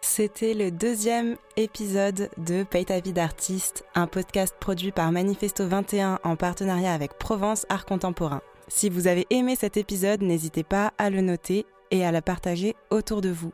C'était 0.00 0.54
le 0.54 0.70
deuxième 0.70 1.36
épisode 1.56 2.28
de 2.36 2.64
Paye 2.64 2.84
ta 2.84 2.98
vie 2.98 3.12
d'artiste, 3.12 3.84
un 3.94 4.08
podcast 4.08 4.56
produit 4.58 4.90
par 4.90 5.12
Manifesto 5.12 5.66
21 5.66 6.18
en 6.24 6.36
partenariat 6.36 6.92
avec 6.92 7.14
Provence 7.18 7.66
Art 7.68 7.86
Contemporain. 7.86 8.42
Si 8.66 8.88
vous 8.88 9.06
avez 9.06 9.26
aimé 9.30 9.54
cet 9.54 9.76
épisode, 9.76 10.22
n'hésitez 10.22 10.64
pas 10.64 10.92
à 10.98 11.08
le 11.08 11.20
noter 11.20 11.66
et 11.92 12.04
à 12.04 12.10
le 12.10 12.20
partager 12.20 12.74
autour 12.90 13.20
de 13.20 13.28
vous. 13.28 13.52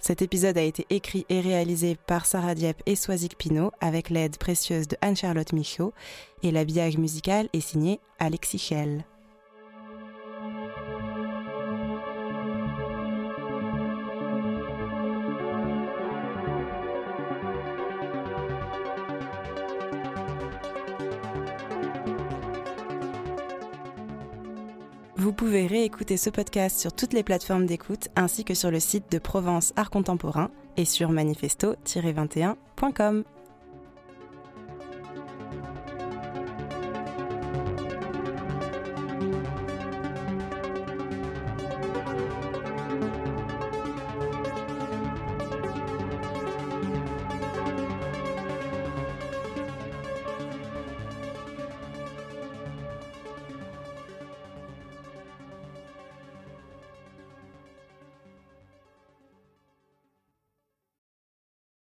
Cet 0.00 0.20
épisode 0.20 0.58
a 0.58 0.62
été 0.62 0.86
écrit 0.90 1.24
et 1.28 1.40
réalisé 1.40 1.96
par 2.06 2.26
Sarah 2.26 2.54
Dieppe 2.54 2.82
et 2.84 2.94
Soisic 2.94 3.38
Pinault 3.38 3.72
avec 3.80 4.10
l'aide 4.10 4.36
précieuse 4.36 4.86
de 4.86 4.96
Anne-Charlotte 5.00 5.52
Michaud 5.52 5.92
et 6.42 6.50
l'habillage 6.50 6.98
musical 6.98 7.48
est 7.52 7.60
signé 7.60 7.98
Alexis 8.18 8.58
Schell. 8.58 9.04
Pouvez 25.48 25.66
réécouter 25.66 26.18
ce 26.18 26.28
podcast 26.28 26.78
sur 26.78 26.92
toutes 26.92 27.14
les 27.14 27.22
plateformes 27.22 27.64
d'écoute 27.64 28.08
ainsi 28.16 28.44
que 28.44 28.52
sur 28.52 28.70
le 28.70 28.80
site 28.80 29.10
de 29.10 29.18
Provence 29.18 29.72
Art 29.76 29.88
Contemporain 29.88 30.50
et 30.76 30.84
sur 30.84 31.10
manifesto-21.com. 31.10 33.24